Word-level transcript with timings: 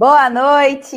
Boa 0.00 0.30
noite, 0.30 0.96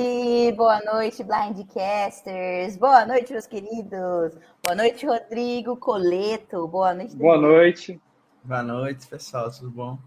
boa 0.56 0.80
noite, 0.80 1.26
Blindcasters. 1.26 2.78
Boa 2.78 3.06
noite, 3.06 3.34
meus 3.34 3.46
queridos. 3.46 4.34
Boa 4.64 4.76
noite, 4.78 5.06
Rodrigo 5.06 5.76
Coleto. 5.76 6.66
Boa 6.70 6.94
noite. 6.94 7.18
Boa 7.18 7.38
noite. 7.38 8.02
Boa 8.42 8.64
noite, 8.64 9.06
pessoal. 9.08 9.52
Tudo 9.52 9.72
bom? 9.72 10.00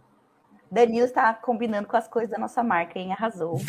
Danilo 0.71 1.04
está 1.04 1.35
combinando 1.35 1.87
com 1.87 1.98
as 1.98 2.08
coisas 2.08 2.30
da 2.30 2.38
nossa 2.38 2.62
marca, 2.62 2.98
hein? 2.98 3.12
Arrasou. 3.12 3.60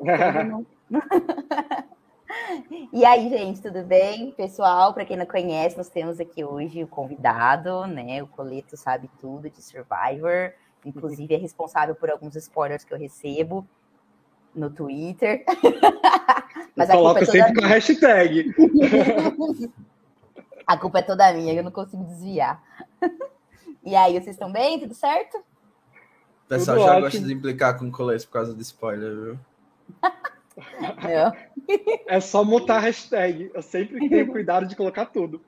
e 2.92 3.04
aí, 3.04 3.28
gente, 3.28 3.62
tudo 3.62 3.84
bem? 3.84 4.32
Pessoal, 4.32 4.92
para 4.92 5.04
quem 5.04 5.16
não 5.16 5.26
conhece, 5.26 5.76
nós 5.76 5.88
temos 5.88 6.18
aqui 6.18 6.44
hoje 6.44 6.82
o 6.82 6.88
convidado, 6.88 7.86
né? 7.86 8.20
O 8.20 8.26
Coleto 8.26 8.76
sabe 8.76 9.08
tudo 9.20 9.48
de 9.48 9.62
Survivor. 9.62 10.52
Inclusive, 10.84 11.36
é 11.36 11.38
responsável 11.38 11.94
por 11.94 12.10
alguns 12.10 12.34
spoilers 12.34 12.82
que 12.82 12.92
eu 12.92 12.98
recebo 12.98 13.64
no 14.56 14.70
Twitter. 14.70 15.44
Mas 16.74 16.90
eu 16.90 16.96
coloco 16.96 17.20
é 17.20 17.24
sempre 17.24 17.52
minha. 17.52 17.54
com 17.54 17.64
a 17.64 17.68
hashtag. 17.68 18.54
a 20.66 20.76
culpa 20.76 20.98
é 20.98 21.02
toda 21.02 21.32
minha, 21.32 21.54
eu 21.54 21.62
não 21.62 21.70
consigo 21.70 22.04
desviar. 22.04 22.62
E 23.84 23.94
aí, 23.94 24.14
vocês 24.14 24.34
estão 24.34 24.50
bem? 24.50 24.80
Tudo 24.80 24.94
certo? 24.94 25.36
O 25.36 26.48
pessoal 26.48 26.76
Tudo 26.76 26.86
já 26.86 26.92
ótimo. 26.94 27.02
gosta 27.02 27.20
de 27.20 27.32
implicar 27.32 27.78
com 27.78 27.86
o 27.86 27.92
colete 27.92 28.26
por 28.26 28.32
causa 28.32 28.52
de 28.52 28.60
spoiler, 28.60 29.14
viu? 29.14 29.38
é 32.08 32.18
só 32.18 32.44
mutar 32.44 32.78
a 32.78 32.80
hashtag. 32.80 33.48
Eu 33.54 33.62
sempre 33.62 34.08
tenho 34.08 34.26
cuidado 34.32 34.66
de 34.66 34.74
colocar 34.74 35.06
tudo. 35.06 35.40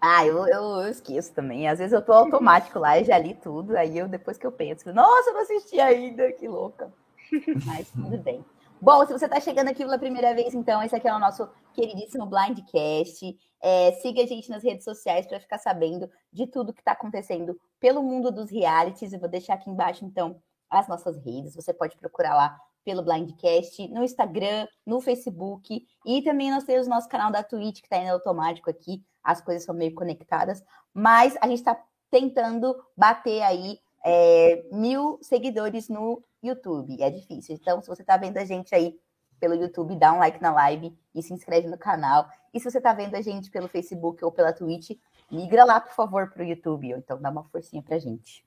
Ah, 0.00 0.24
eu, 0.24 0.46
eu, 0.46 0.80
eu, 0.80 0.88
esqueço 0.88 1.34
também. 1.34 1.68
Às 1.68 1.78
vezes 1.78 1.92
eu 1.92 2.00
tô 2.00 2.12
automático 2.12 2.78
lá 2.78 2.98
e 2.98 3.04
já 3.04 3.18
li 3.18 3.34
tudo. 3.34 3.76
Aí 3.76 3.98
eu 3.98 4.08
depois 4.08 4.38
que 4.38 4.46
eu 4.46 4.52
penso, 4.52 4.90
nossa, 4.94 5.30
eu 5.30 5.34
não 5.34 5.42
assisti 5.42 5.78
ainda, 5.78 6.32
que 6.32 6.48
louca. 6.48 6.90
Mas 7.66 7.90
tudo 7.90 8.18
bem. 8.18 8.44
Bom, 8.82 9.06
se 9.06 9.12
você 9.12 9.26
está 9.26 9.38
chegando 9.38 9.68
aqui 9.68 9.84
pela 9.84 9.98
primeira 9.98 10.34
vez, 10.34 10.54
então, 10.54 10.82
esse 10.82 10.96
aqui 10.96 11.06
é 11.06 11.14
o 11.14 11.18
nosso 11.18 11.46
queridíssimo 11.74 12.24
Blindcast. 12.24 13.38
É, 13.62 13.92
siga 14.00 14.22
a 14.22 14.26
gente 14.26 14.48
nas 14.48 14.64
redes 14.64 14.84
sociais 14.84 15.26
para 15.26 15.38
ficar 15.38 15.58
sabendo 15.58 16.10
de 16.32 16.46
tudo 16.46 16.72
que 16.72 16.80
está 16.80 16.92
acontecendo 16.92 17.60
pelo 17.78 18.02
mundo 18.02 18.30
dos 18.30 18.50
realities. 18.50 19.12
Eu 19.12 19.20
vou 19.20 19.28
deixar 19.28 19.54
aqui 19.54 19.68
embaixo, 19.68 20.04
então, 20.04 20.40
as 20.70 20.88
nossas 20.88 21.16
redes. 21.18 21.54
Você 21.54 21.74
pode 21.74 21.96
procurar 21.98 22.34
lá 22.34 22.58
pelo 22.82 23.02
Blindcast, 23.02 23.86
no 23.88 24.02
Instagram, 24.02 24.66
no 24.86 25.00
Facebook. 25.00 25.84
E 26.06 26.22
também 26.22 26.50
nós 26.50 26.64
temos 26.64 26.86
o 26.86 26.90
nosso 26.90 27.08
canal 27.08 27.30
da 27.30 27.42
Twitch, 27.42 27.80
que 27.80 27.86
está 27.86 27.98
indo 27.98 28.12
automático 28.12 28.70
aqui. 28.70 29.04
As 29.22 29.42
coisas 29.42 29.64
são 29.64 29.74
meio 29.74 29.94
conectadas. 29.94 30.64
Mas 30.94 31.36
a 31.42 31.46
gente 31.46 31.58
está 31.58 31.78
tentando 32.10 32.74
bater 32.96 33.42
aí 33.42 33.78
é, 34.04 34.64
mil 34.72 35.18
seguidores 35.22 35.88
no 35.88 36.22
YouTube. 36.42 37.02
É 37.02 37.10
difícil. 37.10 37.54
Então, 37.54 37.80
se 37.80 37.88
você 37.88 38.02
está 38.02 38.16
vendo 38.16 38.38
a 38.38 38.44
gente 38.44 38.74
aí 38.74 38.98
pelo 39.38 39.54
YouTube, 39.54 39.96
dá 39.96 40.12
um 40.12 40.18
like 40.18 40.40
na 40.40 40.52
live 40.52 40.96
e 41.14 41.22
se 41.22 41.32
inscreve 41.32 41.66
no 41.66 41.78
canal. 41.78 42.28
E 42.52 42.60
se 42.60 42.70
você 42.70 42.78
está 42.78 42.92
vendo 42.92 43.14
a 43.14 43.22
gente 43.22 43.50
pelo 43.50 43.68
Facebook 43.68 44.24
ou 44.24 44.30
pela 44.30 44.52
Twitch, 44.52 44.90
migra 45.30 45.64
lá, 45.64 45.80
por 45.80 45.92
favor, 45.92 46.30
para 46.30 46.42
o 46.42 46.46
YouTube. 46.46 46.92
Ou 46.92 46.98
então 46.98 47.20
dá 47.20 47.30
uma 47.30 47.44
forcinha 47.44 47.82
para 47.82 47.96
a 47.96 47.98
gente. 47.98 48.44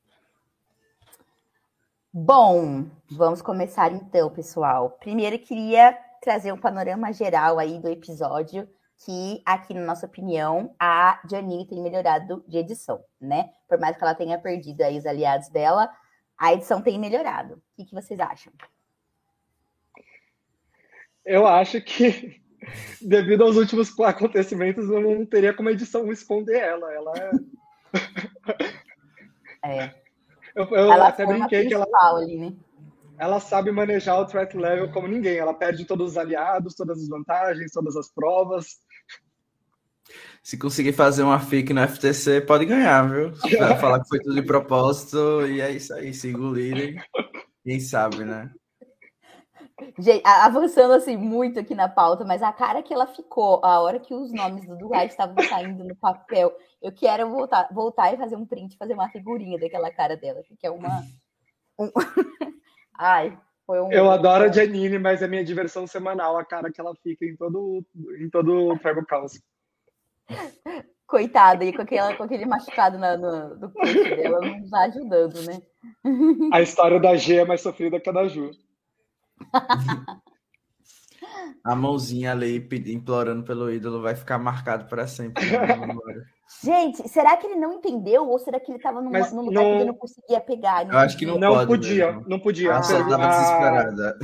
Bom, 2.12 2.86
vamos 3.10 3.42
começar 3.42 3.92
então, 3.92 4.30
pessoal. 4.30 4.92
Primeiro, 5.00 5.40
queria 5.40 5.98
trazer 6.22 6.52
um 6.52 6.58
panorama 6.58 7.12
geral 7.12 7.58
aí 7.58 7.80
do 7.80 7.90
episódio 7.90 8.70
que, 9.06 9.42
aqui 9.46 9.74
na 9.74 9.82
nossa 9.82 10.06
opinião, 10.06 10.76
a 10.80 11.22
Janine 11.30 11.68
tem 11.68 11.82
melhorado 11.82 12.44
de 12.48 12.58
edição, 12.58 13.04
né? 13.20 13.50
Por 13.68 13.80
mais 13.80 13.98
que 13.98 14.04
ela 14.04 14.16
tenha 14.16 14.40
perdido 14.40 14.82
aí 14.82 14.98
os 14.98 15.06
aliados 15.06 15.50
dela, 15.50 15.90
a 16.38 16.54
edição 16.54 16.82
tem 16.82 17.00
melhorado. 17.00 17.62
O 17.78 17.86
que, 17.86 17.94
vocês 17.94 18.20
acham? 18.20 18.52
Eu 21.26 21.48
acho 21.48 21.82
que, 21.82 22.42
devido 23.02 23.44
aos 23.44 23.58
últimos 23.58 23.98
acontecimentos, 24.00 24.90
eu 24.90 25.02
não 25.02 25.26
teria 25.26 25.54
como 25.54 25.70
a 25.70 25.74
edição 25.74 26.12
esconder 26.12 26.58
ela. 26.58 26.94
Ela 26.94 27.14
é. 27.18 27.32
é. 29.86 29.96
Eu, 30.56 30.66
eu 30.66 30.92
ela 30.92 31.08
até 31.08 31.26
brinquei 31.26 31.68
que 31.68 31.74
ela. 31.74 31.88
Ali, 32.02 32.38
né? 32.38 32.54
Ela 33.18 33.40
sabe 33.40 33.72
manejar 33.72 34.20
o 34.20 34.26
threat 34.26 34.56
level 34.58 34.92
como 34.92 35.08
ninguém. 35.08 35.38
Ela 35.38 35.54
perde 35.54 35.86
todos 35.86 36.12
os 36.12 36.18
aliados, 36.18 36.76
todas 36.76 37.00
as 37.00 37.08
vantagens, 37.08 37.72
todas 37.72 37.96
as 37.96 38.12
provas. 38.12 38.83
Se 40.42 40.58
conseguir 40.58 40.94
fazer 40.94 41.24
uma 41.24 41.40
FIC 41.40 41.74
no 41.74 41.88
FTC, 41.88 42.42
pode 42.42 42.66
ganhar, 42.66 43.10
viu? 43.10 43.34
Falar 43.80 44.02
que 44.02 44.10
foi 44.10 44.20
tudo 44.20 44.36
de 44.36 44.42
propósito 44.42 45.48
e 45.48 45.62
é 45.62 45.72
isso 45.72 45.94
aí, 45.94 46.14
se 46.14 46.30
engolirem. 46.30 46.98
Quem 47.64 47.80
sabe, 47.80 48.26
né? 48.26 48.52
Gente, 49.98 50.22
avançando 50.26 50.94
assim 50.94 51.18
muito 51.18 51.60
aqui 51.60 51.74
na 51.74 51.90
pauta, 51.90 52.24
mas 52.24 52.42
a 52.42 52.52
cara 52.52 52.84
que 52.84 52.94
ela 52.94 53.08
ficou, 53.08 53.64
a 53.64 53.80
hora 53.82 54.00
que 54.00 54.14
os 54.14 54.32
nomes 54.32 54.66
do 54.66 54.78
Dwight 54.78 55.12
estavam 55.12 55.36
saindo 55.44 55.84
no 55.84 55.96
papel, 55.96 56.56
eu 56.82 56.92
quero 56.92 57.30
voltar, 57.30 57.68
voltar 57.72 58.14
e 58.14 58.18
fazer 58.18 58.36
um 58.36 58.46
print, 58.46 58.78
fazer 58.78 58.94
uma 58.94 59.10
figurinha 59.10 59.60
daquela 59.60 59.92
cara 59.92 60.16
dela, 60.16 60.42
que 60.44 60.66
é 60.66 60.70
uma. 60.70 61.04
Um... 61.80 61.90
Ai, 62.98 63.38
foi 63.66 63.82
um. 63.82 63.92
Eu 63.92 64.12
adoro 64.12 64.46
a 64.46 64.52
Janine, 64.52 65.00
mas 65.00 65.22
é 65.22 65.28
minha 65.28 65.44
diversão 65.44 65.88
semanal, 65.88 66.38
a 66.38 66.46
cara 66.46 66.72
que 66.72 66.80
ela 66.80 66.94
fica 67.02 67.26
em 67.26 67.36
todo, 67.36 67.84
em 68.20 68.30
todo 68.30 68.70
o 68.70 68.80
Tribal 68.80 69.06
Council. 69.06 69.42
Coitada, 71.08 71.64
e 71.64 71.72
com, 71.72 71.82
aquela, 71.84 72.16
com 72.16 72.24
aquele 72.24 72.46
machucado 72.46 72.98
na, 72.98 73.16
no, 73.16 73.56
do 73.56 73.70
peito 73.70 74.16
dela 74.16 74.40
não 74.42 74.68
tá 74.68 74.80
ajudando, 74.86 75.42
né? 75.44 75.62
A 76.52 76.62
história 76.62 77.00
da 77.00 77.16
G 77.16 77.38
é 77.38 77.46
mais 77.46 77.62
sofrida 77.62 78.00
que 78.00 78.10
a 78.10 78.14
da 78.14 78.28
Ju. 78.28 78.50
A 81.64 81.76
mãozinha 81.76 82.32
ali 82.32 82.68
implorando 82.88 83.44
pelo 83.44 83.72
ídolo 83.72 84.02
vai 84.02 84.16
ficar 84.16 84.38
marcado 84.38 84.86
para 84.86 85.08
sempre. 85.08 85.44
Gente, 86.62 87.08
será 87.08 87.38
que 87.38 87.48
ele 87.48 87.56
não 87.56 87.76
entendeu? 87.76 88.28
Ou 88.28 88.38
será 88.38 88.60
que 88.60 88.70
ele 88.70 88.78
estava 88.78 89.02
num, 89.02 89.10
num, 89.10 89.42
lugar 89.42 89.64
não... 89.64 89.72
que 89.72 89.78
ele 89.78 89.86
não 89.86 89.94
conseguia 89.94 90.42
pegar? 90.42 90.86
Não 90.86 90.94
Eu 90.94 91.00
acho 91.00 91.18
que 91.18 91.26
não, 91.26 91.40
não 91.40 91.54
pode 91.54 91.68
podia, 91.68 92.12
mesmo. 92.12 92.30
não 92.30 92.40
podia. 92.40 92.76
Ah, 92.76 92.84
você 92.84 92.98
estava 93.00 93.28
desesperada. 93.28 94.20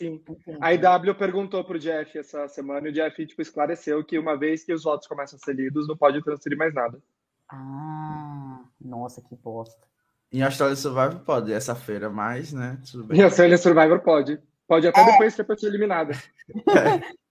Sim. 0.00 0.18
A 0.62 0.72
IW 0.72 1.14
perguntou 1.14 1.62
pro 1.62 1.78
Jeff 1.78 2.16
essa 2.16 2.48
semana 2.48 2.88
e 2.88 2.90
o 2.90 2.94
Jeff 2.94 3.26
tipo, 3.26 3.42
esclareceu 3.42 4.02
que 4.02 4.18
uma 4.18 4.34
vez 4.34 4.64
que 4.64 4.72
os 4.72 4.82
votos 4.82 5.06
começam 5.06 5.36
a 5.36 5.44
ser 5.44 5.52
lidos, 5.52 5.86
não 5.86 5.94
pode 5.94 6.24
transferir 6.24 6.56
mais 6.56 6.72
nada. 6.72 6.98
Ah, 7.46 8.64
nossa, 8.80 9.20
que 9.20 9.36
bosta. 9.36 9.86
Em 10.32 10.40
Austrália 10.40 10.74
Survivor 10.74 11.20
pode, 11.20 11.52
essa 11.52 11.74
feira, 11.74 12.08
mas, 12.08 12.50
né? 12.50 12.78
Tudo 12.90 13.04
bem. 13.04 13.18
Em 13.18 13.22
Austrália 13.24 13.58
Survivor 13.58 14.00
pode. 14.00 14.40
Pode 14.66 14.88
até 14.88 15.02
é. 15.02 15.04
depois 15.04 15.34
ser 15.34 15.58
ser 15.58 15.66
eliminada. 15.66 16.14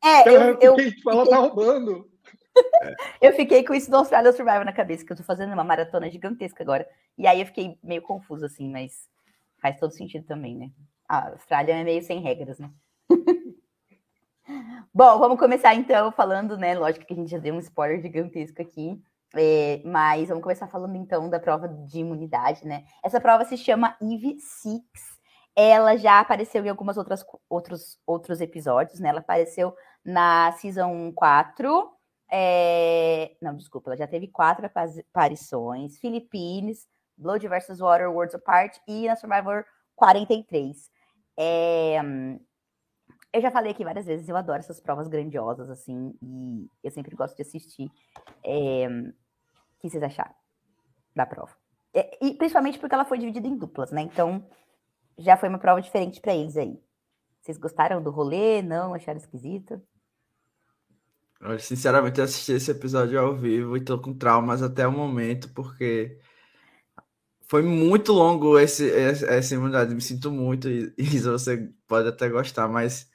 É, 0.03 0.29
eu, 0.29 0.59
eu, 0.61 0.75
fiquei, 0.75 0.91
tipo, 0.91 1.09
ela 1.09 1.27
tá 1.27 1.37
roubando. 1.37 2.07
eu 3.19 3.33
fiquei 3.33 3.65
com 3.65 3.73
isso 3.73 3.89
do 3.89 3.97
Austrália 3.97 4.31
Survivor 4.31 4.63
na 4.63 4.73
cabeça, 4.73 5.03
que 5.03 5.11
eu 5.11 5.17
tô 5.17 5.23
fazendo 5.23 5.53
uma 5.53 5.63
maratona 5.63 6.07
gigantesca 6.07 6.61
agora. 6.61 6.87
E 7.17 7.25
aí 7.25 7.39
eu 7.39 7.47
fiquei 7.47 7.79
meio 7.81 8.03
confuso, 8.03 8.45
assim, 8.45 8.69
mas 8.69 9.09
faz 9.59 9.79
todo 9.79 9.91
sentido 9.91 10.25
também, 10.27 10.55
né? 10.55 10.69
A 11.09 11.29
Austrália 11.29 11.73
é 11.73 11.83
meio 11.83 12.03
sem 12.03 12.19
regras, 12.19 12.59
né? 12.59 12.69
Bom, 14.93 15.17
vamos 15.17 15.39
começar 15.39 15.73
então 15.73 16.11
falando, 16.11 16.55
né? 16.55 16.77
Lógico 16.77 17.03
que 17.03 17.13
a 17.13 17.15
gente 17.15 17.31
já 17.31 17.39
deu 17.39 17.55
um 17.55 17.59
spoiler 17.59 17.99
gigantesco 17.99 18.61
aqui, 18.61 19.01
é, 19.35 19.81
mas 19.83 20.29
vamos 20.29 20.43
começar 20.43 20.67
falando 20.67 20.95
então 20.95 21.27
da 21.27 21.39
prova 21.39 21.67
de 21.67 21.99
imunidade, 21.99 22.63
né? 22.63 22.85
Essa 23.03 23.19
prova 23.19 23.43
se 23.43 23.57
chama 23.57 23.97
Eve 23.99 24.39
Six. 24.39 24.85
Ela 25.55 25.97
já 25.97 26.19
apareceu 26.19 26.63
em 26.63 26.69
algumas 26.69 26.95
outras 26.95 27.25
outros, 27.49 27.99
outros 28.05 28.39
episódios, 28.39 28.99
né? 28.99 29.09
Ela 29.09 29.19
apareceu 29.19 29.75
na 30.05 30.51
Season 30.53 31.11
4. 31.13 31.91
É... 32.31 33.35
Não, 33.41 33.55
desculpa, 33.55 33.89
ela 33.89 33.97
já 33.97 34.05
teve 34.05 34.27
quatro 34.27 34.69
aparições: 35.11 35.97
Philippines, 35.97 36.87
Blood 37.17 37.47
vs. 37.47 37.79
Water, 37.79 38.11
Worlds 38.11 38.35
Apart 38.35 38.77
e 38.87 39.07
na 39.07 39.15
Survivor 39.15 39.65
43. 39.95 40.98
É, 41.41 41.97
eu 43.31 43.41
já 43.41 43.49
falei 43.49 43.71
aqui 43.71 43.85
várias 43.85 44.05
vezes, 44.05 44.27
eu 44.27 44.35
adoro 44.35 44.59
essas 44.59 44.81
provas 44.81 45.07
grandiosas, 45.07 45.69
assim, 45.69 46.13
e 46.21 46.69
eu 46.83 46.91
sempre 46.91 47.15
gosto 47.15 47.37
de 47.37 47.43
assistir. 47.43 47.89
É, 48.43 48.87
o 48.89 49.79
que 49.79 49.89
vocês 49.89 50.03
acharam 50.03 50.35
da 51.15 51.25
prova? 51.25 51.55
É, 51.93 52.17
e 52.21 52.33
principalmente 52.33 52.77
porque 52.77 52.93
ela 52.93 53.05
foi 53.05 53.17
dividida 53.17 53.47
em 53.47 53.57
duplas, 53.57 53.91
né? 53.91 54.01
Então, 54.01 54.45
já 55.17 55.37
foi 55.37 55.47
uma 55.47 55.59
prova 55.59 55.81
diferente 55.81 56.19
para 56.19 56.35
eles 56.35 56.57
aí. 56.57 56.77
Vocês 57.41 57.57
gostaram 57.57 58.01
do 58.01 58.11
rolê? 58.11 58.61
Não? 58.61 58.93
Acharam 58.93 59.17
esquisito? 59.17 59.81
Eu, 61.39 61.57
sinceramente, 61.57 62.19
assisti 62.19 62.51
esse 62.51 62.69
episódio 62.71 63.17
ao 63.17 63.33
vivo 63.33 63.77
e 63.77 63.83
tô 63.83 63.97
com 63.97 64.13
traumas 64.13 64.61
até 64.61 64.85
o 64.85 64.91
momento, 64.91 65.49
porque 65.53 66.19
foi 67.49 67.63
muito 67.63 68.13
longo 68.13 68.59
esse, 68.59 68.89
essa 68.91 69.55
imunidade. 69.55 69.93
Me 69.95 70.01
sinto 70.01 70.31
muito, 70.31 70.69
e 70.97 71.19
você 71.19 71.69
pode 71.87 72.07
até 72.09 72.29
gostar, 72.29 72.67
mas 72.69 73.09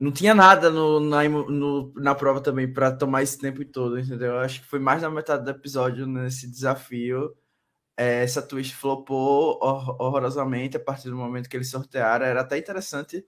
não 0.00 0.12
tinha 0.12 0.34
nada 0.34 0.70
no, 0.70 1.00
na, 1.00 1.28
no, 1.28 1.92
na 1.96 2.14
prova 2.14 2.40
também 2.40 2.72
para 2.72 2.92
tomar 2.92 3.22
esse 3.22 3.38
tempo 3.38 3.64
todo, 3.64 3.98
entendeu? 3.98 4.32
Eu 4.34 4.38
acho 4.40 4.60
que 4.62 4.66
foi 4.68 4.78
mais 4.78 5.02
da 5.02 5.10
metade 5.10 5.44
do 5.44 5.50
episódio 5.50 6.06
nesse 6.06 6.48
desafio. 6.50 7.34
é, 7.96 8.22
essa 8.24 8.42
twist 8.42 8.74
flopou 8.76 9.58
horrorosamente 9.62 10.76
a 10.76 10.80
partir 10.80 11.10
do 11.10 11.16
momento 11.16 11.48
que 11.48 11.56
eles 11.56 11.70
sortearam. 11.70 12.26
Era 12.26 12.42
até 12.42 12.58
interessante, 12.58 13.24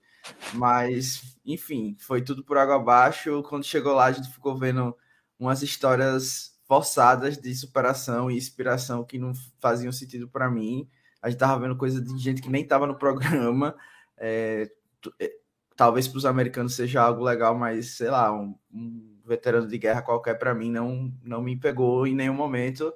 mas, 0.53 1.37
enfim, 1.45 1.97
foi 1.99 2.21
tudo 2.23 2.43
por 2.45 2.57
água 2.57 2.75
abaixo. 2.77 3.43
Quando 3.43 3.65
chegou 3.65 3.93
lá, 3.93 4.05
a 4.07 4.11
gente 4.13 4.29
ficou 4.31 4.57
vendo 4.57 4.95
umas 5.39 5.61
histórias 5.63 6.50
forçadas 6.71 7.37
de 7.37 7.53
superação 7.53 8.31
e 8.31 8.37
inspiração 8.37 9.03
que 9.03 9.19
não 9.19 9.33
faziam 9.59 9.91
sentido 9.91 10.29
para 10.29 10.49
mim. 10.49 10.87
A 11.21 11.29
gente 11.29 11.37
tava 11.37 11.59
vendo 11.59 11.75
coisa 11.75 11.99
de 11.99 12.17
gente 12.17 12.41
que 12.41 12.49
nem 12.49 12.65
tava 12.65 12.87
no 12.87 12.95
programa. 12.97 13.75
É, 14.17 14.71
é 15.19 15.31
talvez 15.75 16.07
para 16.07 16.17
os 16.19 16.25
americanos 16.25 16.73
seja 16.73 17.01
algo 17.01 17.25
legal, 17.25 17.57
mas 17.57 17.97
sei 17.97 18.09
lá, 18.09 18.31
um, 18.31 18.55
um 18.73 19.19
veterano 19.25 19.67
de 19.67 19.77
guerra 19.77 20.01
qualquer 20.01 20.39
para 20.39 20.55
mim 20.55 20.71
não, 20.71 21.13
não 21.21 21.41
me 21.41 21.59
pegou 21.59 22.07
em 22.07 22.15
nenhum 22.15 22.33
momento 22.33 22.93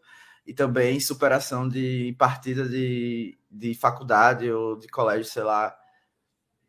e 0.47 0.53
também 0.53 0.97
superação 1.01 1.67
de 1.67 2.15
partida 2.17 2.69
de, 2.69 3.37
de 3.51 3.73
faculdade 3.73 4.49
ou 4.49 4.77
de 4.77 4.87
colégio, 4.87 5.25
sei 5.25 5.43
lá, 5.43 5.75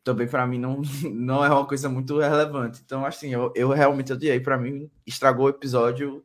também 0.03 0.27
para 0.27 0.45
mim 0.45 0.59
não, 0.59 0.81
não 1.09 1.45
é 1.45 1.49
uma 1.49 1.65
coisa 1.65 1.87
muito 1.87 2.19
relevante. 2.19 2.81
Então, 2.83 3.05
assim, 3.05 3.33
eu, 3.33 3.53
eu 3.55 3.69
realmente 3.69 4.11
odiei. 4.11 4.41
Para 4.41 4.57
mim, 4.57 4.91
estragou 5.05 5.45
o 5.45 5.49
episódio 5.49 6.21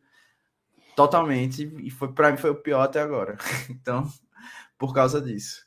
totalmente 0.97 1.73
e 1.83 1.91
foi 1.91 2.13
para 2.13 2.31
mim 2.31 2.37
foi 2.37 2.51
o 2.51 2.63
pior 2.63 2.83
até 2.83 3.01
agora. 3.01 3.37
Então, 3.71 4.07
por 4.79 4.95
causa 4.95 5.21
disso. 5.21 5.67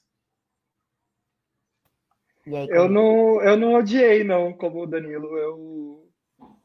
Aí, 2.47 2.67
eu 2.69 2.87
não 2.87 3.41
eu 3.41 3.57
não 3.57 3.73
odiei 3.75 4.23
não, 4.23 4.53
como 4.53 4.83
o 4.83 4.87
Danilo. 4.87 5.37
Eu 5.37 6.05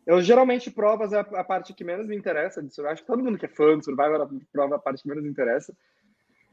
eu 0.07 0.21
geralmente 0.21 0.71
provas 0.71 1.12
é 1.12 1.21
a, 1.21 1.45
parte 1.45 1.73
que 1.73 1.85
menos 1.85 2.07
me 2.07 2.17
interessa 2.17 2.62
disso. 2.62 2.81
Eu 2.81 2.89
acho 2.89 3.03
que 3.03 3.07
todo 3.07 3.23
mundo 3.23 3.39
que 3.39 3.47
é 3.47 3.49
fã 3.49 3.77
do 3.77 3.85
Survivor 3.85 4.29
prova 4.53 4.77
a 4.77 4.79
parte 4.79 5.03
que 5.03 5.09
menos 5.09 5.23
me 5.23 5.31
interessa. 5.31 5.73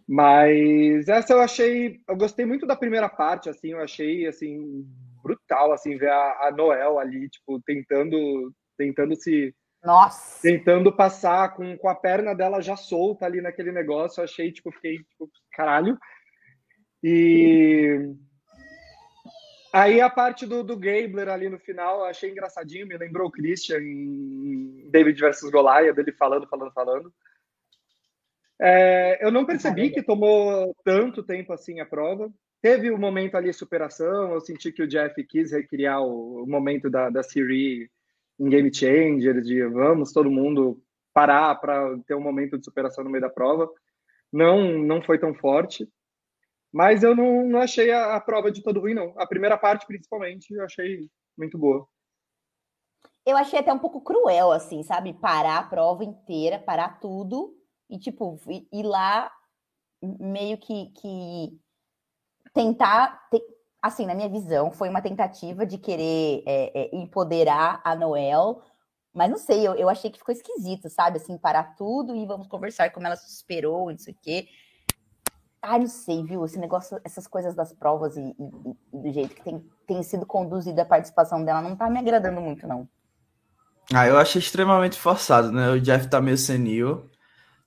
Mas 0.07 1.07
essa 1.09 1.33
eu 1.33 1.41
achei, 1.41 1.99
eu 2.07 2.15
gostei 2.15 2.45
muito 2.45 2.65
da 2.65 2.75
primeira 2.75 3.09
parte, 3.09 3.49
assim, 3.49 3.71
eu 3.71 3.81
achei 3.81 4.25
assim 4.25 4.87
brutal 5.21 5.73
assim 5.73 5.97
ver 5.97 6.09
a, 6.09 6.47
a 6.47 6.51
Noel 6.55 6.97
ali, 6.97 7.27
tipo, 7.29 7.59
tentando 7.61 8.53
tentando 8.77 9.15
se 9.15 9.53
nossa. 9.87 10.41
Tentando 10.41 10.91
passar 10.91 11.55
com, 11.55 11.77
com 11.77 11.87
a 11.87 11.95
perna 11.95 12.35
dela 12.35 12.61
já 12.61 12.75
solta 12.75 13.25
ali 13.25 13.41
naquele 13.41 13.71
negócio. 13.71 14.19
Eu 14.19 14.25
achei, 14.25 14.51
tipo, 14.51 14.69
fiquei, 14.71 14.97
tipo, 14.97 15.31
caralho. 15.53 15.97
E 17.01 18.13
Aí 19.71 20.01
a 20.01 20.09
parte 20.09 20.45
do, 20.45 20.63
do 20.63 20.75
Gabler 20.75 21.29
ali 21.29 21.49
no 21.49 21.59
final, 21.59 21.99
eu 21.99 22.05
achei 22.05 22.31
engraçadinho, 22.31 22.87
me 22.87 22.97
lembrou 22.97 23.27
o 23.27 23.31
Christian 23.31 23.79
em 23.79 24.89
David 24.89 25.19
versus 25.19 25.51
Goliath, 25.51 25.95
dele 25.95 26.11
falando, 26.13 26.47
falando, 26.47 26.71
falando. 26.73 27.13
É, 28.59 29.23
eu 29.23 29.31
não 29.31 29.45
percebi 29.45 29.91
que 29.91 30.01
tomou 30.01 30.75
tanto 30.83 31.21
tempo 31.21 31.53
assim 31.53 31.79
a 31.79 31.85
prova. 31.85 32.31
Teve 32.61 32.89
o 32.89 32.95
um 32.95 32.99
momento 32.99 33.35
ali 33.35 33.51
de 33.51 33.55
superação, 33.55 34.33
eu 34.33 34.41
senti 34.41 34.71
que 34.71 34.81
o 34.81 34.87
Jeff 34.87 35.23
quis 35.25 35.51
recriar 35.51 36.01
o, 36.01 36.43
o 36.43 36.47
momento 36.47 36.89
da, 36.89 37.09
da 37.09 37.21
Siri 37.21 37.89
em 38.39 38.49
Game 38.49 38.73
Changer, 38.73 39.41
de 39.41 39.65
vamos 39.67 40.11
todo 40.11 40.29
mundo 40.29 40.81
parar 41.13 41.55
para 41.55 41.97
ter 42.05 42.15
um 42.15 42.21
momento 42.21 42.57
de 42.57 42.65
superação 42.65 43.03
no 43.03 43.09
meio 43.09 43.23
da 43.23 43.29
prova. 43.29 43.69
Não, 44.31 44.77
não 44.77 45.01
foi 45.01 45.17
tão 45.17 45.33
forte. 45.33 45.89
Mas 46.71 47.01
eu 47.01 47.15
não, 47.15 47.47
não 47.47 47.59
achei 47.59 47.91
a, 47.91 48.15
a, 48.15 48.21
prova 48.21 48.51
de 48.51 48.61
todo 48.61 48.79
ruim, 48.79 48.93
não. 48.93 49.13
A 49.17 49.25
primeira 49.25 49.57
parte, 49.57 49.87
principalmente, 49.87 50.53
eu 50.53 50.63
achei 50.63 51.09
muito 51.37 51.57
boa. 51.57 51.87
Eu 53.25 53.35
achei 53.35 53.59
até 53.59 53.73
um 53.73 53.79
pouco 53.79 54.01
cruel, 54.01 54.51
assim, 54.51 54.83
sabe? 54.83 55.13
Parar 55.13 55.57
a 55.57 55.63
prova 55.63 56.03
inteira, 56.03 56.59
parar 56.59 56.99
tudo 56.99 57.57
e, 57.89 57.97
tipo, 57.97 58.39
ir 58.71 58.83
lá 58.83 59.31
meio 60.01 60.57
que, 60.57 60.91
que 60.91 61.59
tentar. 62.53 63.27
Assim, 63.81 64.05
na 64.05 64.15
minha 64.15 64.29
visão, 64.29 64.71
foi 64.71 64.89
uma 64.89 65.01
tentativa 65.01 65.65
de 65.65 65.77
querer 65.77 66.43
é, 66.45 66.71
é, 66.73 66.95
empoderar 66.95 67.79
a 67.83 67.95
Noel, 67.95 68.61
mas 69.13 69.29
não 69.29 69.37
sei, 69.37 69.67
eu, 69.67 69.75
eu 69.75 69.89
achei 69.89 70.09
que 70.09 70.17
ficou 70.17 70.33
esquisito, 70.33 70.89
sabe? 70.89 71.17
Assim, 71.17 71.37
parar 71.37 71.75
tudo 71.75 72.15
e 72.15 72.25
vamos 72.25 72.47
conversar 72.47 72.91
como 72.91 73.07
ela 73.07 73.15
se 73.15 73.31
esperou, 73.31 73.91
não 73.91 73.97
sei 73.97 74.13
o 74.13 74.17
quê. 74.21 74.47
Ah, 75.61 75.77
não 75.77 75.87
sei, 75.87 76.23
viu? 76.23 76.45
Esse 76.45 76.59
negócio, 76.59 76.99
essas 77.03 77.27
coisas 77.27 77.55
das 77.55 77.73
provas 77.73 78.15
e, 78.15 78.21
e, 78.21 78.77
e, 78.93 79.01
do 79.01 79.11
jeito 79.11 79.35
que 79.35 79.43
tem, 79.43 79.65
tem 79.85 80.03
sido 80.03 80.25
conduzida 80.25 80.83
a 80.83 80.85
participação 80.85 81.43
dela 81.43 81.61
não 81.61 81.75
tá 81.75 81.89
me 81.89 81.99
agradando 81.99 82.39
muito, 82.39 82.67
não. 82.67 82.87
Ah, 83.93 84.07
eu 84.07 84.17
achei 84.17 84.39
extremamente 84.39 84.97
forçado, 84.97 85.51
né? 85.51 85.69
O 85.69 85.79
Jeff 85.79 86.09
tá 86.09 86.21
meio 86.21 86.37
senil, 86.37 87.09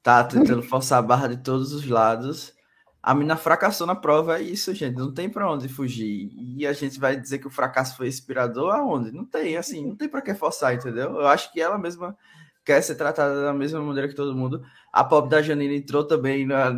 tá 0.03 0.23
tentando 0.23 0.63
forçar 0.63 0.99
a 0.99 1.03
barra 1.03 1.29
de 1.29 1.39
todos 1.39 1.73
os 1.73 1.87
lados. 1.87 2.55
A 3.03 3.15
mina 3.15 3.37
fracassou 3.37 3.87
na 3.87 3.95
prova, 3.95 4.39
é 4.39 4.43
isso, 4.43 4.75
gente. 4.75 4.97
Não 4.97 5.13
tem 5.13 5.29
para 5.29 5.51
onde 5.51 5.69
fugir. 5.69 6.31
E 6.35 6.67
a 6.67 6.73
gente 6.73 7.01
vai 7.01 7.17
dizer 7.17 7.39
que 7.39 7.47
o 7.47 7.51
fracasso 7.51 7.97
foi 7.97 8.09
inspirador 8.09 8.75
aonde? 8.75 9.11
Não 9.11 9.25
tem, 9.25 9.57
assim, 9.57 9.87
não 9.87 9.97
tem 9.97 10.09
para 10.09 10.21
que 10.21 10.35
forçar, 10.35 10.75
entendeu? 10.75 11.15
Eu 11.15 11.27
acho 11.27 11.51
que 11.53 11.61
ela 11.61 11.79
mesma 11.79 12.17
quer 12.63 12.83
ser 12.83 12.97
tratada 12.97 13.43
da 13.43 13.55
mesma 13.55 13.81
maneira 13.81 14.09
que 14.09 14.15
todo 14.15 14.37
mundo. 14.37 14.63
A 14.93 15.03
pobre 15.03 15.31
da 15.31 15.41
Janine 15.41 15.77
entrou 15.77 16.05
também 16.05 16.47
na, 16.47 16.71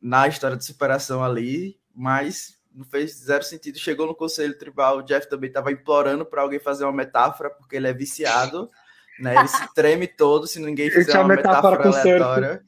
na 0.00 0.28
história 0.28 0.56
de 0.56 0.64
superação 0.64 1.24
ali, 1.24 1.78
mas 1.94 2.58
não 2.74 2.84
fez 2.84 3.14
zero 3.18 3.42
sentido. 3.42 3.78
Chegou 3.78 4.06
no 4.06 4.14
conselho 4.14 4.56
tribal, 4.58 4.98
o 4.98 5.02
Jeff 5.02 5.28
também 5.28 5.48
estava 5.48 5.72
implorando 5.72 6.26
para 6.26 6.42
alguém 6.42 6.58
fazer 6.58 6.84
uma 6.84 6.92
metáfora, 6.92 7.48
porque 7.48 7.76
ele 7.76 7.88
é 7.88 7.94
viciado, 7.94 8.70
né? 9.18 9.36
Ele 9.36 9.48
se 9.48 9.74
treme 9.74 10.06
todo 10.06 10.46
se 10.46 10.60
ninguém 10.60 10.90
fizer 10.90 11.18
uma 11.18 11.28
metáfora, 11.28 11.78
metáfora 11.78 12.00
aleatória. 12.00 12.64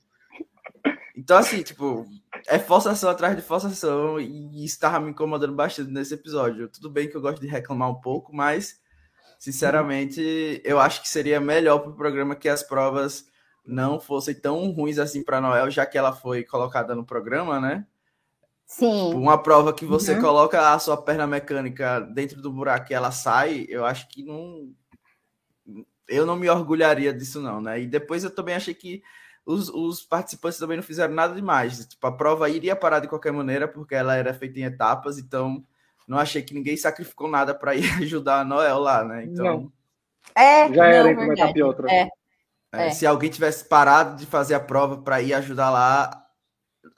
Então, 1.17 1.39
assim, 1.39 1.63
tipo, 1.63 2.07
é 2.47 2.59
forçação 2.59 3.11
atrás 3.11 3.37
de 3.37 3.43
forçação, 3.43 4.21
e 4.21 4.65
estava 4.65 5.01
me 5.01 5.11
incomodando 5.11 5.55
bastante 5.55 5.91
nesse 5.91 6.15
episódio. 6.15 6.69
Tudo 6.69 6.91
bem 6.91 7.09
que 7.09 7.17
eu 7.17 7.21
gosto 7.21 7.41
de 7.41 7.47
reclamar 7.47 7.91
um 7.91 8.01
pouco, 8.01 8.35
mas 8.35 8.83
Sinceramente, 9.45 10.63
eu 10.65 10.81
acho 10.81 11.03
que 11.03 11.09
seria 11.09 11.39
melhor 11.39 11.81
para 11.81 11.91
o 11.91 11.95
programa 11.95 12.35
que 12.35 12.49
as 12.49 12.63
provas 12.63 13.27
não 13.67 14.01
fossem 14.01 14.35
tão 14.35 14.71
ruins 14.71 14.99
assim 14.99 15.23
para 15.23 15.39
Noel, 15.39 15.71
já 15.71 15.85
que 15.85 15.99
ela 15.99 16.15
foi 16.15 16.45
colocada 16.45 16.95
no 16.95 17.05
programa, 17.05 17.61
né? 17.61 17.87
Sim. 18.67 19.09
Tipo, 19.09 19.19
uma 19.19 19.37
prova 19.37 19.75
que 19.75 19.85
você 19.85 20.15
uhum. 20.15 20.23
coloca 20.23 20.73
a 20.73 20.79
sua 20.79 20.97
perna 20.97 21.27
mecânica 21.27 22.01
dentro 22.01 22.41
do 22.41 22.51
buraco 22.51 22.91
e 22.91 22.95
ela 22.95 23.11
sai, 23.11 23.67
eu 23.69 23.85
acho 23.85 24.09
que 24.09 24.25
não. 24.25 24.73
Eu 26.09 26.25
não 26.25 26.37
me 26.37 26.49
orgulharia 26.49 27.13
disso, 27.13 27.39
não, 27.43 27.61
né? 27.61 27.83
E 27.83 27.87
depois 27.87 28.25
eu 28.25 28.31
também 28.31 28.55
achei 28.55 28.73
que 28.73 29.03
os, 29.47 29.69
os 29.69 30.03
participantes 30.03 30.59
também 30.59 30.77
não 30.77 30.85
fizeram 30.85 31.15
nada 31.15 31.35
demais. 31.35 31.87
Tipo, 31.87 32.07
a 32.07 32.13
prova 32.13 32.49
iria 32.49 32.75
parar 32.75 33.01
de 33.01 33.09
qualquer 33.09 33.33
maneira, 33.33 33.69
porque 33.69 33.95
ela 33.95 34.15
era 34.15 34.33
feita 34.33 34.59
em 34.59 34.65
etapas, 34.65 35.19
então 35.19 35.65
não 36.07 36.19
achei 36.19 36.43
que 36.43 36.55
ninguém 36.55 36.77
sacrificou 36.77 37.29
nada 37.29 37.55
para 37.55 37.75
ir 37.75 37.85
ajudar 38.03 38.41
a 38.41 38.45
Noel 38.45 38.79
lá, 38.79 39.05
né? 39.05 39.25
Então. 39.25 39.45
Não. 39.45 39.73
É, 40.35 40.73
já 40.73 40.87
era 40.87 41.11
em 41.13 41.17
uma 41.17 41.35
etapa 41.35 41.59
e 41.59 41.63
outra. 41.63 41.93
É. 41.93 42.09
É, 42.73 42.91
se 42.91 43.07
alguém 43.07 43.31
tivesse 43.31 43.65
parado 43.65 44.17
de 44.17 44.27
fazer 44.27 44.55
a 44.55 44.61
prova 44.61 44.99
para 44.99 45.23
ir 45.23 45.33
ajudar 45.35 45.71
lá, 45.71 46.27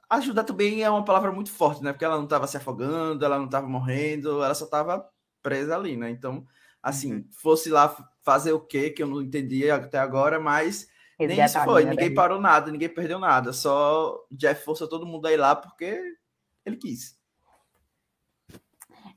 ajudar 0.09 0.45
também 0.45 0.83
é 0.83 0.89
uma 0.89 1.05
palavra 1.05 1.31
muito 1.31 1.51
forte, 1.51 1.83
né? 1.83 1.93
Porque 1.93 2.05
ela 2.05 2.17
não 2.17 2.25
estava 2.25 2.47
se 2.47 2.57
afogando, 2.57 3.25
ela 3.25 3.37
não 3.37 3.45
estava 3.45 3.69
morrendo, 3.69 4.43
ela 4.43 4.55
só 4.55 4.65
estava 4.65 5.07
presa 5.43 5.77
ali, 5.77 5.97
né? 5.97 6.09
Então, 6.09 6.47
assim, 6.83 7.15
uhum. 7.17 7.25
fosse 7.31 7.69
lá 7.69 7.95
fazer 8.23 8.53
o 8.53 8.61
quê 8.61 8.91
que 8.91 9.03
eu 9.03 9.07
não 9.07 9.21
entendi 9.21 9.71
até 9.71 9.99
agora, 9.99 10.41
mas 10.41 10.89
nem 11.19 11.45
isso 11.45 11.63
foi. 11.65 11.85
Ninguém 11.85 12.15
parou 12.15 12.41
nada, 12.41 12.71
ninguém 12.71 12.89
perdeu 12.89 13.19
nada. 13.19 13.53
Só 13.53 14.19
Jeff 14.31 14.65
forçou 14.65 14.89
todo 14.89 15.07
mundo 15.07 15.27
a 15.27 15.33
ir 15.33 15.37
lá 15.37 15.57
porque 15.57 16.03
ele 16.65 16.77
quis. 16.77 17.17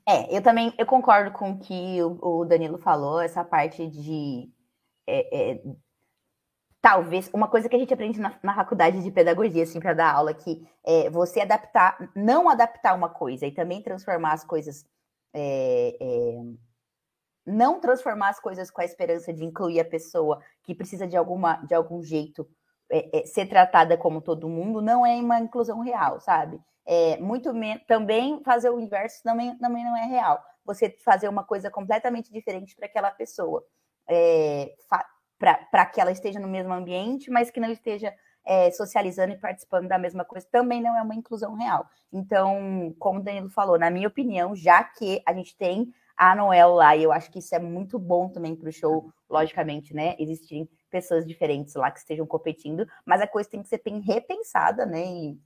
É, 0.08 0.34
eu 0.34 0.42
também 0.42 0.74
eu 0.78 0.86
concordo 0.86 1.30
com 1.30 1.52
o 1.52 1.58
que 1.58 2.02
o, 2.02 2.40
o 2.40 2.44
Danilo 2.44 2.78
falou, 2.78 3.20
essa 3.20 3.44
parte 3.44 3.86
de 3.86 4.50
é, 5.06 5.52
é, 5.52 5.62
talvez 6.80 7.30
uma 7.32 7.48
coisa 7.48 7.68
que 7.68 7.76
a 7.76 7.78
gente 7.78 7.92
aprende 7.92 8.18
na, 8.18 8.38
na 8.42 8.54
faculdade 8.54 9.02
de 9.02 9.10
pedagogia, 9.10 9.62
assim, 9.62 9.80
para 9.80 9.94
dar 9.94 10.14
aula, 10.14 10.32
que 10.32 10.66
é 10.84 11.10
você 11.10 11.40
adaptar, 11.40 12.10
não 12.14 12.48
adaptar 12.48 12.94
uma 12.94 13.08
coisa 13.08 13.46
e 13.46 13.52
também 13.52 13.82
transformar 13.82 14.32
as 14.32 14.44
coisas. 14.44 14.86
É, 15.32 15.96
é, 16.00 16.69
não 17.46 17.80
transformar 17.80 18.30
as 18.30 18.40
coisas 18.40 18.70
com 18.70 18.80
a 18.80 18.84
esperança 18.84 19.32
de 19.32 19.44
incluir 19.44 19.80
a 19.80 19.84
pessoa 19.84 20.40
que 20.62 20.74
precisa 20.74 21.06
de 21.06 21.16
alguma 21.16 21.56
de 21.66 21.74
algum 21.74 22.02
jeito 22.02 22.48
é, 22.90 23.20
é, 23.20 23.26
ser 23.26 23.46
tratada 23.46 23.96
como 23.96 24.20
todo 24.20 24.48
mundo, 24.48 24.82
não 24.82 25.06
é 25.06 25.14
uma 25.16 25.38
inclusão 25.38 25.80
real, 25.80 26.20
sabe? 26.20 26.60
é, 26.86 27.16
muito 27.18 27.52
também 27.86 28.42
fazer 28.42 28.68
o 28.68 28.80
inverso 28.80 29.22
também, 29.22 29.56
também 29.58 29.84
não 29.84 29.96
é 29.96 30.06
real. 30.06 30.42
Você 30.64 30.90
fazer 31.04 31.28
uma 31.28 31.44
coisa 31.44 31.70
completamente 31.70 32.32
diferente 32.32 32.74
para 32.74 32.86
aquela 32.86 33.12
pessoa, 33.12 33.64
é, 34.08 34.74
para 35.38 35.86
que 35.86 36.00
ela 36.00 36.10
esteja 36.10 36.40
no 36.40 36.48
mesmo 36.48 36.72
ambiente, 36.72 37.30
mas 37.30 37.48
que 37.48 37.60
não 37.60 37.70
esteja 37.70 38.12
é, 38.44 38.72
socializando 38.72 39.32
e 39.32 39.38
participando 39.38 39.86
da 39.86 39.98
mesma 39.98 40.24
coisa, 40.24 40.48
também 40.50 40.82
não 40.82 40.96
é 40.96 41.02
uma 41.02 41.14
inclusão 41.14 41.54
real. 41.54 41.86
Então, 42.12 42.92
como 42.98 43.20
o 43.20 43.22
Danilo 43.22 43.50
falou, 43.50 43.78
na 43.78 43.88
minha 43.88 44.08
opinião, 44.08 44.56
já 44.56 44.82
que 44.82 45.22
a 45.24 45.32
gente 45.32 45.56
tem 45.56 45.92
a 46.20 46.34
Noel 46.34 46.74
lá, 46.74 46.94
e 46.94 47.02
eu 47.02 47.10
acho 47.10 47.30
que 47.30 47.38
isso 47.38 47.54
é 47.54 47.58
muito 47.58 47.98
bom 47.98 48.28
também 48.28 48.54
para 48.54 48.68
o 48.68 48.72
show, 48.72 49.10
logicamente, 49.28 49.94
né? 49.94 50.14
Existirem 50.18 50.68
pessoas 50.90 51.26
diferentes 51.26 51.74
lá 51.74 51.90
que 51.90 51.98
estejam 51.98 52.26
competindo, 52.26 52.86
mas 53.06 53.22
a 53.22 53.26
coisa 53.26 53.48
tem 53.48 53.62
que 53.62 53.68
ser 53.70 53.80
bem 53.82 54.00
repensada, 54.00 54.84
né? 54.84 55.02
E 55.02 55.38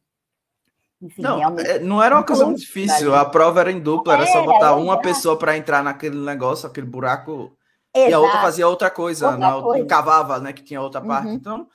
Enfim, 1.01 1.23
não, 1.23 1.39
realmente... 1.39 1.71
É, 1.71 1.79
não 1.79 2.03
era 2.03 2.17
uma 2.17 2.25
coisa 2.25 2.45
muito 2.45 2.59
difícil. 2.59 3.15
A 3.15 3.25
prova 3.25 3.61
era 3.61 3.71
em 3.71 3.79
dupla, 3.79 4.15
era, 4.15 4.27
só 4.27 4.45
botar 4.45 4.75
uma 4.75 5.01
pessoa 5.01 5.39
para 5.39 5.57
entrar 5.57 5.85
naquele 5.85 6.19
negócio, 6.19 6.69
aquele 6.69 6.89
buraco, 6.89 7.57
Exato. 7.95 8.11
e 8.11 8.13
a 8.13 8.19
outra 8.19 8.41
fazia 8.41 8.67
outra 8.67 8.91
coisa, 8.91 9.27
outra 9.31 9.39
na, 9.39 9.63
coisa. 9.63 9.87
cavava, 9.87 10.41
né? 10.41 10.53
Que 10.53 10.65
tinha 10.65 10.83
outra 10.83 11.01
parte. 11.01 11.29
Uhum. 11.29 11.35
Então, 11.35 11.69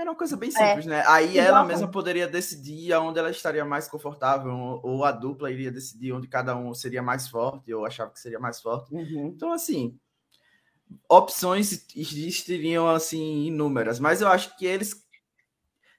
era 0.00 0.10
uma 0.10 0.16
coisa 0.16 0.36
bem 0.36 0.48
é. 0.48 0.52
simples, 0.52 0.86
é. 0.86 0.90
né? 0.90 1.04
Aí 1.06 1.38
ela 1.38 1.64
mesma 1.64 1.88
poderia 1.88 2.26
decidir 2.26 2.92
aonde 2.92 3.18
ela 3.18 3.30
estaria 3.30 3.64
mais 3.64 3.88
confortável, 3.88 4.52
ou 4.82 5.04
a 5.04 5.12
dupla 5.12 5.50
iria 5.50 5.70
decidir 5.70 6.12
onde 6.12 6.26
cada 6.26 6.56
um 6.56 6.72
seria 6.74 7.02
mais 7.02 7.28
forte, 7.28 7.72
ou 7.72 7.84
achava 7.84 8.10
que 8.10 8.20
seria 8.20 8.38
mais 8.38 8.60
forte. 8.60 8.94
Uhum. 8.94 9.32
Então, 9.34 9.52
assim, 9.52 9.98
opções 11.08 11.86
existiriam, 11.94 12.88
assim, 12.88 13.44
inúmeras. 13.46 14.00
Mas 14.00 14.20
eu 14.20 14.28
acho 14.28 14.56
que 14.56 14.66
eles 14.66 15.06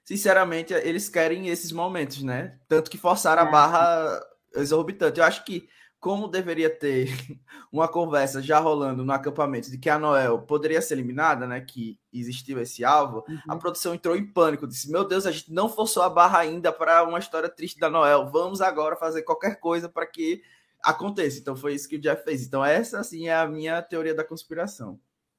sinceramente, 0.04 0.74
eles 0.74 1.08
querem 1.08 1.48
esses 1.48 1.72
momentos, 1.72 2.22
né? 2.22 2.58
Tanto 2.68 2.90
que 2.90 2.98
forçaram 2.98 3.44
a 3.44 3.48
é. 3.48 3.50
barra 3.50 4.20
exorbitante. 4.54 5.18
Eu 5.18 5.24
acho 5.24 5.44
que, 5.44 5.68
como 6.02 6.26
deveria 6.26 6.68
ter 6.68 7.06
uma 7.70 7.86
conversa 7.86 8.42
já 8.42 8.58
rolando 8.58 9.04
no 9.04 9.12
acampamento 9.12 9.70
de 9.70 9.78
que 9.78 9.88
a 9.88 10.00
Noel 10.00 10.42
poderia 10.42 10.82
ser 10.82 10.94
eliminada, 10.94 11.46
né? 11.46 11.60
Que 11.60 11.96
existiu 12.12 12.60
esse 12.60 12.84
alvo, 12.84 13.24
uhum. 13.28 13.38
a 13.48 13.56
produção 13.56 13.94
entrou 13.94 14.16
em 14.16 14.26
pânico. 14.26 14.66
Disse: 14.66 14.90
Meu 14.90 15.06
Deus, 15.06 15.26
a 15.26 15.30
gente 15.30 15.52
não 15.52 15.68
forçou 15.68 16.02
a 16.02 16.10
barra 16.10 16.40
ainda 16.40 16.72
para 16.72 17.04
uma 17.04 17.20
história 17.20 17.48
triste 17.48 17.78
da 17.78 17.88
Noel. 17.88 18.28
Vamos 18.32 18.60
agora 18.60 18.96
fazer 18.96 19.22
qualquer 19.22 19.60
coisa 19.60 19.88
para 19.88 20.04
que 20.04 20.42
aconteça. 20.82 21.38
Então 21.38 21.54
foi 21.54 21.74
isso 21.74 21.88
que 21.88 21.94
o 21.94 22.00
Jeff 22.00 22.24
fez. 22.24 22.44
Então, 22.44 22.64
essa, 22.64 22.98
assim, 22.98 23.28
é 23.28 23.36
a 23.36 23.46
minha 23.46 23.80
teoria 23.80 24.12
da 24.12 24.24
conspiração. 24.24 24.98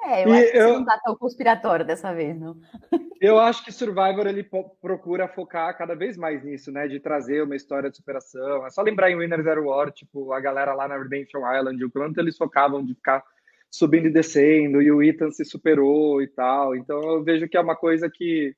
É, 0.05 0.25
eu 0.25 0.29
e 0.29 0.37
acho 0.37 0.51
que 0.51 0.57
eu, 0.57 0.73
não 0.73 0.85
tá 0.85 0.99
tão 1.03 1.15
conspiratório 1.15 1.85
dessa 1.85 2.13
vez, 2.13 2.37
não. 2.37 2.57
Eu 3.21 3.39
acho 3.39 3.63
que 3.63 3.71
Survivor 3.71 4.27
ele 4.27 4.43
procura 4.81 5.29
focar 5.29 5.77
cada 5.77 5.95
vez 5.95 6.17
mais 6.17 6.43
nisso, 6.43 6.73
né? 6.73 6.89
De 6.89 6.99
trazer 6.99 7.41
uma 7.41 7.55
história 7.55 7.89
de 7.89 7.95
superação. 7.95 8.67
É 8.67 8.69
só 8.69 8.81
lembrar 8.81 9.09
em 9.09 9.17
Winner 9.17 9.41
Zero 9.41 9.67
War, 9.67 9.93
tipo, 9.93 10.33
a 10.33 10.41
galera 10.41 10.73
lá 10.73 10.89
na 10.89 10.97
Redemption 10.97 11.39
Island, 11.39 11.85
o 11.85 11.89
quanto 11.89 12.19
eles 12.19 12.35
focavam 12.35 12.83
de 12.83 12.93
ficar 12.93 13.23
subindo 13.71 14.07
e 14.07 14.11
descendo, 14.11 14.81
e 14.81 14.91
o 14.91 15.01
Ethan 15.01 15.31
se 15.31 15.45
superou 15.45 16.21
e 16.21 16.27
tal. 16.27 16.75
Então 16.75 17.01
eu 17.01 17.23
vejo 17.23 17.47
que 17.47 17.55
é 17.55 17.61
uma 17.61 17.77
coisa 17.77 18.09
que 18.09 18.53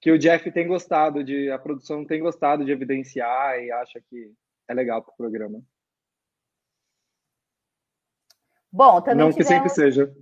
que 0.00 0.10
o 0.10 0.18
Jeff 0.18 0.50
tem 0.50 0.66
gostado 0.66 1.22
de, 1.22 1.48
a 1.48 1.58
produção 1.58 2.04
tem 2.04 2.20
gostado 2.20 2.64
de 2.64 2.72
evidenciar 2.72 3.60
e 3.60 3.70
acha 3.70 4.00
que 4.00 4.32
é 4.66 4.74
legal 4.74 5.00
para 5.00 5.12
o 5.12 5.16
programa. 5.16 5.62
Bom, 8.72 9.00
também 9.00 9.26
Não 9.26 9.32
tivemos... 9.32 9.36
que 9.36 9.44
sempre 9.44 9.68
seja. 9.68 10.12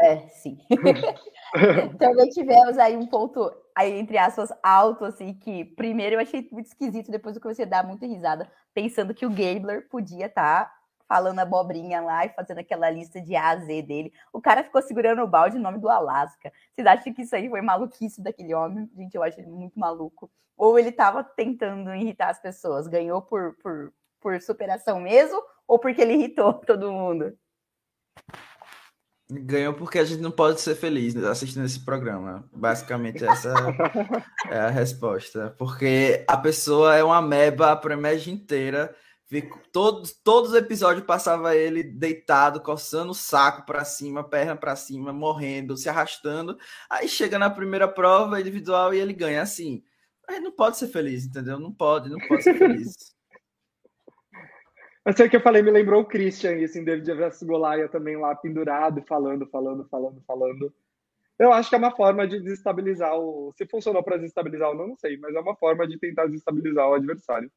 É, 0.00 0.28
sim. 0.28 0.58
também 1.98 2.28
tivemos 2.30 2.78
aí 2.78 2.96
um 2.96 3.06
ponto, 3.06 3.52
aí, 3.74 3.92
entre 3.98 4.16
aspas, 4.16 4.50
alto, 4.62 5.04
assim, 5.04 5.34
que 5.34 5.64
primeiro 5.64 6.16
eu 6.16 6.20
achei 6.20 6.48
muito 6.50 6.66
esquisito, 6.66 7.10
depois 7.10 7.36
eu 7.36 7.42
comecei 7.42 7.64
a 7.64 7.68
dar 7.68 7.86
muita 7.86 8.06
risada, 8.06 8.50
pensando 8.72 9.14
que 9.14 9.26
o 9.26 9.30
Gabler 9.30 9.88
podia 9.88 10.26
estar 10.26 10.64
tá 10.64 10.74
falando 11.06 11.40
abobrinha 11.40 12.00
lá 12.00 12.24
e 12.24 12.30
fazendo 12.30 12.58
aquela 12.58 12.88
lista 12.88 13.20
de 13.20 13.36
A 13.36 13.50
a 13.50 13.56
Z 13.56 13.82
dele. 13.82 14.12
O 14.32 14.40
cara 14.40 14.64
ficou 14.64 14.80
segurando 14.80 15.22
o 15.22 15.26
balde 15.26 15.58
em 15.58 15.60
nome 15.60 15.78
do 15.78 15.90
Alasca. 15.90 16.50
Vocês 16.72 16.86
acham 16.86 17.12
que 17.12 17.20
isso 17.20 17.36
aí 17.36 17.50
foi 17.50 17.60
maluquice 17.60 18.22
daquele 18.22 18.54
homem? 18.54 18.90
Gente, 18.96 19.14
eu 19.14 19.22
acho 19.22 19.38
ele 19.38 19.50
muito 19.50 19.78
maluco. 19.78 20.30
Ou 20.56 20.78
ele 20.78 20.88
estava 20.88 21.22
tentando 21.22 21.94
irritar 21.94 22.30
as 22.30 22.40
pessoas? 22.40 22.86
Ganhou 22.86 23.20
por, 23.20 23.54
por, 23.62 23.92
por 24.20 24.40
superação 24.40 25.00
mesmo? 25.00 25.42
Ou 25.68 25.78
porque 25.78 26.00
ele 26.00 26.14
irritou 26.14 26.54
todo 26.64 26.90
mundo? 26.90 27.36
Ganhou 29.30 29.72
porque 29.72 29.98
a 29.98 30.04
gente 30.04 30.20
não 30.20 30.30
pode 30.30 30.60
ser 30.60 30.74
feliz 30.74 31.16
assistindo 31.16 31.64
esse 31.64 31.82
programa. 31.82 32.46
Basicamente, 32.52 33.24
essa 33.24 33.54
é 34.50 34.58
a 34.58 34.68
resposta. 34.68 35.54
Porque 35.58 36.24
a 36.28 36.36
pessoa 36.36 36.94
é 36.96 37.02
uma 37.02 37.22
meba 37.22 37.72
a 37.72 37.76
premege 37.76 38.30
inteira. 38.30 38.94
Todos, 39.72 40.12
todos 40.12 40.50
os 40.50 40.56
episódios 40.56 41.06
passava 41.06 41.56
ele 41.56 41.82
deitado, 41.82 42.60
coçando 42.60 43.12
o 43.12 43.14
saco 43.14 43.64
para 43.64 43.82
cima, 43.82 44.22
perna 44.22 44.54
para 44.54 44.76
cima, 44.76 45.10
morrendo, 45.10 45.78
se 45.78 45.88
arrastando. 45.88 46.58
Aí 46.90 47.08
chega 47.08 47.38
na 47.38 47.48
primeira 47.48 47.88
prova 47.88 48.38
individual 48.38 48.92
e 48.92 49.00
ele 49.00 49.14
ganha 49.14 49.40
assim. 49.40 49.82
Aí 50.28 50.40
não 50.40 50.52
pode 50.52 50.76
ser 50.76 50.88
feliz, 50.88 51.24
entendeu? 51.24 51.58
Não 51.58 51.72
pode, 51.72 52.10
não 52.10 52.18
pode 52.28 52.42
ser 52.42 52.58
feliz. 52.58 53.11
Mas 55.04 55.16
sei 55.16 55.28
que 55.28 55.36
eu 55.36 55.40
falei, 55.40 55.62
me 55.62 55.70
lembrou 55.70 56.02
o 56.02 56.06
Christian, 56.06 56.52
e 56.58 56.64
assim, 56.64 56.84
David 56.84 57.12
vs 57.12 57.42
Goliath 57.42 57.90
também 57.90 58.16
lá 58.16 58.34
pendurado, 58.36 59.02
falando, 59.02 59.46
falando, 59.46 59.84
falando, 59.88 60.22
falando. 60.26 60.72
Eu 61.38 61.52
acho 61.52 61.68
que 61.68 61.74
é 61.74 61.78
uma 61.78 61.94
forma 61.94 62.26
de 62.26 62.40
desestabilizar 62.40 63.16
o. 63.18 63.52
Se 63.56 63.66
funcionou 63.66 64.02
para 64.02 64.16
desestabilizar 64.16 64.68
ou 64.70 64.76
não, 64.76 64.88
não 64.88 64.96
sei, 64.96 65.16
mas 65.18 65.34
é 65.34 65.40
uma 65.40 65.56
forma 65.56 65.88
de 65.88 65.98
tentar 65.98 66.26
desestabilizar 66.26 66.88
o 66.88 66.94
adversário. 66.94 67.50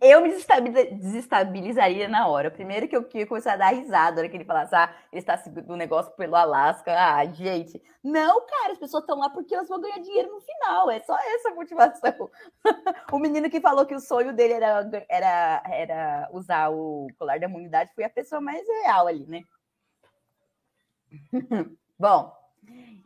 Eu 0.00 0.20
me 0.20 0.30
desestabilizaria 0.30 2.08
na 2.08 2.26
hora. 2.26 2.50
Primeiro 2.50 2.88
que 2.88 2.96
eu 2.96 3.08
ia 3.14 3.26
começar 3.26 3.52
a 3.52 3.56
dar 3.56 3.74
risada 3.74 4.16
na 4.16 4.20
hora 4.20 4.28
que 4.28 4.36
ele 4.36 4.44
falasse, 4.44 4.74
ah, 4.74 4.94
ele 5.12 5.20
está 5.20 5.36
seguindo 5.36 5.72
um 5.72 5.76
negócio 5.76 6.12
pelo 6.12 6.34
Alasca. 6.34 6.92
Ah, 6.92 7.24
gente. 7.26 7.80
Não, 8.02 8.44
cara, 8.46 8.72
as 8.72 8.78
pessoas 8.78 9.02
estão 9.02 9.18
lá 9.18 9.30
porque 9.30 9.54
elas 9.54 9.68
vão 9.68 9.80
ganhar 9.80 9.98
dinheiro 9.98 10.32
no 10.32 10.40
final. 10.40 10.90
É 10.90 11.00
só 11.00 11.16
essa 11.16 11.50
motivação. 11.50 12.30
o 13.12 13.18
menino 13.18 13.50
que 13.50 13.60
falou 13.60 13.86
que 13.86 13.94
o 13.94 14.00
sonho 14.00 14.32
dele 14.32 14.54
era, 14.54 14.90
era, 15.08 15.62
era 15.66 16.28
usar 16.32 16.70
o 16.70 17.06
colar 17.18 17.38
da 17.38 17.46
imunidade 17.46 17.94
foi 17.94 18.04
a 18.04 18.10
pessoa 18.10 18.40
mais 18.40 18.66
real 18.82 19.06
ali, 19.06 19.26
né? 19.26 19.42
Bom, 21.98 22.35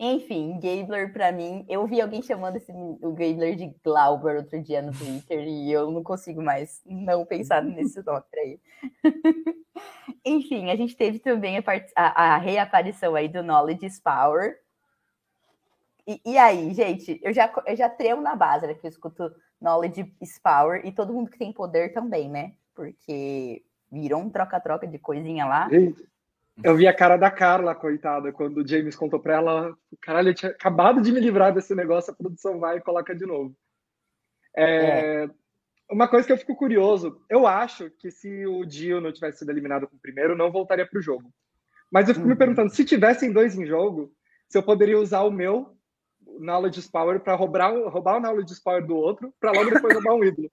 enfim, 0.03 0.59
Gabler 0.59 1.13
para 1.13 1.31
mim, 1.31 1.63
eu 1.69 1.87
vi 1.87 2.01
alguém 2.01 2.23
chamando 2.23 2.57
esse, 2.57 2.73
o 2.73 3.13
Gabler 3.13 3.55
de 3.55 3.75
Glauber 3.85 4.39
outro 4.39 4.59
dia 4.63 4.81
no 4.81 4.93
Twitter 4.93 5.47
e 5.47 5.71
eu 5.71 5.91
não 5.91 6.03
consigo 6.03 6.41
mais 6.43 6.81
não 6.87 7.27
pensar 7.27 7.63
nesse 7.63 8.01
nome 8.07 8.25
ele. 8.33 8.61
Enfim, 10.25 10.71
a 10.71 10.77
gente 10.77 10.97
teve 10.97 11.19
também 11.19 11.59
a, 11.59 11.63
a, 11.95 12.35
a, 12.35 12.39
reaparição 12.39 13.15
aí 13.15 13.29
do 13.29 13.43
Knowledge 13.43 14.01
Power. 14.03 14.59
E, 16.07 16.19
e, 16.25 16.39
aí, 16.39 16.73
gente, 16.73 17.21
eu 17.23 17.33
já, 17.35 17.53
eu 17.67 17.77
já 17.77 17.91
tremo 17.91 18.23
na 18.23 18.35
base, 18.35 18.67
né, 18.67 18.73
que 18.73 18.87
eu 18.87 18.91
escuto 18.91 19.31
Knowledge 19.61 20.11
is 20.21 20.39
Power 20.39 20.81
e 20.83 20.93
todo 20.93 21.13
mundo 21.13 21.31
que 21.31 21.39
tem 21.39 21.53
poder 21.53 21.93
também, 21.93 22.27
né? 22.27 22.55
Porque 22.75 23.63
virou 23.93 24.23
um 24.23 24.31
troca-troca 24.31 24.87
de 24.87 24.99
coisinha 24.99 25.45
lá. 25.45 25.69
Gente, 25.69 26.09
eu 26.63 26.77
vi 26.77 26.87
a 26.87 26.95
cara 26.95 27.17
da 27.17 27.31
Carla, 27.31 27.75
coitada, 27.75 28.33
quando 28.33 28.59
o 28.59 28.67
James 28.67 28.97
contou 28.97 29.21
pra 29.21 29.35
ela: 29.35 29.77
caralho, 30.01 30.31
eu 30.31 30.35
tinha 30.35 30.53
acabado 30.53 31.01
de 31.01 31.13
me 31.13 31.21
livrar 31.21 31.53
desse 31.53 31.75
negócio, 31.75 32.13
a 32.13 32.17
produção 32.17 32.59
vai 32.59 32.79
e 32.79 32.83
coloca 32.83 33.15
de 33.15 33.27
novo. 33.27 33.55
É, 34.57 35.25
é. 35.25 35.31
Uma 35.91 36.09
coisa 36.09 36.27
que 36.27 36.33
eu 36.33 36.39
fico 36.39 36.55
curioso, 36.55 37.21
eu 37.29 37.47
acho 37.47 37.91
que 37.99 38.11
se 38.11 38.47
o 38.47 38.65
Dio 38.65 39.01
não 39.01 39.13
tivesse 39.13 39.39
sido 39.39 39.51
eliminado 39.51 39.89
com 39.89 39.97
o 39.97 40.01
primeiro, 40.01 40.37
não 40.37 40.53
voltaria 40.53 40.87
pro 40.87 41.03
jogo. 41.03 41.33
Mas 41.91 42.09
eu 42.09 42.15
fico 42.15 42.27
uhum. 42.27 42.33
me 42.33 42.39
perguntando, 42.39 42.71
se 42.71 42.85
tivessem 42.85 43.33
dois 43.33 43.59
em 43.59 43.67
jogo, 43.67 44.13
se 44.49 44.57
eu 44.57 44.63
poderia 44.63 44.99
usar 44.99 45.23
o 45.23 45.31
meu 45.31 45.77
Knowledge 46.39 46.89
Power 46.91 47.19
para 47.21 47.35
roubar, 47.35 47.73
roubar 47.89 48.19
o 48.19 48.21
Knowledge 48.21 48.63
Power 48.63 48.87
do 48.87 48.97
outro, 48.97 49.35
para 49.41 49.51
logo 49.51 49.71
depois 49.71 49.95
roubar 49.95 50.15
um 50.15 50.25
ídolo. 50.25 50.51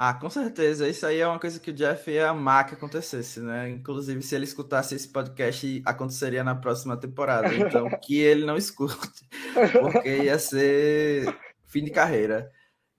Ah, 0.00 0.14
com 0.14 0.30
certeza. 0.30 0.88
Isso 0.88 1.04
aí 1.04 1.18
é 1.18 1.26
uma 1.26 1.40
coisa 1.40 1.58
que 1.58 1.72
o 1.72 1.74
Jeff 1.74 2.08
ia 2.08 2.28
amar 2.30 2.66
que 2.66 2.74
acontecesse, 2.74 3.40
né? 3.40 3.68
Inclusive, 3.68 4.22
se 4.22 4.32
ele 4.36 4.44
escutasse 4.44 4.94
esse 4.94 5.08
podcast, 5.08 5.82
aconteceria 5.84 6.44
na 6.44 6.54
próxima 6.54 6.96
temporada. 6.96 7.52
Então, 7.52 7.88
que 8.00 8.16
ele 8.16 8.46
não 8.46 8.56
escute, 8.56 8.96
porque 9.80 10.22
ia 10.22 10.38
ser 10.38 11.36
fim 11.66 11.82
de 11.82 11.90
carreira. 11.90 12.48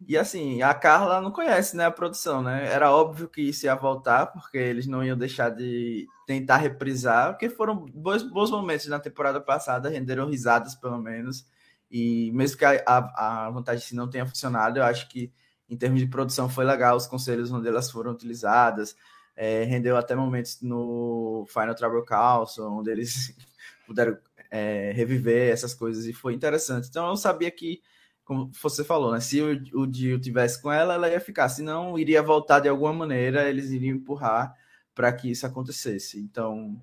E 0.08 0.18
assim, 0.18 0.62
a 0.62 0.74
Carla 0.74 1.22
não 1.22 1.32
conhece, 1.32 1.76
né, 1.78 1.86
a 1.86 1.92
produção, 1.92 2.42
né? 2.42 2.68
Era 2.72 2.92
óbvio 2.92 3.30
que 3.30 3.42
isso 3.42 3.66
ia 3.66 3.76
voltar, 3.76 4.28
porque 4.28 4.58
eles 4.58 4.88
não 4.88 5.04
iam 5.04 5.18
deixar 5.18 5.50
de 5.50 6.08
tentar 6.28 6.58
reprisar, 6.58 7.32
porque 7.34 7.50
foram 7.50 7.86
bons, 7.94 8.24
bons 8.24 8.52
momentos 8.52 8.88
na 8.88 9.00
temporada 9.00 9.42
passada, 9.42 9.90
renderam 9.90 10.30
risadas, 10.30 10.76
pelo 10.76 10.98
menos. 10.98 11.46
E 11.92 12.32
mesmo 12.34 12.58
que 12.58 12.66
a, 12.66 12.82
a, 12.86 13.48
a 13.48 13.50
vantagem 13.52 13.86
se 13.86 13.96
não 13.96 14.10
tenha 14.10 14.26
funcionado, 14.26 14.80
eu 14.80 14.84
acho 14.84 15.08
que 15.10 15.32
em 15.70 15.78
termos 15.78 16.00
de 16.00 16.08
produção 16.08 16.50
foi 16.50 16.66
legal 16.66 16.98
os 16.98 17.08
conselhos 17.08 17.52
onde 17.52 17.68
elas 17.68 17.92
foram 17.92 18.12
utilizadas. 18.12 18.96
É, 19.36 19.64
rendeu 19.64 19.96
até 19.96 20.16
momentos 20.16 20.62
no 20.62 21.46
Final 21.48 21.76
Trouble 21.76 22.06
Council, 22.06 22.66
onde 22.66 22.90
eles 22.92 23.36
puderam 23.88 24.18
é, 24.52 24.92
reviver 24.94 25.52
essas 25.52 25.74
coisas 25.74 26.06
e 26.06 26.14
foi 26.14 26.34
interessante. 26.34 26.88
Então 26.90 27.08
eu 27.08 27.16
sabia 27.16 27.50
que, 27.52 27.82
como 28.26 28.52
você 28.62 28.84
falou, 28.84 29.14
né, 29.14 29.20
se 29.20 29.42
o, 29.42 29.82
o 29.82 29.88
Dio 29.88 30.20
tivesse 30.20 30.62
com 30.62 30.72
ela, 30.72 30.96
ela 30.96 31.10
ia 31.10 31.20
ficar, 31.20 31.48
senão 31.50 31.98
iria 31.98 32.22
voltar 32.22 32.60
de 32.60 32.68
alguma 32.68 32.94
maneira, 32.94 33.48
eles 33.50 33.72
iriam 33.72 33.96
empurrar 33.96 34.54
para 34.94 35.14
que 35.14 35.32
isso 35.32 35.46
acontecesse. 35.46 36.20
Então 36.20 36.82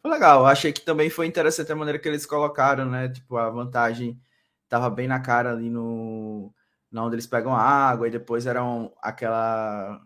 foi 0.00 0.10
legal. 0.10 0.44
Achei 0.46 0.72
que 0.72 0.80
também 0.80 1.08
foi 1.08 1.26
interessante 1.26 1.70
a 1.70 1.76
maneira 1.76 1.98
que 1.98 2.08
eles 2.08 2.26
colocaram, 2.26 2.86
né? 2.86 3.08
Tipo, 3.08 3.36
a 3.36 3.48
vantagem 3.50 4.20
estava 4.64 4.90
bem 4.90 5.06
na 5.06 5.20
cara 5.20 5.52
ali 5.52 5.70
no 5.70 6.52
onde 7.00 7.14
eles 7.14 7.26
pegam 7.26 7.54
água, 7.54 8.06
e 8.06 8.10
depois 8.10 8.46
era 8.46 8.60
aquela 9.00 10.00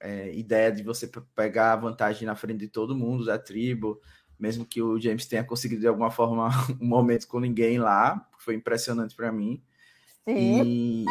é, 0.00 0.34
ideia 0.34 0.72
de 0.72 0.82
você 0.82 1.10
pegar 1.34 1.72
a 1.72 1.76
vantagem 1.76 2.26
na 2.26 2.34
frente 2.34 2.60
de 2.60 2.68
todo 2.68 2.96
mundo 2.96 3.24
da 3.24 3.38
tribo. 3.38 4.00
mesmo 4.38 4.64
que 4.64 4.82
o 4.82 4.98
James 4.98 5.26
tenha 5.26 5.44
conseguido 5.44 5.82
de 5.82 5.86
alguma 5.86 6.10
forma 6.10 6.48
um 6.80 6.86
momento 6.86 7.26
com 7.28 7.40
ninguém 7.40 7.78
lá, 7.78 8.26
foi 8.38 8.54
impressionante 8.54 9.14
para 9.14 9.30
mim. 9.30 9.62
Sim. 10.24 10.62
E 10.64 11.04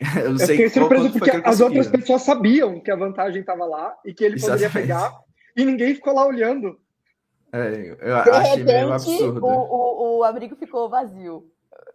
eu 0.22 0.30
não 0.30 0.38
sei 0.38 0.54
eu 0.54 0.56
fiquei 0.56 0.68
surpreso 0.70 1.12
porque 1.12 1.30
as 1.30 1.60
outras 1.60 1.88
pessoas 1.88 2.22
sabiam 2.22 2.80
que 2.80 2.90
a 2.90 2.96
vantagem 2.96 3.40
estava 3.40 3.64
lá 3.64 3.96
e 4.04 4.14
que 4.14 4.24
ele 4.24 4.40
poderia 4.40 4.66
Exatamente. 4.66 4.88
pegar 4.88 5.12
e 5.56 5.64
ninguém 5.64 5.94
ficou 5.94 6.14
lá 6.14 6.24
olhando. 6.24 6.80
É, 7.52 7.96
eu 8.00 8.22
de 8.22 8.30
achei 8.30 8.50
repente, 8.58 8.64
meio 8.64 8.92
absurdo. 8.92 9.44
O, 9.44 9.48
o, 9.48 10.18
o 10.18 10.24
abrigo 10.24 10.54
ficou 10.54 10.88
vazio. 10.88 11.50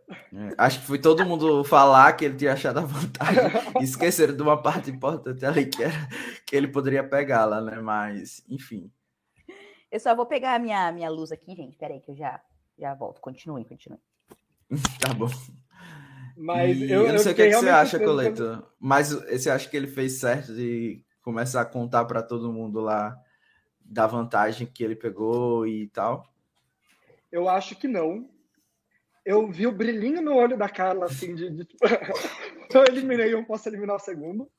É, 0.09 0.55
acho 0.57 0.81
que 0.81 0.87
foi 0.87 0.99
todo 0.99 1.25
mundo 1.25 1.63
falar 1.63 2.13
que 2.13 2.25
ele 2.25 2.35
tinha 2.35 2.53
achado 2.53 2.79
a 2.79 2.85
vantagem 2.85 3.43
e 3.79 3.83
esqueceram 3.83 4.35
de 4.35 4.41
uma 4.41 4.61
parte 4.61 4.91
importante 4.91 5.45
ali 5.45 5.65
que, 5.65 5.83
era, 5.83 6.09
que 6.45 6.55
ele 6.55 6.67
poderia 6.67 7.03
pegá-la, 7.03 7.61
né? 7.61 7.79
Mas, 7.79 8.43
enfim. 8.49 8.91
Eu 9.91 9.99
só 9.99 10.15
vou 10.15 10.25
pegar 10.25 10.55
a 10.55 10.59
minha, 10.59 10.91
minha 10.91 11.09
luz 11.09 11.31
aqui, 11.31 11.55
gente. 11.55 11.77
Peraí, 11.77 11.99
que 11.99 12.11
eu 12.11 12.15
já, 12.15 12.41
já 12.77 12.93
volto. 12.93 13.21
Continue, 13.21 13.63
continue. 13.65 13.99
tá 14.99 15.13
bom. 15.13 15.29
Mas 16.35 16.81
eu, 16.81 17.05
eu, 17.05 17.13
não 17.13 17.19
sei 17.19 17.31
o 17.31 17.35
que, 17.35 17.41
é 17.43 17.49
que 17.49 17.55
você 17.55 17.69
acha, 17.69 17.99
Coleto. 17.99 18.65
Mas 18.79 19.11
você 19.11 19.49
acha 19.49 19.69
que 19.69 19.77
ele 19.77 19.87
fez 19.87 20.19
certo 20.19 20.53
de 20.53 21.03
começar 21.21 21.61
a 21.61 21.65
contar 21.65 22.05
para 22.05 22.23
todo 22.23 22.51
mundo 22.51 22.79
lá 22.79 23.15
da 23.79 24.07
vantagem 24.07 24.65
que 24.65 24.83
ele 24.83 24.95
pegou 24.95 25.67
e 25.67 25.87
tal? 25.89 26.25
Eu 27.31 27.47
acho 27.47 27.75
que 27.75 27.87
não. 27.87 28.29
Eu 29.25 29.49
vi 29.49 29.65
o 29.67 29.71
brilhinho 29.71 30.21
no 30.21 30.35
olho 30.35 30.57
da 30.57 30.67
Carla, 30.67 31.05
assim, 31.05 31.33
de. 31.33 31.49
de... 31.49 31.67
eu 32.73 32.83
eliminei 32.85 33.33
um, 33.35 33.43
posso 33.43 33.69
eliminar 33.69 33.95
o 33.95 33.99
segundo. 33.99 34.49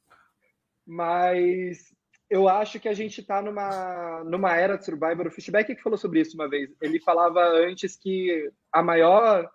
Mas 0.87 1.95
eu 2.31 2.49
acho 2.49 2.81
que 2.81 2.89
a 2.89 2.95
gente 2.95 3.21
está 3.21 3.43
numa, 3.43 4.25
numa 4.25 4.57
era 4.57 4.77
de 4.77 4.85
Survivor. 4.85 5.27
O 5.27 5.31
Fishback 5.31 5.75
que 5.75 5.83
falou 5.83 5.99
sobre 5.99 6.21
isso 6.21 6.35
uma 6.35 6.49
vez. 6.49 6.71
Ele 6.81 7.01
falava 7.01 7.41
antes 7.41 7.97
que 7.97 8.51
a 8.73 8.83
maior 8.83 9.49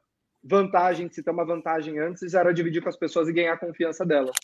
vantagem 0.43 1.09
se 1.09 1.21
ter 1.21 1.31
uma 1.31 1.45
vantagem 1.45 1.99
antes 1.99 2.33
era 2.33 2.53
dividir 2.53 2.81
com 2.81 2.89
as 2.89 2.97
pessoas 2.97 3.27
e 3.27 3.33
ganhar 3.33 3.53
a 3.53 3.59
confiança 3.59 4.05
delas. 4.05 4.35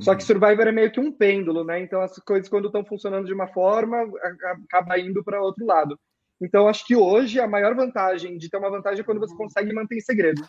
Só 0.00 0.14
que 0.14 0.22
uhum. 0.22 0.26
Survivor 0.26 0.66
é 0.66 0.72
meio 0.72 0.90
que 0.90 1.00
um 1.00 1.12
pêndulo, 1.12 1.64
né? 1.64 1.80
Então 1.80 2.00
as 2.00 2.18
coisas 2.20 2.48
quando 2.48 2.66
estão 2.66 2.84
funcionando 2.84 3.26
de 3.26 3.32
uma 3.32 3.48
forma 3.48 3.96
acaba 4.68 4.98
indo 4.98 5.22
para 5.24 5.42
outro 5.42 5.64
lado. 5.66 5.98
Então 6.40 6.68
acho 6.68 6.86
que 6.86 6.94
hoje 6.94 7.40
a 7.40 7.48
maior 7.48 7.74
vantagem 7.74 8.38
de 8.38 8.48
ter 8.48 8.56
uma 8.56 8.70
vantagem 8.70 9.00
é 9.00 9.04
quando 9.04 9.20
você 9.20 9.34
consegue 9.34 9.72
manter 9.72 9.96
em 9.96 10.00
segredo. 10.00 10.42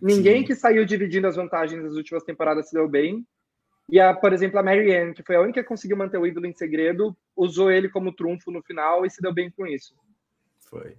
Ninguém 0.00 0.40
Sim. 0.40 0.46
que 0.46 0.54
saiu 0.54 0.84
dividindo 0.84 1.26
as 1.26 1.36
vantagens 1.36 1.82
nas 1.82 1.94
últimas 1.94 2.22
temporadas 2.24 2.68
se 2.68 2.74
deu 2.74 2.88
bem. 2.88 3.26
E 3.88 4.00
a, 4.00 4.12
por 4.12 4.32
exemplo, 4.32 4.58
a 4.58 4.62
Marianne, 4.62 5.14
que 5.14 5.22
foi 5.22 5.36
a 5.36 5.40
única 5.40 5.62
que 5.62 5.68
conseguiu 5.68 5.96
manter 5.96 6.18
o 6.18 6.26
ídolo 6.26 6.46
em 6.46 6.52
segredo, 6.52 7.16
usou 7.36 7.70
ele 7.70 7.88
como 7.88 8.14
trunfo 8.14 8.50
no 8.50 8.62
final 8.62 9.06
e 9.06 9.10
se 9.10 9.22
deu 9.22 9.32
bem 9.32 9.50
com 9.50 9.66
isso. 9.66 9.94
Foi. 10.68 10.96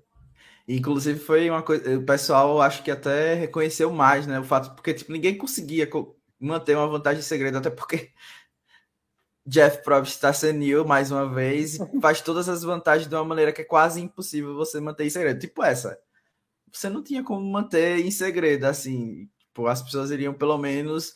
Inclusive 0.67 1.19
foi 1.19 1.49
uma 1.49 1.61
coisa, 1.61 1.97
o 1.97 2.05
pessoal 2.05 2.61
acho 2.61 2.83
que 2.83 2.91
até 2.91 3.33
reconheceu 3.33 3.91
mais, 3.91 4.27
né, 4.27 4.37
o 4.37 4.43
fato 4.43 4.75
porque 4.75 4.93
tipo 4.93 5.13
ninguém 5.13 5.37
conseguia 5.37 5.89
manter 6.37 6.75
uma 6.75 6.87
vantagem 6.87 7.19
em 7.19 7.23
segredo, 7.23 7.57
até 7.57 7.69
porque 7.69 8.11
Jeff 9.47 9.81
Probst 9.81 10.13
está 10.13 10.33
senil 10.33 10.83
mais 10.83 11.09
uma 11.09 11.33
vez 11.33 11.75
e 11.75 11.79
faz 12.01 12.19
todas 12.19 12.49
as 12.49 12.63
vantagens 12.63 13.07
de 13.07 13.15
uma 13.15 13.23
maneira 13.23 13.53
que 13.53 13.61
é 13.61 13.65
quase 13.65 14.01
impossível 14.01 14.53
você 14.55 14.81
manter 14.81 15.05
em 15.05 15.09
segredo. 15.09 15.39
Tipo 15.39 15.63
essa. 15.63 15.97
Você 16.71 16.89
não 16.89 17.01
tinha 17.01 17.23
como 17.23 17.49
manter 17.49 17.99
em 18.05 18.11
segredo, 18.11 18.65
assim. 18.65 19.29
Tipo, 19.39 19.67
as 19.67 19.81
pessoas 19.81 20.11
iriam 20.11 20.33
pelo 20.33 20.57
menos 20.57 21.13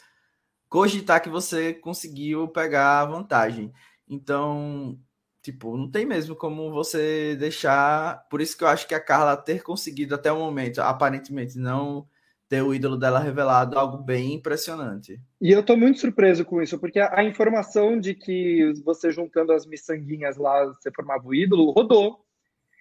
cogitar 0.70 1.22
que 1.22 1.30
você 1.30 1.74
conseguiu 1.74 2.48
pegar 2.48 3.02
a 3.02 3.06
vantagem. 3.06 3.74
Então, 4.08 4.98
tipo, 5.42 5.76
não 5.76 5.92
tem 5.92 6.06
mesmo 6.06 6.34
como 6.34 6.72
você 6.72 7.36
deixar. 7.36 8.26
Por 8.30 8.40
isso 8.40 8.58
que 8.58 8.64
eu 8.64 8.70
acho 8.70 8.88
que 8.88 8.96
a 8.96 9.04
Carla 9.04 9.36
ter 9.36 9.62
conseguido 9.62 10.16
até 10.16 10.32
o 10.32 10.40
momento, 10.40 10.80
aparentemente, 10.80 11.58
não 11.60 12.08
ter 12.52 12.62
o 12.62 12.76
ídolo 12.76 12.98
dela 12.98 13.18
revelado 13.18 13.80
algo 13.80 14.04
bem 14.04 14.34
impressionante. 14.34 15.18
E 15.40 15.54
eu 15.54 15.64
tô 15.64 15.78
muito 15.78 16.02
surpreso 16.02 16.44
com 16.44 16.62
isso, 16.62 16.78
porque 16.78 17.00
a, 17.00 17.24
informação 17.24 17.98
de 17.98 18.14
que 18.14 18.74
você 18.84 19.10
juntando 19.10 19.54
as 19.54 19.66
miçanguinhas 19.66 20.36
lá, 20.36 20.66
você 20.66 20.92
formava 20.92 21.26
o 21.26 21.34
ídolo, 21.34 21.72
rodou. 21.72 22.26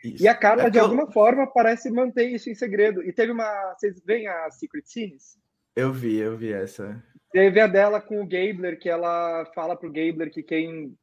Isso. 0.02 0.24
E 0.24 0.26
a 0.26 0.34
Carla, 0.34 0.64
é 0.64 0.70
de 0.70 0.80
alguma 0.80 1.04
eu... 1.04 1.12
forma, 1.12 1.46
parece 1.46 1.88
manter 1.88 2.28
isso 2.30 2.50
em 2.50 2.54
segredo. 2.56 3.00
E 3.04 3.12
teve 3.12 3.30
uma. 3.30 3.72
Vocês 3.74 4.02
veem 4.04 4.26
a 4.26 4.50
Secret 4.50 4.82
Scenes? 4.86 5.38
Eu 5.76 5.92
vi, 5.92 6.16
eu 6.16 6.36
vi 6.36 6.52
essa. 6.52 7.00
Teve 7.30 7.60
a 7.60 7.68
dela 7.68 8.00
com 8.00 8.20
o 8.20 8.26
Gabler, 8.26 8.76
que 8.76 8.88
ela 8.88 9.44
fala 9.54 9.76
pro 9.76 9.92
Gabler 9.92 10.32
que 10.32 10.42
quem 10.42 10.96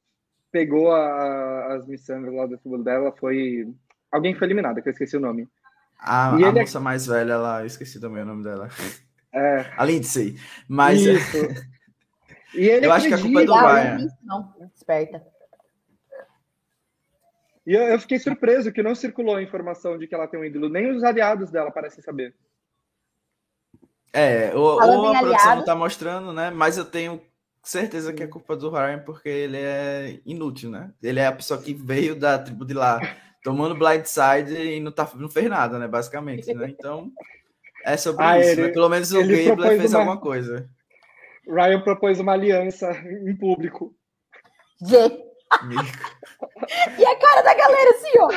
pegou 0.52 0.92
a, 0.92 1.76
as 1.76 1.88
miçangas 1.88 2.34
lá 2.34 2.46
do 2.46 2.58
tubo 2.58 2.84
dela 2.84 3.14
foi. 3.18 3.66
Alguém 4.12 4.34
que 4.34 4.40
foi 4.40 4.48
eliminado, 4.48 4.82
que 4.82 4.90
eu 4.90 4.92
esqueci 4.92 5.16
o 5.16 5.22
nome. 5.22 5.48
A, 6.00 6.36
a 6.36 6.40
é 6.40 6.52
moça 6.52 6.78
é... 6.78 6.82
mais 6.82 7.08
velha 7.08 7.38
lá, 7.38 7.62
eu 7.62 7.66
esqueci 7.68 8.00
também 8.00 8.24
o 8.24 8.26
nome 8.26 8.44
dela. 8.44 8.70
É. 9.34 9.72
A 9.78 9.86
Lindsay. 9.86 10.40
Mas. 10.68 11.02
Isso. 11.02 11.38
E 12.54 12.62
ele 12.62 12.86
eu 12.86 12.94
acho 12.94 13.08
que 13.08 13.14
a 13.14 13.22
culpa 13.22 13.42
é 13.42 13.46
do 13.46 13.54
Ryan. 13.54 14.08
Não, 14.24 14.72
esperta. 14.74 15.22
E 17.68 17.74
eu, 17.74 17.84
eu, 17.84 18.00
fiquei 18.00 18.18
surpreso 18.18 18.72
que 18.72 18.82
não 18.82 18.96
circulou 18.96 19.36
a 19.36 19.44
informação 19.44 19.98
de 19.98 20.08
que 20.08 20.16
ela 20.16 20.28
tem 20.28 20.40
um 20.40 20.46
ídolo. 20.46 20.70
Nem 20.70 20.90
os 20.90 21.04
aliados 21.04 21.52
dela 21.52 21.70
parecem 21.70 22.02
saber. 22.02 22.34
É, 24.14 24.56
ou, 24.56 24.82
ou 24.82 25.08
a 25.14 25.20
produção 25.20 25.56
não 25.58 25.66
tá 25.66 25.76
mostrando, 25.76 26.32
né? 26.32 26.50
Mas 26.50 26.78
eu 26.78 26.86
tenho 26.86 27.22
certeza 27.62 28.14
que 28.14 28.24
é 28.24 28.28
culpa 28.28 28.56
do 28.56 28.70
Ryan 28.70 29.00
porque 29.00 29.28
ele 29.28 29.58
é 29.58 30.20
inútil, 30.26 30.72
né? 30.72 30.92
Ele 31.04 31.20
é 31.20 31.28
a 31.28 31.34
pessoa 31.34 31.62
que 31.62 31.74
veio 31.74 32.16
da 32.16 32.40
tribo 32.40 32.66
de 32.66 32.74
lá 32.74 33.00
tomando 33.48 33.76
blindside 33.76 34.54
e 34.54 34.80
não, 34.82 34.92
tá, 34.92 35.10
não 35.16 35.30
fez 35.30 35.50
nada, 35.50 35.80
né? 35.80 35.88
Basicamente, 35.88 36.54
né? 36.54 36.68
Então, 36.68 37.10
é 37.86 37.96
sobre 37.96 38.26
ah, 38.26 38.38
isso. 38.38 38.48
Né? 38.48 38.52
Ele, 38.52 38.62
né? 38.64 38.74
Pelo 38.74 38.90
menos 38.90 39.14
o 39.14 39.22
Gabler 39.22 39.78
fez 39.78 39.94
uma... 39.94 40.02
alguma 40.02 40.20
coisa. 40.20 40.70
Ryan 41.48 41.80
propôs 41.80 42.20
uma 42.20 42.34
aliança 42.34 42.92
em 42.92 43.34
público. 43.38 43.96
G. 44.82 44.98
e 47.00 47.06
a 47.06 47.20
cara 47.20 47.42
da 47.42 47.54
galera 47.54 47.90
assim, 47.92 48.12
ó. 48.20 48.30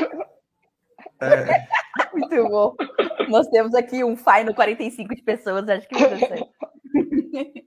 É. 1.24 1.66
Muito 2.12 2.48
bom. 2.48 2.76
Nós 3.28 3.48
temos 3.48 3.74
aqui 3.74 4.04
um 4.04 4.16
final 4.16 4.54
45 4.54 5.12
de 5.12 5.22
pessoas, 5.22 5.68
acho 5.68 5.88
que 5.88 6.06
vai 6.06 6.18
ser. 6.18 6.46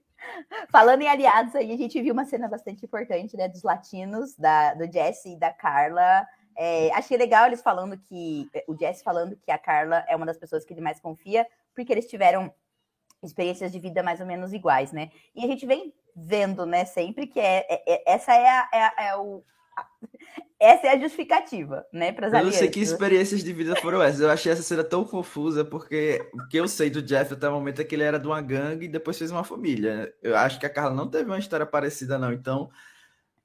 Falando 0.72 1.02
em 1.02 1.08
aliados 1.08 1.54
aí, 1.54 1.70
a 1.70 1.76
gente 1.76 2.00
viu 2.00 2.14
uma 2.14 2.24
cena 2.24 2.48
bastante 2.48 2.86
importante, 2.86 3.36
né, 3.36 3.48
dos 3.48 3.62
latinos, 3.62 4.34
da, 4.34 4.72
do 4.72 4.90
Jesse 4.90 5.34
e 5.34 5.38
da 5.38 5.52
Carla, 5.52 6.26
é, 6.56 6.90
achei 6.94 7.16
legal 7.16 7.46
eles 7.46 7.62
falando 7.62 7.98
que. 7.98 8.48
O 8.66 8.76
Jesse 8.76 9.02
falando 9.02 9.36
que 9.36 9.50
a 9.50 9.58
Carla 9.58 10.04
é 10.08 10.14
uma 10.14 10.26
das 10.26 10.38
pessoas 10.38 10.64
que 10.64 10.72
ele 10.72 10.80
mais 10.80 11.00
confia, 11.00 11.46
porque 11.74 11.92
eles 11.92 12.06
tiveram 12.06 12.52
experiências 13.22 13.72
de 13.72 13.78
vida 13.78 14.02
mais 14.02 14.20
ou 14.20 14.26
menos 14.26 14.52
iguais, 14.52 14.92
né? 14.92 15.10
E 15.34 15.44
a 15.44 15.48
gente 15.48 15.66
vem 15.66 15.92
vendo, 16.14 16.64
né, 16.64 16.84
sempre 16.84 17.26
que 17.26 17.40
é, 17.40 17.66
é, 17.68 17.94
é 17.94 18.12
essa 18.14 18.32
é, 18.32 18.48
a, 18.48 18.68
é, 18.72 18.82
a, 18.82 18.94
é 18.98 19.16
o. 19.16 19.42
A, 19.76 19.86
essa 20.60 20.86
é 20.86 20.90
a 20.90 20.98
justificativa, 20.98 21.84
né, 21.92 22.12
para 22.12 22.28
as 22.28 22.32
Eu 22.32 22.44
não 22.44 22.52
sei 22.52 22.70
que 22.70 22.80
experiências 22.80 23.42
de 23.42 23.52
vida 23.52 23.74
foram 23.76 24.00
essas. 24.00 24.20
Eu 24.20 24.30
achei 24.30 24.52
essa 24.52 24.62
cena 24.62 24.84
tão 24.84 25.04
confusa, 25.04 25.64
porque 25.64 26.26
o 26.32 26.48
que 26.48 26.56
eu 26.56 26.68
sei 26.68 26.88
do 26.88 27.02
Jeff 27.02 27.34
até 27.34 27.48
o 27.48 27.52
momento 27.52 27.80
é 27.80 27.84
que 27.84 27.94
ele 27.94 28.04
era 28.04 28.18
de 28.18 28.26
uma 28.26 28.40
gangue 28.40 28.86
e 28.86 28.88
depois 28.88 29.18
fez 29.18 29.30
uma 29.30 29.44
família. 29.44 30.14
Eu 30.22 30.36
acho 30.36 30.60
que 30.60 30.66
a 30.66 30.70
Carla 30.70 30.94
não 30.94 31.08
teve 31.10 31.24
uma 31.24 31.38
história 31.38 31.66
parecida, 31.66 32.18
não. 32.18 32.32
Então, 32.32 32.70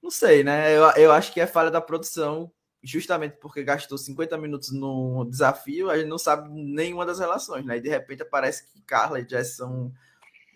não 0.01 0.11
sei, 0.11 0.43
né? 0.43 0.71
Eu, 0.75 0.83
eu 0.91 1.11
acho 1.11 1.33
que 1.33 1.41
é 1.41 1.47
falha 1.47 1.71
da 1.71 1.81
produção 1.81 2.51
justamente 2.81 3.37
porque 3.39 3.63
gastou 3.63 3.97
50 3.97 4.37
minutos 4.37 4.71
no 4.71 5.25
desafio, 5.25 5.89
a 5.89 5.97
gente 5.97 6.07
não 6.07 6.17
sabe 6.17 6.49
nenhuma 6.49 7.05
das 7.05 7.19
relações, 7.19 7.65
né? 7.65 7.77
E 7.77 7.81
de 7.81 7.89
repente 7.89 8.21
aparece 8.21 8.67
que 8.71 8.81
Carla 8.81 9.19
e 9.19 9.27
Jess 9.27 9.55
são 9.55 9.91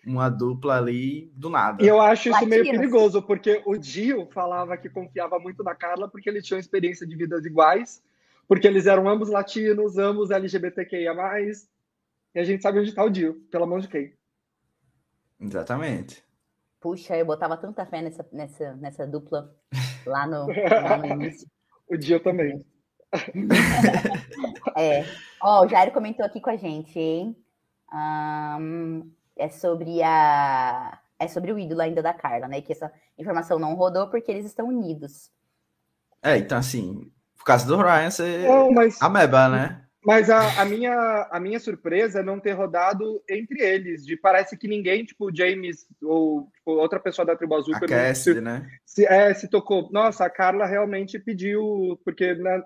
uma 0.06 0.28
dupla 0.28 0.76
ali 0.76 1.30
do 1.34 1.48
nada. 1.48 1.82
E 1.82 1.88
eu 1.88 2.00
acho 2.00 2.30
isso 2.30 2.46
meio 2.46 2.64
perigoso, 2.64 3.22
porque 3.22 3.62
o 3.64 3.76
Dio 3.76 4.28
falava 4.32 4.76
que 4.76 4.88
confiava 4.88 5.38
muito 5.38 5.62
na 5.62 5.74
Carla 5.74 6.08
porque 6.08 6.28
eles 6.28 6.44
tinham 6.44 6.60
experiência 6.60 7.06
de 7.06 7.16
vidas 7.16 7.44
iguais, 7.44 8.02
porque 8.46 8.66
eles 8.66 8.86
eram 8.86 9.08
ambos 9.08 9.30
latinos, 9.30 9.98
ambos 9.98 10.30
LGBTQIA+, 10.30 11.14
e 12.34 12.40
a 12.40 12.44
gente 12.44 12.62
sabe 12.62 12.80
onde 12.80 12.88
está 12.90 13.04
o 13.04 13.10
Dio, 13.10 13.34
pela 13.50 13.66
mão 13.66 13.78
de 13.78 13.88
quem. 13.88 14.12
Exatamente. 15.40 16.22
Puxa, 16.80 17.16
eu 17.16 17.24
botava 17.24 17.56
tanta 17.56 17.86
fé 17.86 18.02
nessa, 18.02 18.26
nessa, 18.30 18.74
nessa 18.74 19.06
dupla 19.06 19.54
lá 20.04 20.26
no, 20.26 20.46
lá 20.52 20.98
no 20.98 21.06
início. 21.06 21.48
O 21.88 21.96
dia 21.96 22.20
também. 22.20 22.64
é. 24.76 25.04
Ó, 25.40 25.64
o 25.64 25.68
Jairo 25.68 25.92
comentou 25.92 26.24
aqui 26.24 26.40
com 26.40 26.50
a 26.50 26.56
gente, 26.56 26.98
hein? 26.98 27.36
Um, 27.92 29.10
é 29.36 29.48
sobre 29.48 30.02
a. 30.02 30.98
É 31.18 31.28
sobre 31.28 31.52
o 31.52 31.58
ídolo 31.58 31.80
ainda 31.80 32.02
da 32.02 32.12
Carla, 32.12 32.48
né? 32.48 32.60
Que 32.60 32.72
essa 32.72 32.92
informação 33.16 33.58
não 33.58 33.74
rodou 33.74 34.08
porque 34.08 34.30
eles 34.30 34.46
estão 34.46 34.68
unidos. 34.68 35.30
É, 36.22 36.36
então 36.38 36.58
assim, 36.58 37.12
por 37.36 37.44
causa 37.44 37.66
do 37.66 37.76
Ryan, 37.76 38.10
você. 38.10 38.48
Não, 38.48 38.72
mas... 38.72 39.00
Ameba, 39.00 39.48
né? 39.48 39.83
Mas 40.04 40.28
a, 40.28 40.60
a, 40.60 40.64
minha, 40.66 41.28
a 41.30 41.40
minha 41.40 41.58
surpresa 41.58 42.20
é 42.20 42.22
não 42.22 42.38
ter 42.38 42.52
rodado 42.52 43.22
entre 43.28 43.62
eles. 43.62 44.04
De 44.04 44.16
parece 44.16 44.56
que 44.56 44.68
ninguém, 44.68 45.04
tipo 45.04 45.30
o 45.30 45.34
James 45.34 45.86
ou 46.02 46.50
tipo, 46.54 46.72
outra 46.72 47.00
pessoa 47.00 47.24
da 47.24 47.34
tribo 47.34 47.54
azul. 47.54 47.74
A 47.74 47.80
Cassidy, 47.80 48.40
né? 48.40 48.68
Se, 48.84 49.06
é, 49.06 49.32
se 49.32 49.48
tocou. 49.48 49.88
Nossa, 49.90 50.26
a 50.26 50.30
Carla 50.30 50.66
realmente 50.66 51.18
pediu, 51.18 51.98
porque 52.04 52.34
né, 52.34 52.62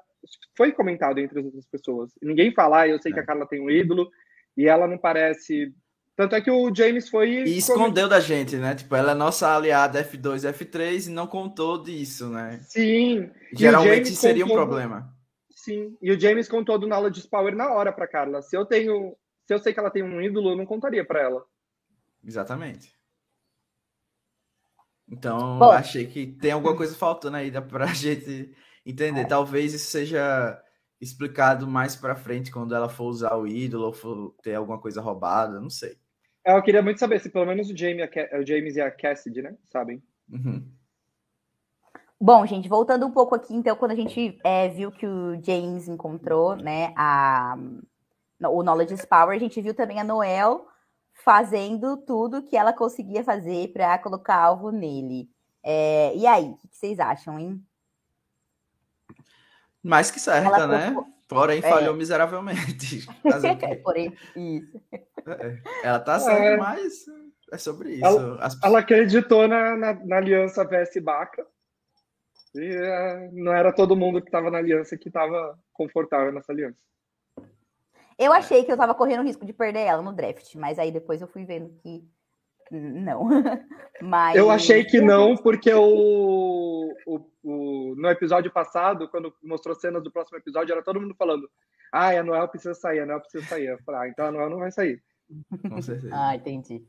foi 0.56 0.72
comentado 0.72 1.18
entre 1.18 1.38
as 1.38 1.44
outras 1.44 1.66
pessoas. 1.66 2.10
Ninguém 2.20 2.52
fala, 2.52 2.80
ah, 2.80 2.88
eu 2.88 3.00
sei 3.00 3.12
é. 3.12 3.14
que 3.14 3.20
a 3.20 3.26
Carla 3.26 3.46
tem 3.46 3.60
um 3.60 3.70
ídolo 3.70 4.10
e 4.56 4.66
ela 4.66 4.88
não 4.88 4.98
parece. 4.98 5.72
Tanto 6.16 6.34
é 6.34 6.40
que 6.40 6.50
o 6.50 6.74
James 6.74 7.08
foi. 7.08 7.44
E 7.44 7.58
escondeu 7.58 8.08
da 8.08 8.18
gente, 8.18 8.56
né? 8.56 8.74
Tipo, 8.74 8.96
ela 8.96 9.12
é 9.12 9.14
nossa 9.14 9.54
aliada 9.54 10.02
F2, 10.02 10.52
F3 10.52 11.06
e 11.06 11.10
não 11.10 11.28
contou 11.28 11.80
disso, 11.80 12.28
né? 12.28 12.58
Sim. 12.62 13.30
Geralmente 13.52 14.10
seria 14.10 14.42
contou... 14.42 14.56
um 14.56 14.66
problema. 14.66 15.17
Sim. 15.68 15.98
E 16.00 16.10
o 16.10 16.18
James 16.18 16.48
contou 16.48 16.78
do 16.78 16.86
Knowledge 16.86 17.28
Power 17.28 17.54
na 17.54 17.70
hora 17.70 17.92
para 17.92 18.08
Carla. 18.08 18.40
Se 18.40 18.56
eu 18.56 18.64
tenho. 18.64 19.14
Se 19.46 19.52
eu 19.52 19.58
sei 19.58 19.74
que 19.74 19.78
ela 19.78 19.90
tem 19.90 20.02
um 20.02 20.20
ídolo, 20.22 20.50
eu 20.52 20.56
não 20.56 20.64
contaria 20.64 21.04
para 21.04 21.20
ela. 21.20 21.44
Exatamente. 22.24 22.96
Então, 25.06 25.58
Bom, 25.58 25.70
achei 25.70 26.06
que 26.06 26.26
tem 26.26 26.52
alguma 26.52 26.74
coisa 26.74 26.94
faltando 26.94 27.36
aí 27.36 27.50
para 27.50 27.84
a 27.84 27.92
gente 27.92 28.54
entender. 28.84 29.20
É. 29.20 29.26
Talvez 29.26 29.74
isso 29.74 29.90
seja 29.90 30.58
explicado 30.98 31.66
mais 31.66 31.94
para 31.94 32.16
frente 32.16 32.50
quando 32.50 32.74
ela 32.74 32.88
for 32.88 33.04
usar 33.04 33.36
o 33.36 33.46
ídolo 33.46 33.86
ou 33.86 33.92
for 33.92 34.34
ter 34.42 34.54
alguma 34.54 34.80
coisa 34.80 35.02
roubada, 35.02 35.60
não 35.60 35.70
sei. 35.70 35.98
É, 36.44 36.56
eu 36.56 36.62
queria 36.62 36.82
muito 36.82 36.98
saber 36.98 37.20
se 37.20 37.28
pelo 37.28 37.44
menos 37.44 37.68
o 37.68 37.76
James, 37.76 38.08
o 38.32 38.46
James 38.46 38.76
e 38.76 38.80
a 38.80 38.90
Cassidy, 38.90 39.42
né, 39.42 39.56
sabem. 39.70 40.02
Uhum. 40.30 40.66
Bom, 42.20 42.44
gente, 42.44 42.68
voltando 42.68 43.06
um 43.06 43.12
pouco 43.12 43.34
aqui, 43.34 43.54
então, 43.54 43.76
quando 43.76 43.92
a 43.92 43.96
gente 43.96 44.38
é, 44.42 44.68
viu 44.68 44.90
que 44.90 45.06
o 45.06 45.40
James 45.42 45.86
encontrou, 45.86 46.56
né, 46.56 46.92
a, 46.96 47.56
o 48.50 48.62
Knowledge 48.62 49.06
Power, 49.06 49.36
a 49.36 49.38
gente 49.38 49.60
viu 49.60 49.72
também 49.72 50.00
a 50.00 50.04
Noel 50.04 50.66
fazendo 51.24 51.96
tudo 51.96 52.42
que 52.42 52.56
ela 52.56 52.72
conseguia 52.72 53.22
fazer 53.22 53.72
para 53.72 53.98
colocar 53.98 54.34
alvo 54.34 54.70
nele. 54.72 55.30
É, 55.62 56.12
e 56.16 56.26
aí, 56.26 56.46
o 56.46 56.56
que 56.56 56.76
vocês 56.76 56.98
acham, 56.98 57.38
hein? 57.38 57.62
Mais 59.82 60.10
que 60.10 60.18
certa, 60.18 60.48
ela 60.48 60.66
né? 60.66 60.96
Porém, 61.28 61.58
é. 61.58 61.62
falhou 61.62 61.94
miseravelmente. 61.94 63.06
Porém, 63.84 64.16
isso. 64.34 64.80
É, 65.26 65.62
ela 65.84 66.00
tá 66.00 66.18
certa, 66.18 66.42
é. 66.42 66.56
mas 66.56 67.04
é 67.52 67.58
sobre 67.58 67.94
isso. 67.94 68.04
Ela, 68.04 68.44
As... 68.44 68.58
ela 68.62 68.78
acreditou 68.80 69.46
na, 69.46 69.76
na, 69.76 69.94
na 69.94 70.16
aliança 70.16 70.64
VS 70.64 71.02
Baca. 71.02 71.46
E 72.58 72.76
é, 72.76 73.30
não 73.32 73.52
era 73.52 73.72
todo 73.72 73.96
mundo 73.96 74.20
que 74.20 74.28
estava 74.28 74.50
na 74.50 74.58
aliança 74.58 74.96
que 74.96 75.08
estava 75.08 75.58
confortável 75.72 76.32
nessa 76.32 76.52
aliança. 76.52 76.78
Eu 78.18 78.32
achei 78.32 78.64
que 78.64 78.72
eu 78.72 78.76
tava 78.76 78.94
correndo 78.94 79.20
o 79.20 79.24
risco 79.24 79.46
de 79.46 79.52
perder 79.52 79.80
ela 79.80 80.02
no 80.02 80.12
draft, 80.12 80.54
mas 80.56 80.78
aí 80.78 80.90
depois 80.90 81.20
eu 81.20 81.28
fui 81.28 81.44
vendo 81.44 81.70
que 81.80 82.04
não. 82.70 83.28
mas... 84.02 84.36
Eu 84.36 84.50
achei 84.50 84.84
que 84.84 85.00
não, 85.00 85.36
porque 85.36 85.72
o, 85.72 86.92
o, 87.06 87.20
o, 87.42 87.94
no 87.96 88.08
episódio 88.08 88.52
passado, 88.52 89.08
quando 89.08 89.32
mostrou 89.42 89.74
cenas 89.74 90.02
do 90.02 90.10
próximo 90.10 90.38
episódio, 90.38 90.72
era 90.72 90.82
todo 90.82 91.00
mundo 91.00 91.14
falando: 91.16 91.48
ah, 91.92 92.08
a 92.10 92.22
Noel 92.22 92.48
precisa 92.48 92.74
sair, 92.74 93.00
a 93.00 93.06
Noel 93.06 93.20
precisa 93.20 93.44
sair. 93.46 93.66
Eu 93.66 93.78
falei, 93.84 94.00
ah, 94.00 94.08
então 94.08 94.26
a 94.26 94.32
Noel 94.32 94.50
não 94.50 94.58
vai 94.58 94.70
sair. 94.70 95.02
Com 95.68 95.80
certeza. 95.80 96.10
ah, 96.12 96.34
entendi. 96.34 96.84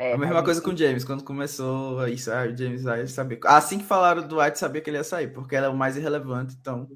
É, 0.00 0.14
a 0.14 0.18
mesma 0.18 0.42
coisa 0.42 0.62
com 0.62 0.70
o 0.70 0.76
James, 0.76 1.04
quando 1.04 1.22
começou 1.22 2.08
isso, 2.08 2.32
ah, 2.32 2.46
o 2.46 2.56
James 2.56 2.84
vai 2.84 3.06
saber. 3.06 3.38
Assim 3.44 3.78
que 3.78 3.84
falaram 3.84 4.26
do 4.26 4.40
White, 4.40 4.58
sabia 4.58 4.80
que 4.80 4.88
ele 4.88 4.96
ia 4.96 5.04
sair, 5.04 5.28
porque 5.30 5.54
ela 5.54 5.66
é 5.66 5.68
o 5.68 5.76
mais 5.76 5.94
irrelevante, 5.94 6.56
então 6.58 6.88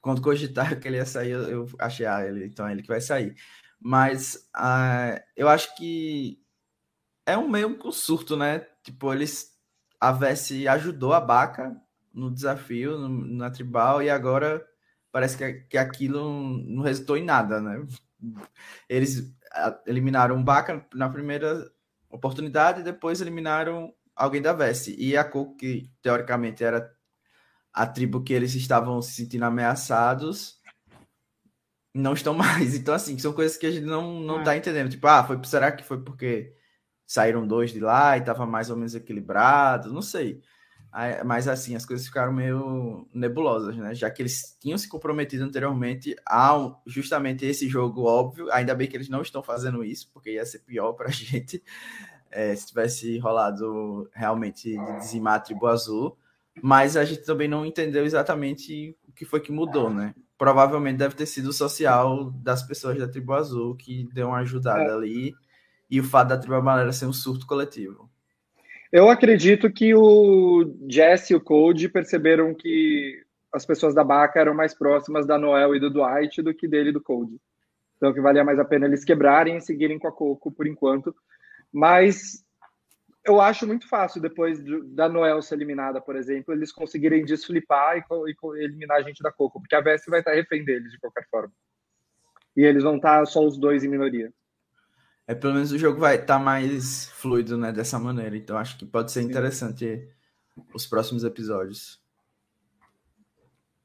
quando 0.00 0.20
cogitaram 0.20 0.74
que 0.80 0.88
ele 0.88 0.96
ia 0.96 1.06
sair, 1.06 1.30
eu, 1.30 1.42
eu 1.48 1.68
achei, 1.78 2.06
ah, 2.06 2.26
ele, 2.26 2.46
então 2.46 2.66
é 2.66 2.72
ele 2.72 2.82
que 2.82 2.88
vai 2.88 3.00
sair. 3.00 3.36
Mas 3.80 4.50
uh, 4.56 5.22
eu 5.36 5.48
acho 5.48 5.72
que 5.76 6.42
é 7.24 7.38
um 7.38 7.48
meio 7.48 7.78
um 7.84 7.92
surto, 7.92 8.36
né? 8.36 8.66
Tipo, 8.82 9.12
eles. 9.14 9.56
A 10.00 10.12
Vessi 10.12 10.66
ajudou 10.66 11.12
a 11.12 11.20
Baca 11.20 11.76
no 12.12 12.30
desafio, 12.30 12.98
no, 12.98 13.08
na 13.08 13.50
tribal, 13.50 14.02
e 14.02 14.10
agora 14.10 14.66
parece 15.12 15.36
que, 15.36 15.52
que 15.70 15.78
aquilo 15.78 16.58
não 16.66 16.82
resultou 16.82 17.16
em 17.16 17.24
nada, 17.24 17.60
né? 17.60 17.86
Eles 18.88 19.32
eliminaram 19.86 20.40
o 20.40 20.42
Baca 20.42 20.84
na 20.94 21.08
primeira 21.08 21.70
oportunidade 22.10 22.80
e 22.80 22.84
depois 22.84 23.20
eliminaram 23.20 23.94
alguém 24.14 24.42
da 24.42 24.52
Vessi. 24.52 24.94
E 24.98 25.16
a 25.16 25.24
Coco, 25.24 25.56
que 25.56 25.90
teoricamente 26.02 26.62
era 26.64 26.92
a 27.72 27.86
tribo 27.86 28.22
que 28.22 28.32
eles 28.32 28.54
estavam 28.54 29.00
se 29.00 29.12
sentindo 29.12 29.44
ameaçados 29.44 30.60
não 31.94 32.12
estão 32.12 32.34
mais. 32.34 32.74
Então, 32.74 32.94
assim, 32.94 33.18
são 33.18 33.32
coisas 33.32 33.56
que 33.56 33.66
a 33.66 33.70
gente 33.70 33.86
não, 33.86 34.20
não 34.20 34.40
é. 34.40 34.44
tá 34.44 34.56
entendendo. 34.56 34.90
Tipo, 34.90 35.06
ah, 35.06 35.24
foi, 35.24 35.40
será 35.44 35.72
que 35.72 35.84
foi 35.84 36.02
porque 36.02 36.54
saíram 37.06 37.46
dois 37.46 37.72
de 37.72 37.80
lá 37.80 38.16
e 38.16 38.24
tava 38.24 38.46
mais 38.46 38.70
ou 38.70 38.76
menos 38.76 38.94
equilibrado? 38.94 39.92
Não 39.92 40.02
sei. 40.02 40.42
Mas, 41.24 41.46
assim, 41.46 41.76
as 41.76 41.86
coisas 41.86 42.06
ficaram 42.06 42.32
meio 42.32 43.06
nebulosas, 43.14 43.76
né? 43.76 43.94
Já 43.94 44.10
que 44.10 44.22
eles 44.22 44.56
tinham 44.60 44.76
se 44.76 44.88
comprometido 44.88 45.44
anteriormente 45.44 46.16
a 46.28 46.74
justamente 46.86 47.46
esse 47.46 47.68
jogo 47.68 48.04
óbvio. 48.04 48.50
Ainda 48.52 48.74
bem 48.74 48.88
que 48.88 48.96
eles 48.96 49.08
não 49.08 49.22
estão 49.22 49.42
fazendo 49.42 49.84
isso, 49.84 50.10
porque 50.12 50.32
ia 50.32 50.44
ser 50.44 50.60
pior 50.60 50.92
pra 50.94 51.08
gente 51.10 51.62
é, 52.30 52.54
se 52.56 52.66
tivesse 52.66 53.18
rolado 53.18 54.08
realmente 54.12 54.70
de 54.76 54.98
dizimar 54.98 55.34
a 55.34 55.40
tribo 55.40 55.66
azul 55.66 56.16
mas 56.62 56.96
a 56.96 57.04
gente 57.04 57.22
também 57.22 57.48
não 57.48 57.64
entendeu 57.64 58.04
exatamente 58.04 58.96
o 59.08 59.12
que 59.12 59.24
foi 59.24 59.40
que 59.40 59.52
mudou, 59.52 59.92
né? 59.92 60.14
Provavelmente 60.36 60.98
deve 60.98 61.14
ter 61.14 61.26
sido 61.26 61.50
o 61.50 61.52
social 61.52 62.30
das 62.30 62.62
pessoas 62.62 62.98
da 62.98 63.08
tribo 63.08 63.32
azul 63.34 63.76
que 63.76 64.08
deu 64.12 64.28
uma 64.28 64.38
ajudada 64.38 64.82
é. 64.82 64.92
ali 64.92 65.34
e 65.90 66.00
o 66.00 66.04
fato 66.04 66.28
da 66.28 66.38
tribo 66.38 66.54
amarela 66.54 66.92
ser 66.92 67.06
um 67.06 67.12
surto 67.12 67.46
coletivo. 67.46 68.09
Eu 68.92 69.08
acredito 69.08 69.70
que 69.70 69.94
o 69.94 70.76
Jesse 70.88 71.32
e 71.32 71.36
o 71.36 71.40
Code 71.40 71.88
perceberam 71.88 72.52
que 72.54 73.22
as 73.52 73.64
pessoas 73.64 73.94
da 73.94 74.02
Baca 74.02 74.40
eram 74.40 74.52
mais 74.54 74.74
próximas 74.74 75.26
da 75.26 75.38
Noel 75.38 75.74
e 75.74 75.80
do 75.80 75.90
Dwight 75.90 76.42
do 76.42 76.52
que 76.52 76.66
dele 76.66 76.90
e 76.90 76.92
do 76.92 77.00
Code. 77.00 77.40
Então 77.96 78.12
que 78.12 78.20
valia 78.20 78.42
mais 78.42 78.58
a 78.58 78.64
pena 78.64 78.86
eles 78.86 79.04
quebrarem 79.04 79.56
e 79.56 79.60
seguirem 79.60 79.98
com 79.98 80.08
a 80.08 80.12
Coco 80.12 80.50
por 80.50 80.66
enquanto. 80.66 81.14
Mas 81.72 82.44
eu 83.24 83.40
acho 83.40 83.66
muito 83.66 83.88
fácil, 83.88 84.20
depois 84.20 84.58
da 84.94 85.08
Noel 85.08 85.40
ser 85.42 85.54
eliminada, 85.54 86.00
por 86.00 86.16
exemplo, 86.16 86.52
eles 86.52 86.72
conseguirem 86.72 87.24
desflipar 87.24 87.98
e, 87.98 88.02
e 88.02 88.64
eliminar 88.64 88.96
a 88.96 89.02
gente 89.02 89.22
da 89.22 89.30
Coco, 89.30 89.60
porque 89.60 89.74
a 89.74 89.80
Vest 89.80 90.08
vai 90.08 90.20
estar 90.20 90.32
refém 90.32 90.64
deles 90.64 90.90
de 90.90 90.98
qualquer 90.98 91.26
forma. 91.30 91.52
E 92.56 92.62
eles 92.62 92.82
vão 92.82 92.96
estar 92.96 93.24
só 93.26 93.44
os 93.44 93.56
dois 93.56 93.84
em 93.84 93.88
minoria. 93.88 94.32
É, 95.30 95.34
pelo 95.36 95.54
menos 95.54 95.70
o 95.70 95.78
jogo 95.78 96.00
vai 96.00 96.16
estar 96.16 96.40
mais 96.40 97.04
fluido, 97.10 97.56
né, 97.56 97.70
dessa 97.70 98.00
maneira. 98.00 98.36
Então 98.36 98.58
acho 98.58 98.76
que 98.76 98.84
pode 98.84 99.12
ser 99.12 99.22
interessante 99.22 100.08
os 100.74 100.88
próximos 100.88 101.22
episódios. 101.22 102.00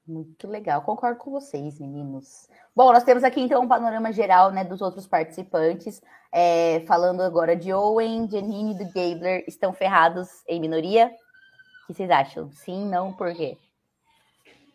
Muito 0.08 0.48
legal, 0.48 0.82
concordo 0.82 1.20
com 1.20 1.30
vocês, 1.30 1.80
meninos. 1.80 2.50
Bom, 2.76 2.92
nós 2.92 3.04
temos 3.04 3.24
aqui 3.24 3.42
então 3.42 3.62
um 3.62 3.68
panorama 3.68 4.12
geral 4.12 4.52
né, 4.52 4.64
dos 4.64 4.82
outros 4.82 5.06
participantes. 5.06 6.02
É, 6.32 6.84
falando 6.88 7.22
agora 7.22 7.56
de 7.56 7.72
Owen, 7.72 8.28
Janine 8.28 8.74
e 8.74 8.78
do 8.80 8.86
Gabler 8.86 9.46
estão 9.48 9.72
ferrados 9.72 10.28
em 10.48 10.60
minoria. 10.60 11.12
O 11.84 11.88
que 11.88 11.94
vocês 11.94 12.10
acham? 12.10 12.52
Sim, 12.54 12.90
não, 12.90 13.14
por 13.14 13.32
quê? 13.36 13.56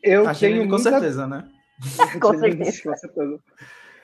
Eu 0.04 0.28
a 0.28 0.34
tenho 0.38 0.58
muita... 0.58 0.70
com 0.70 0.78
certeza, 0.78 1.26
né? 1.26 1.50
com, 2.22 2.38
certeza. 2.38 3.40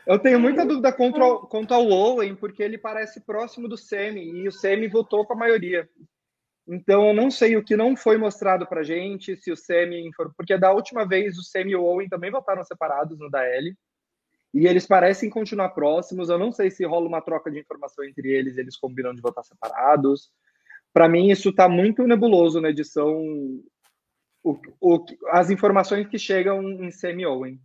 Eu 0.06 0.18
tenho 0.20 0.38
muita 0.38 0.64
dúvida 0.64 0.92
contra, 0.92 1.36
quanto 1.48 1.74
ao 1.74 1.88
Owen, 1.88 2.36
porque 2.36 2.62
ele 2.62 2.78
parece 2.78 3.20
próximo 3.20 3.66
do 3.66 3.76
Semi, 3.76 4.22
e 4.22 4.46
o 4.46 4.52
Semi 4.52 4.86
votou 4.86 5.26
com 5.26 5.32
a 5.32 5.36
maioria. 5.36 5.88
Então, 6.68 7.08
eu 7.08 7.14
não 7.14 7.30
sei 7.30 7.56
o 7.56 7.64
que 7.64 7.76
não 7.76 7.96
foi 7.96 8.16
mostrado 8.16 8.66
para 8.66 8.84
gente, 8.84 9.36
se 9.36 9.50
o 9.50 9.56
Semi... 9.56 10.10
Porque 10.36 10.56
da 10.56 10.72
última 10.72 11.06
vez, 11.06 11.36
o 11.36 11.42
Semi 11.42 11.72
e 11.72 11.76
o 11.76 11.84
Owen 11.84 12.08
também 12.08 12.30
votaram 12.30 12.62
separados 12.64 13.18
no 13.18 13.28
da 13.28 13.44
L. 13.44 13.76
E 14.54 14.66
eles 14.66 14.86
parecem 14.86 15.28
continuar 15.28 15.70
próximos. 15.70 16.28
Eu 16.28 16.38
não 16.38 16.50
sei 16.50 16.70
se 16.70 16.84
rola 16.84 17.06
uma 17.06 17.20
troca 17.20 17.50
de 17.50 17.58
informação 17.58 18.04
entre 18.04 18.30
eles, 18.30 18.56
eles 18.56 18.76
combinam 18.76 19.14
de 19.14 19.20
votar 19.20 19.44
separados. 19.44 20.30
Para 20.92 21.08
mim, 21.08 21.30
isso 21.30 21.50
está 21.50 21.68
muito 21.68 22.06
nebuloso 22.06 22.60
na 22.60 22.70
edição. 22.70 23.22
O, 24.42 24.58
o, 24.80 25.04
as 25.28 25.50
informações 25.50 26.08
que 26.08 26.18
chegam 26.18 26.62
em 26.62 26.90
Semi 26.90 27.26
Owen. 27.26 27.60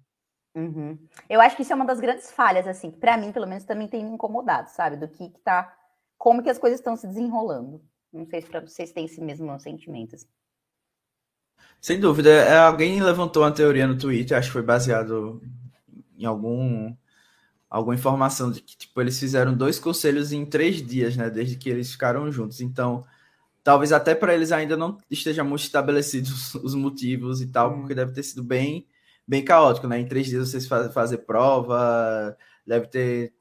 Uhum. 0.54 0.98
Eu 1.30 1.40
acho 1.40 1.56
que 1.56 1.62
isso 1.62 1.72
é 1.72 1.76
uma 1.76 1.86
das 1.86 2.00
grandes 2.00 2.32
falhas, 2.32 2.68
assim, 2.68 2.92
para 2.92 3.18
mim, 3.18 3.32
pelo 3.32 3.48
menos, 3.48 3.64
também 3.64 3.88
tem 3.88 4.04
me 4.04 4.12
incomodado, 4.12 4.70
sabe? 4.70 4.98
Do 4.98 5.08
que, 5.08 5.30
que 5.30 5.40
tá. 5.40 5.74
Como 6.18 6.44
que 6.44 6.50
as 6.50 6.60
coisas 6.60 6.80
estão 6.80 6.96
se 6.96 7.08
desenrolando. 7.08 7.82
Não 8.12 8.26
sei 8.26 8.42
se 8.42 8.50
para 8.50 8.60
vocês 8.60 8.92
têm 8.92 9.06
esse 9.06 9.22
mesmo 9.22 9.58
sentimento. 9.60 10.16
Assim. 10.16 10.28
Sem 11.80 12.00
dúvida. 12.00 12.30
É, 12.30 12.60
alguém 12.60 13.02
levantou 13.02 13.44
uma 13.44 13.52
teoria 13.52 13.88
no 13.88 13.98
Twitter, 13.98 14.38
acho 14.38 14.50
que 14.50 14.54
foi 14.54 14.62
baseado 14.62 15.42
em 16.18 16.26
algum 16.26 16.94
alguma 17.70 17.96
informação 17.96 18.52
de 18.52 18.62
que 18.62 18.76
tipo 18.76 19.00
eles 19.00 19.18
fizeram 19.18 19.56
dois 19.56 19.80
conselhos 19.80 20.34
em 20.34 20.46
três 20.46 20.86
dias, 20.86 21.16
né? 21.16 21.30
Desde 21.30 21.56
que 21.56 21.70
eles 21.70 21.92
ficaram 21.92 22.30
juntos. 22.30 22.60
Então, 22.60 23.06
talvez 23.64 23.94
até 23.94 24.14
para 24.14 24.36
eles 24.36 24.52
ainda 24.52 24.76
não 24.76 24.98
esteja 25.10 25.44
muito 25.44 25.64
estabelecidos 25.64 26.54
os 26.62 26.76
motivos 26.76 27.42
e 27.42 27.48
tal, 27.48 27.72
hum. 27.72 27.80
porque 27.80 27.96
deve 27.96 28.12
ter 28.12 28.24
sido 28.24 28.44
bem 28.44 28.86
bem 29.28 29.44
caótico, 29.44 29.88
né? 29.88 30.00
Em 30.00 30.08
três 30.08 30.28
dias 30.28 30.50
vocês 30.50 30.68
faz, 30.68 30.94
fazer 30.94 31.20
prova, 31.20 32.38
deve 32.66 32.88
ter 32.88 33.34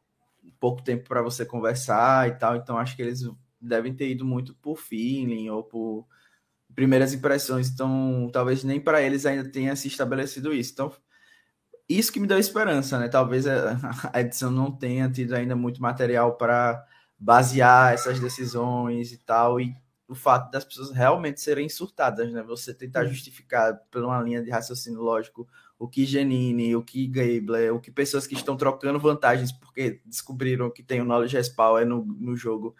pouco 0.59 0.83
tempo 0.83 1.09
para 1.09 1.23
você 1.23 1.45
conversar 1.45 2.29
e 2.29 2.33
tal. 2.33 2.57
Então, 2.57 2.79
acho 2.79 2.97
que 2.97 3.03
eles 3.03 3.23
devem 3.61 3.95
ter 3.95 4.11
ido 4.11 4.25
muito 4.25 4.55
por 4.55 4.77
feeling 4.77 5.51
ou 5.51 5.63
por 5.63 6.07
primeiras 6.75 7.13
impressões, 7.13 7.69
então 7.69 8.31
talvez 8.33 8.65
nem 8.65 8.81
para 8.81 9.03
eles 9.03 9.27
ainda 9.27 9.49
tenha 9.49 9.75
se 9.77 9.89
estabelecido 9.89 10.53
isso. 10.55 10.73
Então 10.73 10.93
isso 11.89 12.13
que 12.13 12.21
me 12.21 12.27
deu 12.27 12.39
esperança, 12.39 12.99
né? 12.99 13.09
Talvez 13.09 13.47
a 13.47 13.77
edição 14.15 14.51
não 14.51 14.71
tenha 14.71 15.11
tido 15.11 15.35
ainda 15.35 15.57
muito 15.57 15.83
material 15.83 16.37
para 16.37 16.85
basear 17.19 17.93
essas 17.93 18.21
decisões 18.21 19.13
e 19.13 19.19
tal, 19.19 19.61
e 19.61 19.75
o 20.09 20.15
fato 20.15 20.51
das 20.51 20.65
pessoas 20.65 20.91
realmente 20.93 21.41
serem 21.41 21.69
surtadas, 21.69 22.33
né? 22.33 22.43
Você 22.45 22.73
tentar 22.73 23.05
justificar 23.05 23.77
por 23.91 24.05
uma 24.05 24.23
linha 24.23 24.43
de 24.43 24.51
raciocínio 24.51 25.03
lógico 25.03 25.49
o 25.81 25.89
que 25.89 26.05
Genini, 26.05 26.77
o 26.77 26.83
que 26.83 27.07
Gabler, 27.07 27.75
o 27.75 27.81
que 27.81 27.91
pessoas 27.91 28.27
que 28.27 28.35
estão 28.35 28.55
trocando 28.55 29.01
vantagens 29.01 29.51
porque 29.51 30.03
descobriram 30.05 30.71
que 30.71 30.83
tem 30.83 31.01
o 31.01 31.07
Knowledge 31.07 31.39
Respawn 31.39 31.87
no, 31.87 32.05
no 32.05 32.37
jogo 32.37 32.77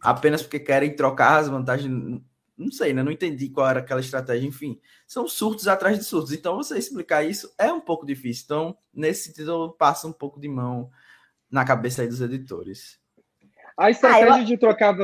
apenas 0.00 0.42
porque 0.42 0.60
querem 0.60 0.94
trocar 0.94 1.38
as 1.40 1.48
vantagens 1.48 2.22
não 2.56 2.70
sei, 2.70 2.94
né? 2.94 3.02
Não 3.02 3.12
entendi 3.12 3.50
qual 3.50 3.68
era 3.68 3.80
aquela 3.80 4.00
estratégia, 4.00 4.46
enfim. 4.46 4.80
São 5.06 5.28
surtos 5.28 5.68
atrás 5.68 5.98
de 5.98 6.04
surtos. 6.04 6.32
Então, 6.32 6.56
você 6.56 6.78
explicar 6.78 7.22
isso 7.22 7.52
é 7.58 7.70
um 7.70 7.80
pouco 7.80 8.06
difícil. 8.06 8.44
Então, 8.46 8.78
nesse 8.94 9.24
sentido, 9.24 9.76
passa 9.78 10.08
um 10.08 10.12
pouco 10.12 10.40
de 10.40 10.48
mão 10.48 10.90
na 11.50 11.66
cabeça 11.66 12.00
aí 12.00 12.08
dos 12.08 12.22
editores. 12.22 12.98
A 13.76 13.90
estratégia 13.90 14.32
ah, 14.32 14.40
eu... 14.40 14.44
de 14.44 14.56
trocar. 14.56 14.96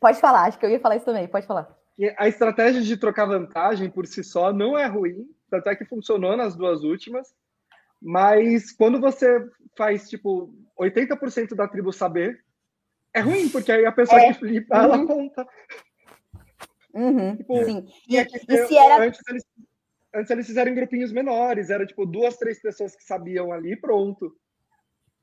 Pode 0.00 0.18
falar, 0.18 0.44
acho 0.44 0.58
que 0.58 0.64
eu 0.64 0.70
ia 0.70 0.80
falar 0.80 0.96
isso 0.96 1.04
também, 1.04 1.28
pode 1.28 1.46
falar. 1.46 1.78
A 2.16 2.28
estratégia 2.28 2.80
de 2.80 2.96
trocar 2.96 3.26
vantagem 3.26 3.90
por 3.90 4.06
si 4.06 4.24
só 4.24 4.52
não 4.52 4.78
é 4.78 4.86
ruim, 4.86 5.28
tanto 5.50 5.68
é 5.68 5.76
que 5.76 5.84
funcionou 5.84 6.36
nas 6.36 6.56
duas 6.56 6.82
últimas, 6.82 7.34
mas 8.00 8.72
quando 8.72 9.00
você 9.00 9.44
faz, 9.76 10.08
tipo, 10.08 10.54
80% 10.78 11.54
da 11.54 11.68
tribo 11.68 11.92
saber, 11.92 12.42
é 13.12 13.20
ruim, 13.20 13.48
porque 13.48 13.72
aí 13.72 13.84
a 13.84 13.92
pessoa 13.92 14.20
é. 14.20 14.28
que 14.28 14.38
flipa, 14.38 14.76
ela 14.76 14.96
uhum. 14.96 15.06
conta. 15.06 15.46
Uhum, 16.94 17.36
tipo, 17.36 17.64
sim. 17.64 17.86
E, 18.08 18.16
e, 18.16 18.26
e 18.48 18.66
se 18.66 18.76
era... 18.76 19.04
Antes 19.04 19.20
eles, 19.28 19.44
antes 20.14 20.30
eles 20.30 20.46
fizeram 20.46 20.72
em 20.72 20.74
grupinhos 20.74 21.12
menores, 21.12 21.70
era 21.70 21.86
tipo 21.86 22.06
duas, 22.06 22.36
três 22.36 22.60
pessoas 22.60 22.96
que 22.96 23.04
sabiam 23.04 23.52
ali 23.52 23.76
pronto. 23.76 24.34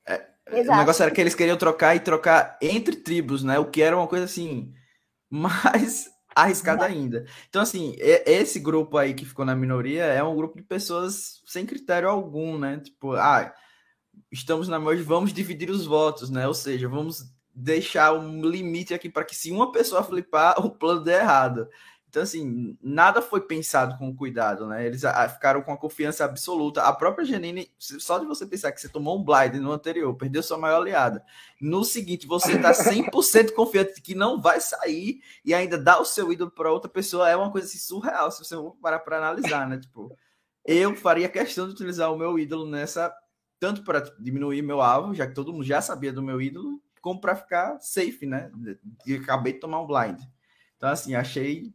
É, 0.08 0.26
o 0.50 0.78
negócio 0.78 1.04
era 1.04 1.12
que 1.12 1.20
eles 1.20 1.36
queriam 1.36 1.58
trocar 1.58 1.96
e 1.96 2.00
trocar 2.00 2.58
entre 2.62 2.96
tribos, 2.96 3.44
né? 3.44 3.60
O 3.60 3.70
que 3.70 3.82
era 3.82 3.98
uma 3.98 4.08
coisa 4.08 4.26
assim 4.26 4.74
mais 5.30 6.10
arriscada 6.43 6.86
ainda. 6.86 7.26
Então, 7.50 7.62
assim, 7.62 7.95
esse 7.97 8.60
grupo 8.60 8.97
aí 8.97 9.13
que 9.13 9.26
ficou 9.26 9.43
na 9.45 9.56
minoria 9.56 10.04
é 10.04 10.23
um 10.23 10.36
grupo 10.36 10.58
de 10.58 10.63
pessoas 10.63 11.41
sem 11.45 11.65
critério 11.65 12.10
algum, 12.10 12.58
né? 12.58 12.80
Tipo, 12.80 13.13
ah, 13.13 13.54
estamos 14.32 14.67
na 14.67 14.80
maioria, 14.80 15.04
vamos 15.04 15.34
dividir 15.34 15.69
os 15.69 15.86
votos, 15.86 16.30
né? 16.30 16.47
Ou 16.47 16.54
seja, 16.54 16.88
vamos 16.88 17.23
deixar 17.54 18.13
um 18.13 18.45
limite 18.45 18.93
aqui 18.93 19.10
para 19.10 19.26
que 19.26 19.36
se 19.36 19.52
uma 19.52 19.71
pessoa 19.71 20.04
flipar, 20.04 20.56
o 20.63 20.69
plano 20.69 21.02
dê 21.04 21.13
errado. 21.13 21.67
Então, 22.10 22.24
assim, 22.24 22.78
nada 22.82 23.22
foi 23.22 23.41
pensado 23.41 23.98
com 23.98 24.15
cuidado, 24.15 24.65
né? 24.65 24.86
Eles 24.86 25.02
ficaram 25.34 25.62
com 25.62 25.74
a 25.74 25.78
confiança 25.78 26.24
absoluta. 26.24 26.82
A 26.84 26.93
própria 26.93 27.26
Janine, 27.26 27.70
só 27.78 28.17
de 28.17 28.26
você 28.26 28.46
pensar 28.46 28.72
que 28.72 28.80
você 28.80 28.88
tomou 28.88 29.20
um 29.20 29.24
blind 29.24 29.56
no 29.56 29.74
anterior, 29.74 30.15
perdeu 30.15 30.41
sua 30.41 30.58
maior 30.58 30.82
aliada. 30.82 31.22
No 31.60 31.84
seguinte, 31.84 32.26
você 32.26 32.54
está 32.54 32.72
100% 32.72 33.54
confiante 33.54 33.96
de 33.96 34.02
que 34.02 34.15
não 34.15 34.41
vai 34.41 34.62
sair 34.62 35.22
e 35.43 35.54
ainda 35.54 35.78
dá 35.78 36.00
o 36.00 36.06
seu 36.06 36.32
ídolo 36.32 36.50
para 36.50 36.72
outra 36.72 36.89
pessoa, 36.89 37.30
é 37.30 37.36
uma 37.36 37.52
coisa 37.52 37.67
assim, 37.67 37.78
surreal, 37.78 38.32
se 38.32 38.39
você 38.43 38.56
parar 38.82 39.00
para 39.00 39.17
analisar, 39.17 39.67
né? 39.67 39.78
Tipo, 39.78 40.10
eu 40.65 40.96
faria 40.96 41.28
questão 41.28 41.67
de 41.67 41.74
utilizar 41.74 42.12
o 42.12 42.17
meu 42.17 42.39
ídolo 42.39 42.65
nessa, 42.70 43.13
tanto 43.60 43.84
para 43.84 44.00
diminuir 44.17 44.62
meu 44.62 44.82
alvo, 44.82 45.13
já 45.13 45.28
que 45.28 45.36
todo 45.36 45.52
mundo 45.52 45.65
já 45.65 45.82
sabia 45.82 46.13
do 46.13 46.24
meu 46.24 46.41
ídolo, 46.41 46.82
como 47.02 47.20
para 47.20 47.36
ficar 47.36 47.78
safe, 47.82 48.26
né? 48.26 48.50
E 49.06 49.15
acabei 49.15 49.54
de 49.54 49.60
tomar 49.60 49.82
um 49.82 49.88
blind. 49.88 50.22
Então, 50.78 50.89
assim, 50.89 51.15
achei 51.15 51.74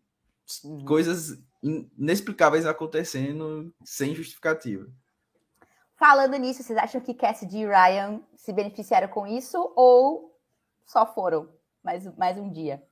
uhum. 0.64 0.84
coisas 0.84 1.38
inexplicáveis 1.62 2.66
acontecendo 2.66 3.72
sem 3.84 4.14
justificativa. 4.14 4.86
Falando 5.96 6.36
nisso, 6.36 6.62
vocês 6.62 6.78
acham 6.78 7.00
que 7.00 7.14
Cassidy 7.14 7.58
e 7.58 7.66
Ryan 7.66 8.20
se 8.34 8.52
beneficiaram 8.52 9.08
com 9.08 9.26
isso 9.26 9.72
ou 9.76 10.36
só 10.84 11.06
foram 11.06 11.48
mais, 11.82 12.04
mais 12.16 12.36
um 12.36 12.50
dia? 12.50 12.82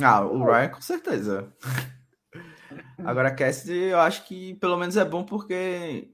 Ah, 0.00 0.24
o 0.24 0.44
Ryan 0.44 0.68
com 0.70 0.80
certeza. 0.80 1.52
Agora, 3.04 3.34
Cassidy, 3.34 3.90
eu 3.90 4.00
acho 4.00 4.24
que 4.26 4.54
pelo 4.54 4.76
menos 4.76 4.96
é 4.96 5.04
bom 5.04 5.24
porque, 5.24 6.10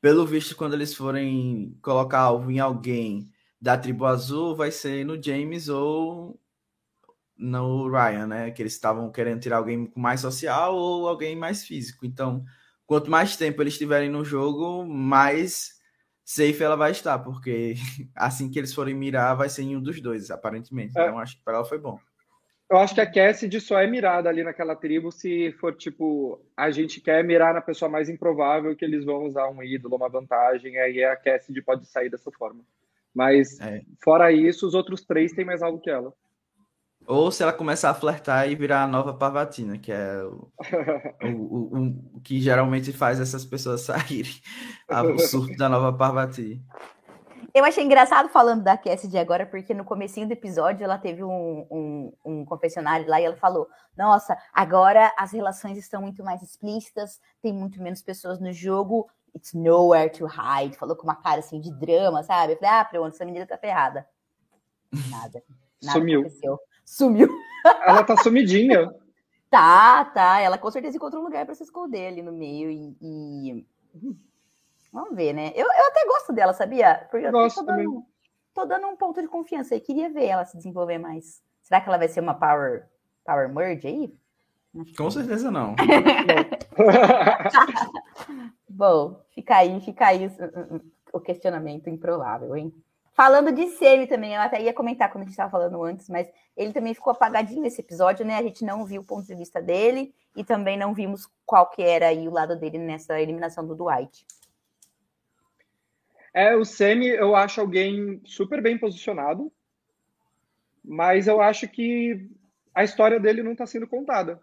pelo 0.00 0.26
visto, 0.26 0.56
quando 0.56 0.74
eles 0.74 0.94
forem 0.94 1.78
colocar 1.82 2.20
alvo 2.20 2.50
em 2.50 2.58
alguém 2.58 3.30
da 3.60 3.78
tribo 3.78 4.04
azul 4.04 4.56
vai 4.56 4.72
ser 4.72 5.06
no 5.06 5.22
James 5.22 5.68
ou 5.68 6.40
no 7.36 7.88
Ryan, 7.90 8.26
né? 8.26 8.50
Que 8.50 8.62
eles 8.62 8.74
estavam 8.74 9.10
querendo 9.10 9.40
tirar 9.40 9.58
alguém 9.58 9.90
mais 9.96 10.20
social 10.20 10.74
ou 10.76 11.08
alguém 11.08 11.36
mais 11.36 11.64
físico. 11.64 12.06
Então, 12.06 12.44
quanto 12.86 13.10
mais 13.10 13.36
tempo 13.36 13.62
eles 13.62 13.74
estiverem 13.74 14.10
no 14.10 14.24
jogo, 14.24 14.84
mais 14.84 15.80
safe 16.24 16.62
ela 16.62 16.76
vai 16.76 16.92
estar, 16.92 17.18
porque 17.18 17.74
assim 18.14 18.50
que 18.50 18.58
eles 18.58 18.74
forem 18.74 18.94
mirar, 18.94 19.36
vai 19.36 19.48
ser 19.48 19.62
em 19.62 19.76
um 19.76 19.82
dos 19.82 20.00
dois, 20.00 20.30
aparentemente. 20.30 20.98
É. 20.98 21.02
Então, 21.02 21.18
acho 21.18 21.36
que 21.36 21.44
para 21.44 21.54
ela 21.54 21.64
foi 21.64 21.78
bom. 21.78 21.98
Eu 22.70 22.78
acho 22.78 22.94
que 22.94 23.02
a 23.02 23.10
Cassidy 23.10 23.60
só 23.60 23.78
é 23.78 23.86
mirada 23.86 24.30
ali 24.30 24.42
naquela 24.42 24.74
tribo 24.74 25.12
se 25.12 25.52
for 25.60 25.76
tipo, 25.76 26.40
a 26.56 26.70
gente 26.70 27.02
quer 27.02 27.22
mirar 27.22 27.52
na 27.52 27.60
pessoa 27.60 27.90
mais 27.90 28.08
improvável 28.08 28.74
que 28.74 28.82
eles 28.82 29.04
vão 29.04 29.24
usar 29.24 29.46
um 29.50 29.62
ídolo, 29.62 29.96
uma 29.96 30.08
vantagem, 30.08 30.78
aí 30.78 31.04
a 31.04 31.14
Cassidy 31.14 31.60
pode 31.60 31.86
sair 31.86 32.08
dessa 32.08 32.30
forma. 32.30 32.64
Mas, 33.14 33.60
é. 33.60 33.82
fora 34.02 34.32
isso, 34.32 34.66
os 34.66 34.72
outros 34.72 35.04
três 35.04 35.32
têm 35.32 35.44
mais 35.44 35.62
algo 35.62 35.80
que 35.80 35.90
ela. 35.90 36.14
Ou 37.06 37.30
se 37.30 37.42
ela 37.42 37.52
começar 37.52 37.90
a 37.90 37.94
flertar 37.94 38.48
e 38.48 38.54
virar 38.54 38.84
a 38.84 38.86
nova 38.86 39.12
Parvatina, 39.12 39.76
que 39.78 39.90
é 39.90 40.22
o, 40.24 40.48
o, 41.22 41.28
o, 41.28 41.86
o, 42.16 42.20
que 42.20 42.40
geralmente 42.40 42.92
faz 42.92 43.20
essas 43.20 43.44
pessoas 43.44 43.80
saírem. 43.86 44.34
O 44.88 45.18
surto 45.18 45.56
da 45.56 45.68
nova 45.68 45.92
Parvati. 45.92 46.62
Eu 47.54 47.64
achei 47.64 47.84
engraçado 47.84 48.30
falando 48.30 48.62
da 48.62 48.78
Cassidy 48.78 49.18
agora, 49.18 49.44
porque 49.44 49.74
no 49.74 49.84
comecinho 49.84 50.26
do 50.26 50.32
episódio 50.32 50.84
ela 50.84 50.96
teve 50.96 51.22
um, 51.22 51.66
um, 51.70 52.12
um, 52.24 52.44
confessionário 52.46 53.06
lá 53.06 53.20
e 53.20 53.24
ela 53.24 53.36
falou: 53.36 53.68
Nossa, 53.96 54.34
agora 54.54 55.12
as 55.18 55.32
relações 55.32 55.76
estão 55.76 56.00
muito 56.00 56.24
mais 56.24 56.42
explícitas, 56.42 57.20
tem 57.42 57.52
muito 57.52 57.82
menos 57.82 58.00
pessoas 58.00 58.40
no 58.40 58.52
jogo 58.52 59.06
It's 59.34 59.54
nowhere 59.54 60.10
to 60.10 60.26
hide. 60.26 60.76
Falou 60.76 60.94
com 60.94 61.04
uma 61.04 61.16
cara 61.16 61.40
assim 61.40 61.60
de 61.60 61.72
drama, 61.72 62.22
sabe? 62.22 62.52
Eu 62.52 62.58
falei, 62.58 62.74
ah, 62.74 62.84
pronto, 62.84 63.14
essa 63.14 63.24
menina 63.24 63.46
tá 63.46 63.56
ferrada. 63.56 64.06
Nada. 65.10 65.42
nada 65.82 65.98
Sumiu. 65.98 66.20
Aconteceu. 66.20 66.58
Sumiu. 66.84 67.28
Ela 67.86 68.04
tá 68.04 68.16
sumidinha. 68.16 68.92
tá, 69.50 70.04
tá. 70.06 70.40
Ela 70.40 70.58
com 70.58 70.70
certeza 70.70 70.96
encontrou 70.96 71.22
um 71.22 71.26
lugar 71.26 71.46
para 71.46 71.54
se 71.54 71.62
esconder 71.62 72.08
ali 72.08 72.22
no 72.22 72.32
meio 72.32 72.70
e. 72.70 72.96
e... 73.00 73.66
Vamos 74.92 75.16
ver, 75.16 75.32
né? 75.32 75.52
Eu, 75.54 75.66
eu 75.66 75.86
até 75.86 76.04
gosto 76.04 76.32
dela, 76.32 76.52
sabia? 76.52 77.06
Porque 77.10 77.26
eu 77.26 77.32
gosto 77.32 77.60
tô 77.60 77.66
dando, 77.66 78.04
tô 78.54 78.64
dando 78.66 78.86
um 78.88 78.96
ponto 78.96 79.22
de 79.22 79.28
confiança 79.28 79.74
aí. 79.74 79.80
Queria 79.80 80.10
ver 80.10 80.26
ela 80.26 80.44
se 80.44 80.56
desenvolver 80.56 80.98
mais. 80.98 81.42
Será 81.62 81.80
que 81.80 81.88
ela 81.88 81.96
vai 81.96 82.08
ser 82.08 82.20
uma 82.20 82.34
power, 82.34 82.86
power 83.24 83.48
merge 83.48 83.86
aí? 83.86 84.14
Com 84.96 85.10
certeza 85.10 85.50
não. 85.50 85.74
Bom, 88.68 89.22
fica 89.34 89.56
aí, 89.56 89.80
fica 89.80 90.06
aí 90.06 90.30
o 91.12 91.20
questionamento 91.20 91.90
improvável, 91.90 92.56
hein? 92.56 92.72
Falando 93.14 93.52
de 93.52 93.68
Semi 93.68 94.06
também, 94.06 94.34
eu 94.34 94.40
até 94.40 94.62
ia 94.62 94.72
comentar 94.72 95.10
quando 95.10 95.22
a 95.22 95.24
gente 95.24 95.32
estava 95.32 95.50
falando 95.50 95.82
antes, 95.82 96.08
mas 96.08 96.30
ele 96.56 96.72
também 96.72 96.94
ficou 96.94 97.10
apagadinho 97.10 97.60
nesse 97.60 97.80
episódio, 97.80 98.24
né? 98.24 98.36
A 98.36 98.42
gente 98.42 98.64
não 98.64 98.84
viu 98.84 99.02
o 99.02 99.04
ponto 99.04 99.26
de 99.26 99.34
vista 99.34 99.60
dele 99.60 100.14
e 100.34 100.42
também 100.42 100.78
não 100.78 100.94
vimos 100.94 101.28
qual 101.44 101.68
que 101.68 101.82
era 101.82 102.08
aí 102.08 102.26
o 102.26 102.32
lado 102.32 102.56
dele 102.56 102.78
nessa 102.78 103.20
eliminação 103.20 103.66
do 103.66 103.74
Dwight. 103.74 104.24
É, 106.32 106.56
o 106.56 106.64
Semi 106.64 107.08
eu 107.08 107.36
acho 107.36 107.60
alguém 107.60 108.22
super 108.24 108.62
bem 108.62 108.78
posicionado, 108.78 109.52
mas 110.82 111.28
eu 111.28 111.42
acho 111.42 111.68
que 111.68 112.30
a 112.74 112.82
história 112.82 113.20
dele 113.20 113.42
não 113.42 113.52
está 113.52 113.66
sendo 113.66 113.86
contada 113.86 114.40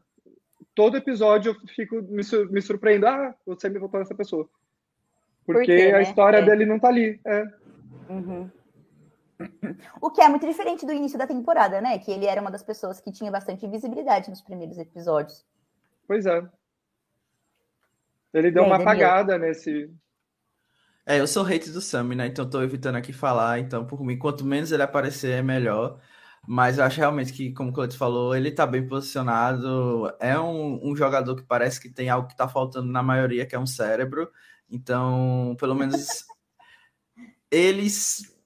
todo 0.79 0.95
episódio 0.95 1.51
eu 1.51 1.67
fico 1.75 2.01
me, 2.03 2.21
me 2.49 2.61
surpreendo. 2.61 3.05
Ah, 3.05 3.35
você 3.45 3.67
me 3.67 3.79
votou 3.79 3.99
nessa 3.99 4.15
pessoa. 4.15 4.49
Porque 5.45 5.59
Por 5.59 5.65
quê, 5.65 5.91
a 5.93 5.97
né? 5.97 6.03
história 6.03 6.37
é. 6.37 6.41
dele 6.41 6.65
não 6.65 6.79
tá 6.79 6.87
ali. 6.87 7.19
É. 7.25 7.43
Uhum. 8.09 8.49
O 10.01 10.11
que 10.11 10.21
é 10.21 10.27
muito 10.27 10.45
diferente 10.45 10.85
do 10.85 10.91
início 10.91 11.17
da 11.17 11.25
temporada, 11.25 11.79
né? 11.79 11.97
Que 11.99 12.11
ele 12.11 12.25
era 12.25 12.41
uma 12.41 12.51
das 12.51 12.63
pessoas 12.63 12.99
que 12.99 13.11
tinha 13.11 13.31
bastante 13.31 13.67
visibilidade 13.67 14.29
nos 14.29 14.41
primeiros 14.41 14.77
episódios. 14.77 15.45
Pois 16.07 16.25
é. 16.25 16.43
Ele 18.33 18.51
deu 18.51 18.63
uma 18.63 18.75
apagada 18.75 19.37
nesse. 19.37 19.89
É, 21.05 21.19
eu 21.19 21.27
sou 21.27 21.45
hate 21.45 21.71
do 21.71 21.81
Sammy, 21.81 22.15
né? 22.15 22.27
Então 22.27 22.49
tô 22.49 22.61
evitando 22.61 22.95
aqui 22.95 23.13
falar. 23.13 23.59
Então, 23.59 23.85
por 23.85 24.03
mim, 24.03 24.17
quanto 24.17 24.45
menos 24.45 24.71
ele 24.71 24.83
aparecer, 24.83 25.31
é 25.31 25.41
melhor. 25.41 25.99
Mas 26.47 26.77
eu 26.77 26.83
acho 26.83 26.97
realmente 26.97 27.33
que, 27.33 27.51
como 27.51 27.69
o 27.69 27.73
Cleiton 27.73 27.97
falou, 27.97 28.35
ele 28.35 28.49
está 28.49 28.65
bem 28.65 28.87
posicionado. 28.87 30.11
É 30.19 30.39
um, 30.39 30.79
um, 30.83 30.95
jogador 30.95 31.35
que 31.35 31.43
parece 31.43 31.79
que 31.79 31.89
tem 31.89 32.09
algo 32.09 32.27
que 32.27 32.33
está 32.33 32.47
faltando 32.47 32.91
na 32.91 33.03
maioria, 33.03 33.45
que 33.45 33.55
é 33.55 33.59
um 33.59 33.65
cérebro. 33.65 34.31
Então, 34.69 35.55
pelo 35.59 35.75
menos 35.75 36.25
eles, 37.51 38.38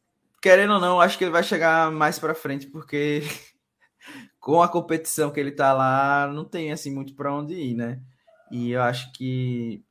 querendo 0.43 0.73
ou 0.73 0.79
não, 0.81 0.99
acho 0.99 1.17
que 1.17 1.23
ele 1.23 1.31
vai 1.31 1.41
chegar 1.41 1.89
mais 1.89 2.19
para 2.19 2.35
frente, 2.35 2.67
porque 2.67 3.21
com 4.39 4.61
a 4.61 4.67
competição 4.67 5.31
que 5.31 5.39
ele 5.39 5.51
está 5.51 5.71
lá, 5.71 6.27
não 6.27 6.43
tem 6.43 6.73
assim 6.73 6.93
muito 6.93 7.15
para 7.15 7.33
onde 7.33 7.53
ir, 7.55 7.75
né? 7.75 8.01
E 8.51 8.71
eu 8.71 8.81
acho 8.81 9.13
que 9.13 9.85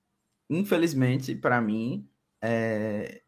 infelizmente, 0.51 1.35
para 1.35 1.59
mim, 1.61 2.07
é, 2.41 3.23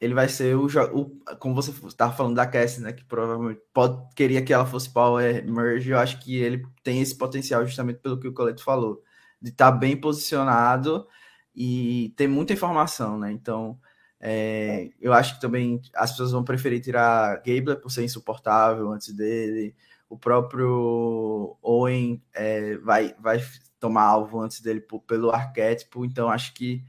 ele 0.00 0.14
vai 0.14 0.28
ser 0.28 0.56
o, 0.56 0.66
o 0.66 1.36
como 1.38 1.54
você 1.54 1.70
estava 1.86 2.12
falando 2.12 2.34
da 2.34 2.46
Cassie, 2.46 2.82
né, 2.82 2.92
que 2.92 3.04
provavelmente 3.04 3.60
pode 3.72 4.04
queria 4.16 4.42
que 4.44 4.52
ela 4.52 4.66
fosse 4.66 4.90
Power 4.92 5.46
Merge, 5.48 5.90
eu 5.90 5.98
acho 5.98 6.18
que 6.20 6.36
ele 6.36 6.66
tem 6.82 7.00
esse 7.00 7.16
potencial 7.16 7.64
justamente 7.64 8.00
pelo 8.00 8.18
que 8.18 8.28
o 8.28 8.34
Coleto 8.34 8.64
falou, 8.64 9.02
de 9.40 9.50
estar 9.50 9.70
tá 9.70 9.78
bem 9.78 9.96
posicionado 9.96 11.06
e 11.54 12.12
ter 12.16 12.26
muita 12.26 12.52
informação, 12.52 13.18
né? 13.18 13.30
Então, 13.32 13.78
é, 14.20 14.90
eu 15.00 15.12
acho 15.12 15.34
que 15.34 15.40
também 15.40 15.80
as 15.94 16.10
pessoas 16.10 16.32
vão 16.32 16.44
preferir 16.44 16.80
tirar 16.80 17.36
Gabler 17.36 17.80
por 17.80 17.90
ser 17.90 18.04
insuportável 18.04 18.90
antes 18.90 19.12
dele. 19.14 19.74
O 20.08 20.16
próprio 20.18 21.56
Owen 21.62 22.22
é, 22.32 22.76
vai, 22.78 23.14
vai 23.18 23.42
tomar 23.78 24.04
alvo 24.04 24.40
antes 24.40 24.60
dele 24.60 24.80
por, 24.80 25.00
pelo 25.00 25.30
arquétipo. 25.30 26.04
Então, 26.04 26.30
acho 26.30 26.54
que 26.54 26.82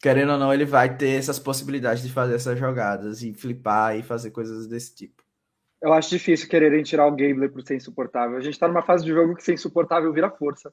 querendo 0.00 0.32
ou 0.32 0.38
não, 0.38 0.52
ele 0.52 0.64
vai 0.64 0.96
ter 0.96 1.18
essas 1.18 1.38
possibilidades 1.38 2.02
de 2.02 2.10
fazer 2.10 2.34
essas 2.34 2.58
jogadas 2.58 3.22
e 3.22 3.34
flipar 3.34 3.96
e 3.96 4.02
fazer 4.02 4.30
coisas 4.30 4.66
desse 4.66 4.94
tipo. 4.94 5.22
Eu 5.82 5.92
acho 5.92 6.10
difícil 6.10 6.48
quererem 6.48 6.82
tirar 6.82 7.06
o 7.06 7.10
Gabler 7.10 7.50
por 7.50 7.62
ser 7.62 7.76
insuportável. 7.76 8.36
A 8.36 8.40
gente 8.40 8.58
tá 8.58 8.68
numa 8.68 8.82
fase 8.82 9.04
de 9.04 9.10
jogo 9.10 9.34
que 9.34 9.42
ser 9.42 9.54
insuportável 9.54 10.12
vira 10.12 10.30
força. 10.30 10.72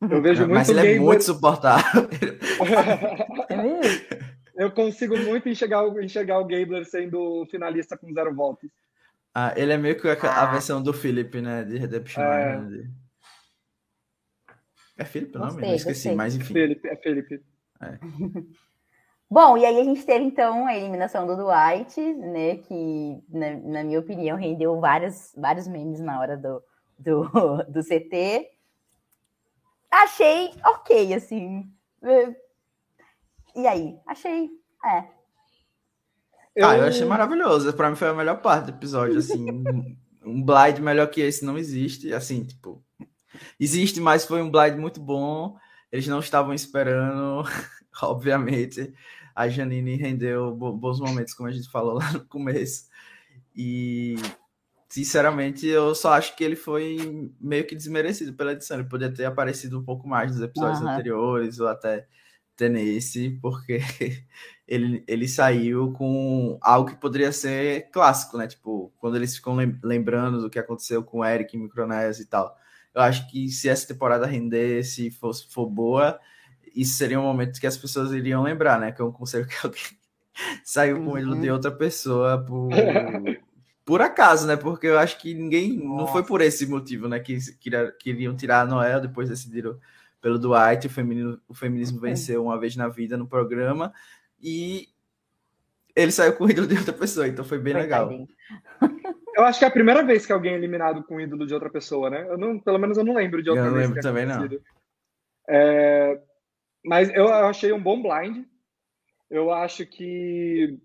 Eu 0.00 0.22
vejo 0.22 0.42
muito 0.42 0.54
Mas 0.54 0.68
ele 0.68 0.78
Gabler... 0.78 0.96
é 0.96 1.00
muito 1.00 1.24
suportável. 1.24 2.08
É 4.56 4.64
Eu 4.64 4.70
consigo 4.72 5.16
muito 5.18 5.48
enxergar, 5.48 5.86
enxergar 6.02 6.38
o 6.40 6.46
Gabler 6.46 6.84
sendo 6.84 7.46
finalista 7.50 7.96
com 7.96 8.12
zero 8.12 8.34
voltas. 8.34 8.70
Ah, 9.34 9.52
ele 9.56 9.72
é 9.72 9.76
meio 9.78 10.00
que 10.00 10.08
a, 10.08 10.12
a 10.14 10.42
ah. 10.42 10.46
versão 10.46 10.82
do 10.82 10.92
Philip, 10.92 11.40
né? 11.40 11.62
De 11.64 11.78
Redemption 11.78 12.22
é... 12.22 12.54
Island. 12.54 12.90
É 14.96 15.04
Philip 15.04 15.36
o 15.36 15.38
nome? 15.38 15.52
Gostei, 15.52 15.74
esqueci, 15.74 16.08
gostei. 16.08 16.14
mas 16.16 16.34
enfim. 16.34 16.52
Felipe, 16.52 16.88
é 16.88 16.96
Felipe. 16.96 17.42
É. 17.80 17.98
Bom, 19.30 19.58
e 19.58 19.64
aí 19.64 19.78
a 19.78 19.84
gente 19.84 20.04
teve 20.04 20.24
então 20.24 20.66
a 20.66 20.74
eliminação 20.74 21.26
do 21.26 21.36
Dwight, 21.36 22.00
né? 22.14 22.56
Que, 22.56 23.22
na, 23.28 23.50
na 23.56 23.84
minha 23.84 24.00
opinião, 24.00 24.36
rendeu 24.36 24.80
vários, 24.80 25.32
vários 25.36 25.68
memes 25.68 26.00
na 26.00 26.18
hora 26.18 26.36
do, 26.36 26.62
do, 26.98 27.22
do 27.68 27.84
CT. 27.84 28.48
Achei 29.90 30.50
ok, 30.64 31.14
assim. 31.14 31.70
E 33.58 33.66
aí? 33.66 33.98
Achei. 34.06 34.48
É. 34.84 34.98
Ah, 36.62 36.78
eu 36.78 36.84
achei 36.84 37.04
maravilhoso. 37.04 37.72
Pra 37.72 37.90
mim 37.90 37.96
foi 37.96 38.06
a 38.06 38.14
melhor 38.14 38.40
parte 38.40 38.66
do 38.66 38.70
episódio, 38.70 39.18
assim. 39.18 39.64
um 40.24 40.40
blind 40.40 40.78
melhor 40.78 41.08
que 41.08 41.20
esse 41.20 41.44
não 41.44 41.58
existe. 41.58 42.14
Assim, 42.14 42.44
tipo. 42.44 42.80
Existe, 43.58 44.00
mas 44.00 44.24
foi 44.24 44.40
um 44.42 44.50
blind 44.50 44.76
muito 44.76 45.00
bom. 45.00 45.56
Eles 45.90 46.06
não 46.06 46.20
estavam 46.20 46.54
esperando, 46.54 47.42
obviamente. 48.00 48.94
A 49.34 49.48
Janine 49.48 49.96
rendeu 49.96 50.54
bons 50.54 51.00
momentos, 51.00 51.34
como 51.34 51.48
a 51.48 51.52
gente 51.52 51.68
falou 51.68 51.94
lá 51.94 52.12
no 52.12 52.24
começo. 52.26 52.86
E, 53.56 54.14
sinceramente, 54.88 55.66
eu 55.66 55.96
só 55.96 56.12
acho 56.12 56.36
que 56.36 56.44
ele 56.44 56.56
foi 56.56 57.32
meio 57.40 57.66
que 57.66 57.74
desmerecido 57.74 58.34
pela 58.34 58.52
edição. 58.52 58.78
Ele 58.78 58.88
poderia 58.88 59.14
ter 59.14 59.24
aparecido 59.24 59.80
um 59.80 59.84
pouco 59.84 60.06
mais 60.06 60.30
nos 60.30 60.42
episódios 60.42 60.80
uhum. 60.80 60.88
anteriores, 60.88 61.58
ou 61.58 61.66
até 61.66 62.06
ter 62.58 62.68
nesse, 62.68 63.30
porque 63.40 63.78
ele, 64.66 65.02
ele 65.06 65.28
saiu 65.28 65.92
com 65.92 66.58
algo 66.60 66.90
que 66.90 66.96
poderia 66.96 67.32
ser 67.32 67.88
clássico, 67.90 68.36
né? 68.36 68.48
Tipo, 68.48 68.92
quando 68.98 69.16
eles 69.16 69.36
ficam 69.36 69.56
lembrando 69.82 70.42
do 70.42 70.50
que 70.50 70.58
aconteceu 70.58 71.02
com 71.02 71.20
o 71.20 71.24
Eric 71.24 71.56
em 71.56 71.62
Micronésia 71.62 72.22
e 72.22 72.26
tal. 72.26 72.54
Eu 72.92 73.00
acho 73.02 73.30
que 73.30 73.48
se 73.48 73.68
essa 73.68 73.86
temporada 73.86 74.26
render, 74.26 74.82
se 74.82 75.10
for, 75.10 75.32
for 75.32 75.66
boa, 75.66 76.18
isso 76.74 76.96
seria 76.96 77.20
um 77.20 77.22
momento 77.22 77.60
que 77.60 77.66
as 77.66 77.76
pessoas 77.76 78.10
iriam 78.10 78.42
lembrar, 78.42 78.80
né? 78.80 78.90
Que 78.90 79.00
é 79.00 79.04
um 79.04 79.12
conselho 79.12 79.46
que 79.46 79.54
alguém 79.64 79.80
saiu 80.64 81.02
com 81.04 81.16
ele 81.16 81.38
de 81.38 81.48
uhum. 81.48 81.54
outra 81.54 81.70
pessoa 81.70 82.44
por, 82.44 82.70
por 83.86 84.02
acaso, 84.02 84.48
né? 84.48 84.56
Porque 84.56 84.88
eu 84.88 84.98
acho 84.98 85.16
que 85.20 85.32
ninguém. 85.32 85.78
Nossa. 85.78 86.02
Não 86.02 86.06
foi 86.08 86.24
por 86.24 86.40
esse 86.40 86.66
motivo, 86.66 87.06
né? 87.06 87.20
Que 87.20 87.38
queriam 88.00 88.34
tirar 88.34 88.62
a 88.62 88.66
Noel, 88.66 89.00
depois 89.00 89.28
decidiram 89.28 89.78
pelo 90.20 90.38
Dwight. 90.38 90.86
O, 90.86 90.90
feminino, 90.90 91.40
o 91.48 91.54
feminismo 91.54 92.00
venceu 92.00 92.44
uma 92.44 92.58
vez 92.58 92.76
na 92.76 92.88
vida 92.88 93.16
no 93.16 93.26
programa. 93.26 93.92
E 94.40 94.88
ele 95.94 96.12
saiu 96.12 96.34
com 96.34 96.44
o 96.44 96.50
ídolo 96.50 96.66
de 96.66 96.76
outra 96.76 96.92
pessoa, 96.92 97.26
então 97.26 97.44
foi 97.44 97.58
bem 97.58 97.74
legal. 97.74 98.10
Eu 99.34 99.44
acho 99.44 99.58
que 99.58 99.64
é 99.64 99.68
a 99.68 99.72
primeira 99.72 100.02
vez 100.04 100.26
que 100.26 100.32
alguém 100.32 100.52
é 100.52 100.56
eliminado 100.56 101.02
com 101.04 101.16
o 101.16 101.20
ídolo 101.20 101.46
de 101.46 101.54
outra 101.54 101.70
pessoa, 101.70 102.10
né? 102.10 102.26
Eu 102.28 102.36
não, 102.36 102.58
pelo 102.58 102.78
menos 102.78 102.98
eu 102.98 103.04
não 103.04 103.14
lembro 103.14 103.42
de 103.42 103.50
outra 103.50 103.64
eu 103.64 103.70
não 103.70 103.76
vez. 103.76 103.88
lembro 103.88 104.02
também, 104.02 104.26
não. 104.26 104.48
É, 105.48 106.20
mas 106.84 107.08
eu 107.14 107.28
achei 107.32 107.72
um 107.72 107.82
bom 107.82 108.02
blind. 108.02 108.44
Eu 109.30 109.52
acho 109.52 109.86
que 109.86 110.78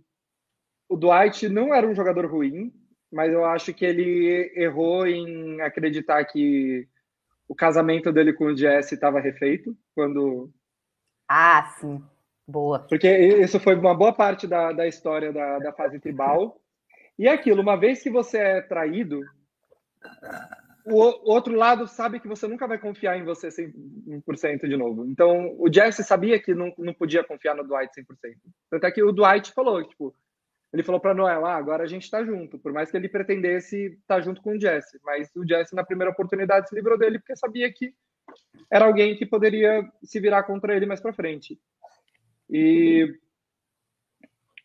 o 0.89 0.97
Dwight 0.97 1.49
não 1.49 1.73
era 1.73 1.87
um 1.87 1.95
jogador 1.95 2.25
ruim, 2.25 2.71
mas 3.11 3.31
eu 3.31 3.45
acho 3.45 3.73
que 3.73 3.85
ele 3.85 4.51
errou 4.55 5.07
em 5.07 5.61
acreditar 5.61 6.23
que 6.25 6.87
o 7.47 7.55
casamento 7.55 8.11
dele 8.11 8.33
com 8.33 8.45
o 8.45 8.57
Jesse 8.57 8.95
estava 8.95 9.19
refeito 9.19 9.75
quando. 9.93 10.49
Ah, 11.27 11.65
sim. 11.79 12.03
Boa. 12.47 12.79
Porque 12.79 13.09
isso 13.09 13.59
foi 13.59 13.75
uma 13.75 13.95
boa 13.95 14.13
parte 14.13 14.45
da, 14.45 14.71
da 14.71 14.87
história 14.87 15.31
da, 15.31 15.59
da 15.59 15.73
fase 15.73 15.99
tribal. 15.99 16.59
E 17.17 17.27
é 17.27 17.31
aquilo, 17.31 17.61
uma 17.61 17.77
vez 17.77 18.01
que 18.01 18.09
você 18.09 18.37
é 18.37 18.61
traído, 18.61 19.21
o 20.85 21.31
outro 21.31 21.55
lado 21.55 21.87
sabe 21.87 22.19
que 22.19 22.27
você 22.27 22.47
nunca 22.47 22.67
vai 22.67 22.77
confiar 22.77 23.17
em 23.17 23.23
você 23.23 23.47
100% 23.47 24.67
de 24.67 24.75
novo. 24.75 25.05
Então, 25.05 25.55
o 25.57 25.71
Jesse 25.71 26.03
sabia 26.03 26.39
que 26.39 26.53
não, 26.53 26.73
não 26.77 26.93
podia 26.93 27.23
confiar 27.23 27.55
no 27.55 27.63
Dwight 27.63 27.93
100%. 28.01 28.05
Tanto 28.69 28.85
é 28.85 28.91
que 28.91 29.03
o 29.03 29.11
Dwight 29.11 29.53
falou, 29.53 29.81
tipo, 29.87 30.13
ele 30.73 30.81
falou 30.81 30.99
para 30.99 31.13
Noel, 31.13 31.45
ah, 31.45 31.55
agora 31.55 31.83
a 31.83 31.87
gente 31.87 32.09
tá 32.09 32.25
junto, 32.25 32.57
por 32.57 32.73
mais 32.73 32.89
que 32.89 32.97
ele 32.97 33.07
pretendesse 33.07 33.93
estar 33.93 34.15
tá 34.15 34.21
junto 34.21 34.41
com 34.41 34.53
o 34.53 34.59
Jesse, 34.59 34.99
mas 35.03 35.29
o 35.35 35.47
Jesse 35.47 35.75
na 35.75 35.83
primeira 35.83 36.11
oportunidade 36.11 36.67
se 36.67 36.73
livrou 36.73 36.97
dele 36.97 37.19
porque 37.19 37.35
sabia 37.35 37.71
que 37.71 37.93
era 38.71 38.85
alguém 38.85 39.15
que 39.15 39.23
poderia 39.23 39.87
se 40.03 40.19
virar 40.19 40.43
contra 40.43 40.75
ele 40.75 40.87
mais 40.87 40.99
para 40.99 41.13
frente. 41.13 41.59
E 42.49 43.19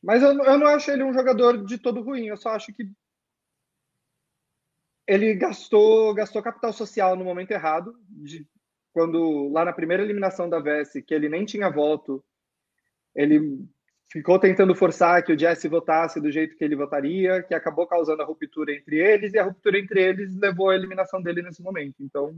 mas 0.02 0.22
eu, 0.22 0.30
eu 0.30 0.58
não 0.58 0.68
acho 0.68 0.90
ele 0.90 1.02
um 1.02 1.12
jogador 1.12 1.64
de 1.64 1.76
todo 1.76 2.00
ruim, 2.00 2.26
eu 2.26 2.36
só 2.36 2.50
acho 2.50 2.72
que 2.72 2.90
ele 5.06 5.34
gastou, 5.34 6.14
gastou 6.14 6.42
capital 6.42 6.72
social 6.72 7.16
no 7.16 7.24
momento 7.24 7.50
errado, 7.50 7.98
de, 8.08 8.46
quando 8.92 9.48
lá 9.48 9.64
na 9.64 9.72
primeira 9.72 10.02
eliminação 10.02 10.48
da 10.48 10.60
VS, 10.60 11.02
que 11.06 11.12
ele 11.12 11.28
nem 11.28 11.44
tinha 11.44 11.68
voto, 11.68 12.24
ele 13.14 13.66
ficou 14.10 14.38
tentando 14.38 14.74
forçar 14.74 15.22
que 15.22 15.32
o 15.32 15.38
Jesse 15.38 15.68
votasse 15.68 16.20
do 16.20 16.30
jeito 16.30 16.56
que 16.56 16.64
ele 16.64 16.76
votaria, 16.76 17.42
que 17.42 17.54
acabou 17.54 17.86
causando 17.86 18.22
a 18.22 18.24
ruptura 18.24 18.72
entre 18.72 18.96
eles, 18.96 19.34
e 19.34 19.38
a 19.38 19.44
ruptura 19.44 19.78
entre 19.78 20.02
eles 20.02 20.34
levou 20.36 20.70
à 20.70 20.74
eliminação 20.74 21.22
dele 21.22 21.42
nesse 21.42 21.62
momento. 21.62 21.96
Então, 22.00 22.36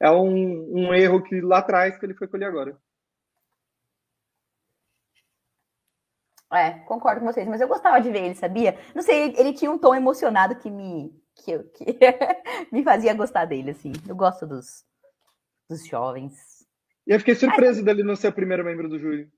é 0.00 0.10
um, 0.10 0.86
um 0.88 0.94
erro 0.94 1.22
que 1.22 1.40
lá 1.40 1.58
atrás 1.58 1.98
que 1.98 2.06
ele 2.06 2.14
foi 2.14 2.28
colher 2.28 2.48
agora. 2.48 2.78
É, 6.50 6.70
concordo 6.86 7.20
com 7.20 7.26
vocês, 7.26 7.46
mas 7.46 7.60
eu 7.60 7.68
gostava 7.68 8.00
de 8.00 8.10
ver 8.10 8.24
ele, 8.24 8.34
sabia? 8.34 8.78
Não 8.94 9.02
sei, 9.02 9.34
ele 9.36 9.52
tinha 9.52 9.70
um 9.70 9.76
tom 9.76 9.94
emocionado 9.94 10.56
que 10.56 10.70
me 10.70 11.12
que, 11.44 11.58
que 11.58 11.84
me 12.72 12.82
fazia 12.82 13.14
gostar 13.14 13.44
dele, 13.44 13.70
assim. 13.70 13.92
Eu 14.08 14.16
gosto 14.16 14.46
dos, 14.46 14.84
dos 15.68 15.86
jovens. 15.86 16.34
E 17.06 17.12
eu 17.12 17.18
fiquei 17.18 17.34
surpreso 17.34 17.80
Ai, 17.80 17.84
dele 17.84 18.02
não 18.02 18.16
ser 18.16 18.28
o 18.28 18.32
primeiro 18.32 18.64
membro 18.64 18.88
do 18.88 18.98
júri. 18.98 19.30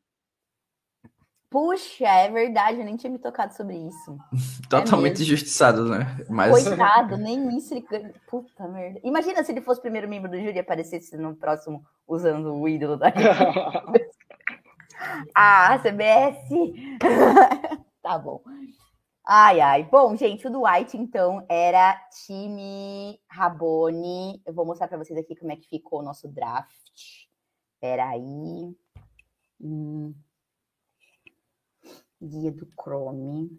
Puxa, 1.51 2.07
é 2.07 2.31
verdade, 2.31 2.79
eu 2.79 2.85
nem 2.85 2.97
tinha 2.97 3.11
me 3.11 3.19
tocado 3.19 3.53
sobre 3.55 3.77
isso. 3.77 4.17
Totalmente 4.71 5.19
é 5.21 5.25
injustiçado, 5.25 5.85
né? 5.85 6.25
Mas... 6.29 6.53
Coitado, 6.53 7.17
nem 7.17 7.59
isso 7.59 7.75
ele. 7.75 8.15
Puta 8.29 8.69
merda. 8.69 9.01
Imagina 9.03 9.43
se 9.43 9.51
ele 9.51 9.61
fosse 9.61 9.81
o 9.81 9.83
primeiro 9.83 10.09
membro 10.09 10.31
do 10.31 10.39
júri 10.39 10.55
e 10.55 10.61
aparecesse 10.61 11.17
no 11.17 11.35
próximo 11.35 11.85
usando 12.07 12.55
o 12.55 12.69
ídolo 12.69 12.97
da 12.97 13.13
Ah, 15.35 15.77
CBS! 15.83 16.49
tá 18.01 18.17
bom. 18.17 18.43
Ai, 19.27 19.61
ai. 19.61 19.85
Bom, 19.85 20.15
gente, 20.17 20.47
o 20.47 20.51
Dwight, 20.51 20.97
então, 20.97 21.45
era 21.49 21.95
time 22.25 23.19
Rabone. 23.29 24.41
Eu 24.47 24.55
vou 24.55 24.65
mostrar 24.65 24.87
para 24.87 24.99
vocês 24.99 25.19
aqui 25.19 25.35
como 25.35 25.51
é 25.51 25.57
que 25.57 25.69
ficou 25.69 25.99
o 25.99 26.03
nosso 26.03 26.29
draft. 26.29 27.27
Peraí. 27.81 28.77
Hum. 29.61 30.15
Guia 32.21 32.53
do 32.53 32.67
Chrome. 32.81 33.51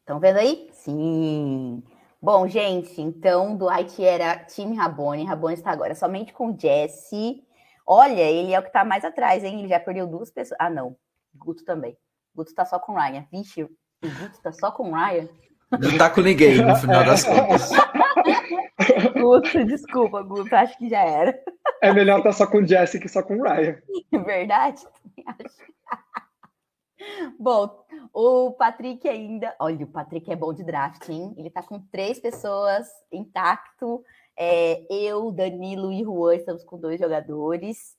Estão 0.00 0.20
vendo 0.20 0.38
aí? 0.38 0.68
Sim. 0.72 1.82
Bom, 2.22 2.46
gente, 2.48 3.00
então 3.02 3.56
Dwight 3.56 4.02
era 4.02 4.44
time 4.44 4.76
Rabone, 4.76 5.24
Rabone 5.24 5.54
está 5.54 5.70
agora 5.70 5.94
somente 5.94 6.32
com 6.32 6.56
Jesse. 6.58 7.44
Olha, 7.84 8.22
ele 8.22 8.52
é 8.52 8.58
o 8.58 8.62
que 8.62 8.68
está 8.68 8.84
mais 8.84 9.04
atrás, 9.04 9.44
hein? 9.44 9.58
Ele 9.58 9.68
já 9.68 9.78
perdeu 9.78 10.06
duas 10.06 10.30
pessoas. 10.30 10.58
Ah, 10.60 10.70
não. 10.70 10.96
Guto 11.34 11.64
também. 11.64 11.96
Guto 12.34 12.50
está 12.50 12.64
só 12.64 12.78
com 12.78 12.94
Ryan. 12.94 13.26
Vixe, 13.30 13.62
o 13.62 13.68
Guto 14.02 14.36
está 14.36 14.52
só 14.52 14.72
com 14.72 14.92
Ryan. 14.92 15.28
Não 15.70 15.98
tá 15.98 16.10
com 16.10 16.20
ninguém, 16.20 16.64
no 16.64 16.76
final 16.76 17.04
das 17.04 17.24
contas. 17.24 17.70
Guto, 19.14 19.64
desculpa, 19.64 20.22
Guto, 20.22 20.54
acho 20.54 20.76
que 20.78 20.88
já 20.88 21.00
era. 21.00 21.38
É 21.82 21.92
melhor 21.92 22.18
estar 22.18 22.30
tá 22.30 22.36
só 22.36 22.46
com 22.46 22.58
o 22.58 22.66
Jesse 22.66 23.00
que 23.00 23.08
só 23.08 23.22
com 23.22 23.36
o 23.36 23.42
Ryan. 23.42 23.76
Verdade? 24.24 24.82
Bom, 27.38 27.84
o 28.12 28.52
Patrick 28.52 29.06
ainda. 29.08 29.54
Olha, 29.60 29.84
o 29.84 29.88
Patrick 29.88 30.30
é 30.30 30.36
bom 30.36 30.52
de 30.52 30.64
draft, 30.64 31.08
hein? 31.08 31.34
Ele 31.36 31.50
tá 31.50 31.62
com 31.62 31.78
três 31.78 32.18
pessoas 32.18 32.88
intacto. 33.12 34.02
É, 34.36 34.84
eu, 34.90 35.30
Danilo 35.30 35.92
e 35.92 36.02
Juan 36.02 36.34
estamos 36.34 36.64
com 36.64 36.78
dois 36.78 36.98
jogadores. 36.98 37.96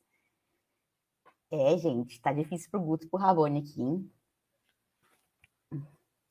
É, 1.51 1.77
gente, 1.77 2.21
tá 2.21 2.33
difícil 2.33 2.69
pro 2.69 2.81
Guto 2.81 3.05
e 3.05 3.09
pro 3.09 3.19
Rabone 3.19 3.59
aqui, 3.59 3.81
hein? 3.81 4.11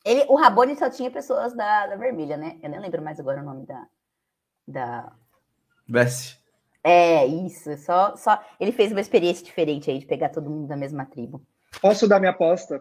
Ele, 0.07 0.25
o 0.29 0.37
Rabone 0.37 0.77
só 0.77 0.89
tinha 0.89 1.11
pessoas 1.11 1.53
da, 1.53 1.89
da 1.89 1.97
vermelha, 1.97 2.37
né? 2.37 2.57
Eu 2.63 2.71
nem 2.71 2.79
lembro 2.79 3.03
mais 3.03 3.19
agora 3.19 3.43
o 3.43 3.45
nome 3.45 3.67
da. 3.67 3.87
da... 4.69 5.13
Bessie. 5.89 6.37
É, 6.85 7.27
isso. 7.27 7.77
Só, 7.79 8.15
só 8.15 8.41
ele 8.61 8.71
fez 8.71 8.93
uma 8.93 9.01
experiência 9.01 9.45
diferente 9.45 9.91
aí 9.91 9.99
de 9.99 10.07
pegar 10.07 10.29
todo 10.29 10.49
mundo 10.49 10.69
da 10.69 10.77
mesma 10.77 11.05
tribo. 11.05 11.43
Posso 11.81 12.07
dar 12.07 12.21
minha 12.21 12.31
aposta? 12.31 12.81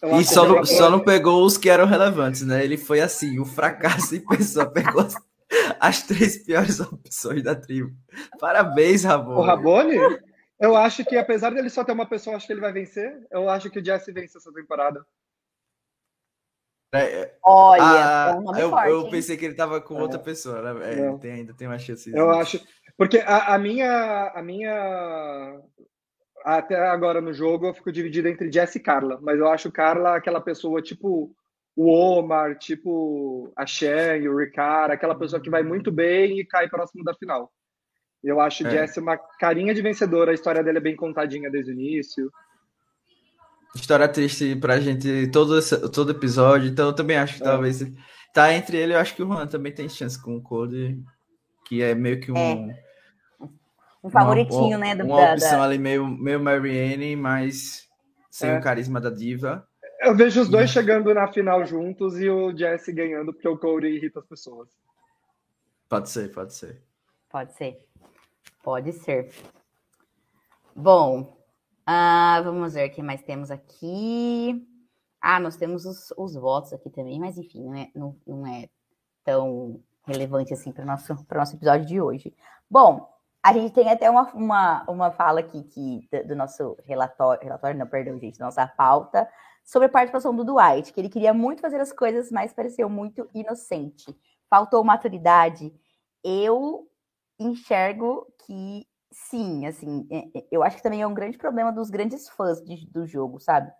Eu 0.00 0.18
e 0.18 0.24
só 0.24 0.48
não, 0.48 0.64
só 0.64 0.88
não 0.88 1.00
pegou 1.00 1.44
os 1.44 1.58
que 1.58 1.68
eram 1.68 1.84
relevantes, 1.84 2.40
né? 2.40 2.64
Ele 2.64 2.78
foi 2.78 3.02
assim, 3.02 3.38
o 3.38 3.42
um 3.42 3.44
fracasso 3.44 4.16
em 4.16 4.26
pessoa, 4.26 4.64
pegou 4.64 5.02
as, 5.02 5.14
as, 5.78 6.02
três 6.02 6.42
piores 6.42 6.80
opções 6.80 7.42
da 7.42 7.54
tribo. 7.54 7.94
Parabéns, 8.40 9.04
Rabone. 9.04 9.38
O 9.38 9.42
Rabone? 9.42 9.98
Eu 10.58 10.74
acho 10.74 11.04
que, 11.04 11.18
apesar 11.18 11.50
dele 11.50 11.68
só 11.68 11.84
ter 11.84 11.92
uma 11.92 12.06
pessoa, 12.06 12.36
acho 12.36 12.46
que 12.46 12.52
ele 12.54 12.62
vai 12.62 12.72
vencer. 12.72 13.26
Eu 13.30 13.50
acho 13.50 13.68
que 13.68 13.78
o 13.78 13.84
Jesse 13.84 14.10
vence 14.10 14.38
essa 14.38 14.52
temporada. 14.52 15.04
É, 16.94 17.34
Olha, 17.42 17.82
ah, 17.82 18.30
é 18.34 18.38
um 18.38 18.56
eu, 18.58 18.70
forte, 18.70 18.90
eu 18.90 19.10
pensei 19.10 19.36
que 19.36 19.46
ele 19.46 19.54
tava 19.54 19.80
com 19.80 19.94
outra 19.94 20.20
é. 20.20 20.22
pessoa, 20.22 20.74
né? 20.74 20.92
É, 20.92 21.18
tem, 21.18 21.32
ainda 21.32 21.54
tem 21.54 21.66
uma 21.66 21.78
chance. 21.78 22.12
Eu 22.14 22.30
acho. 22.30 22.60
Porque 22.98 23.18
a, 23.18 23.54
a, 23.54 23.58
minha. 23.58 24.32
A 24.34 24.42
minha. 24.42 25.60
Até 26.44 26.76
agora 26.76 27.20
no 27.20 27.32
jogo 27.32 27.66
eu 27.66 27.74
fico 27.74 27.90
dividido 27.90 28.28
entre 28.28 28.52
Jess 28.52 28.74
e 28.74 28.80
Carla, 28.80 29.18
mas 29.22 29.38
eu 29.38 29.48
acho 29.48 29.70
Carla 29.70 30.16
aquela 30.16 30.40
pessoa 30.40 30.82
tipo 30.82 31.34
o 31.74 31.90
Omar, 31.90 32.58
tipo 32.58 33.50
a 33.56 33.64
Shen, 33.64 34.28
o 34.28 34.36
Ricard, 34.36 34.92
aquela 34.92 35.14
pessoa 35.14 35.40
que 35.40 35.48
vai 35.48 35.62
muito 35.62 35.90
bem 35.90 36.38
e 36.38 36.44
cai 36.44 36.68
próximo 36.68 37.04
da 37.04 37.14
final. 37.14 37.50
Eu 38.22 38.40
acho 38.40 38.66
é. 38.66 38.70
Jess 38.70 38.98
uma 38.98 39.16
carinha 39.16 39.72
de 39.72 39.80
vencedora, 39.80 40.30
a 40.30 40.34
história 40.34 40.62
dele 40.62 40.78
é 40.78 40.82
bem 40.82 40.96
contadinha 40.96 41.50
desde 41.50 41.70
o 41.70 41.74
início. 41.74 42.30
História 43.74 44.08
triste 44.08 44.54
pra 44.56 44.80
gente 44.80 45.28
todo, 45.28 45.58
todo 45.90 46.10
episódio, 46.10 46.68
então 46.68 46.88
eu 46.88 46.92
também 46.92 47.16
acho 47.16 47.36
que 47.36 47.42
é. 47.42 47.46
talvez. 47.46 47.82
Tá 48.32 48.52
entre 48.52 48.76
ele, 48.76 48.94
eu 48.94 48.98
acho 48.98 49.14
que 49.14 49.22
o 49.22 49.26
Juan 49.26 49.46
também 49.46 49.72
tem 49.72 49.88
chance 49.88 50.20
com 50.20 50.36
o 50.36 50.42
Code, 50.42 51.02
que 51.66 51.82
é 51.82 51.94
meio 51.94 52.20
que 52.20 52.30
um. 52.30 52.36
É. 52.70 52.82
Um 54.04 54.10
favoritinho, 54.10 54.76
uma, 54.76 54.78
né? 54.78 54.94
Do, 54.96 55.04
uma 55.04 55.32
opção 55.32 55.58
da... 55.58 55.64
ali 55.64 55.78
meio, 55.78 56.06
meio 56.06 56.40
Marianne, 56.40 57.14
mas 57.14 57.86
sem 58.30 58.50
é. 58.50 58.58
o 58.58 58.62
carisma 58.62 59.00
da 59.00 59.10
diva. 59.10 59.66
Eu 60.00 60.16
vejo 60.16 60.40
os 60.40 60.48
dois 60.48 60.70
chegando 60.70 61.14
na 61.14 61.28
final 61.28 61.64
juntos 61.64 62.20
e 62.20 62.28
o 62.28 62.56
Jesse 62.56 62.92
ganhando, 62.92 63.32
porque 63.32 63.46
o 63.46 63.56
Cody 63.56 63.86
irrita 63.86 64.18
as 64.18 64.26
pessoas. 64.26 64.68
Pode 65.88 66.10
ser, 66.10 66.32
pode 66.32 66.54
ser. 66.54 66.82
Pode 67.30 67.52
ser. 67.54 67.78
Pode 68.62 68.92
ser. 68.92 69.30
Bom, 70.74 71.36
ah, 71.86 72.40
vamos 72.44 72.74
ver 72.74 72.88
o 72.88 72.92
que 72.92 73.02
mais 73.02 73.22
temos 73.22 73.50
aqui. 73.50 74.66
Ah, 75.20 75.40
nós 75.40 75.56
temos 75.56 75.84
os, 75.84 76.12
os 76.16 76.34
votos 76.34 76.72
aqui 76.72 76.90
também, 76.90 77.18
mas 77.18 77.38
enfim, 77.38 77.64
não 77.64 77.74
é, 77.74 77.90
não, 77.94 78.16
não 78.26 78.46
é 78.46 78.68
tão 79.24 79.80
relevante 80.06 80.52
assim 80.52 80.72
para 80.72 80.82
o 80.84 80.86
nosso, 80.86 81.14
nosso 81.32 81.56
episódio 81.56 81.86
de 81.86 82.00
hoje. 82.00 82.34
Bom, 82.70 83.08
a 83.42 83.52
gente 83.52 83.72
tem 83.72 83.90
até 83.90 84.08
uma, 84.10 84.30
uma, 84.32 84.84
uma 84.88 85.10
fala 85.10 85.40
aqui 85.40 85.64
que, 85.64 86.08
do 86.24 86.36
nosso 86.36 86.76
relatório, 86.84 87.42
relatório, 87.42 87.78
não, 87.78 87.86
perdão, 87.86 88.18
gente, 88.18 88.38
nossa 88.38 88.66
pauta, 88.66 89.28
sobre 89.64 89.86
a 89.86 89.90
participação 89.90 90.34
do 90.34 90.44
Dwight, 90.44 90.92
que 90.92 91.00
ele 91.00 91.08
queria 91.08 91.34
muito 91.34 91.60
fazer 91.60 91.80
as 91.80 91.92
coisas, 91.92 92.30
mas 92.30 92.52
pareceu 92.52 92.88
muito 92.88 93.28
inocente. 93.34 94.16
Faltou 94.48 94.84
maturidade. 94.84 95.72
Eu 96.22 96.88
enxergo 97.38 98.26
que 98.46 98.86
sim, 99.12 99.66
assim, 99.66 100.06
é, 100.10 100.38
é, 100.38 100.44
eu 100.50 100.62
acho 100.62 100.76
que 100.76 100.82
também 100.82 101.02
é 101.02 101.06
um 101.06 101.14
grande 101.14 101.38
problema 101.38 101.70
dos 101.70 101.90
grandes 101.90 102.28
fãs 102.28 102.60
de, 102.62 102.86
do 102.90 103.06
jogo, 103.06 103.38
sabe? 103.38 103.70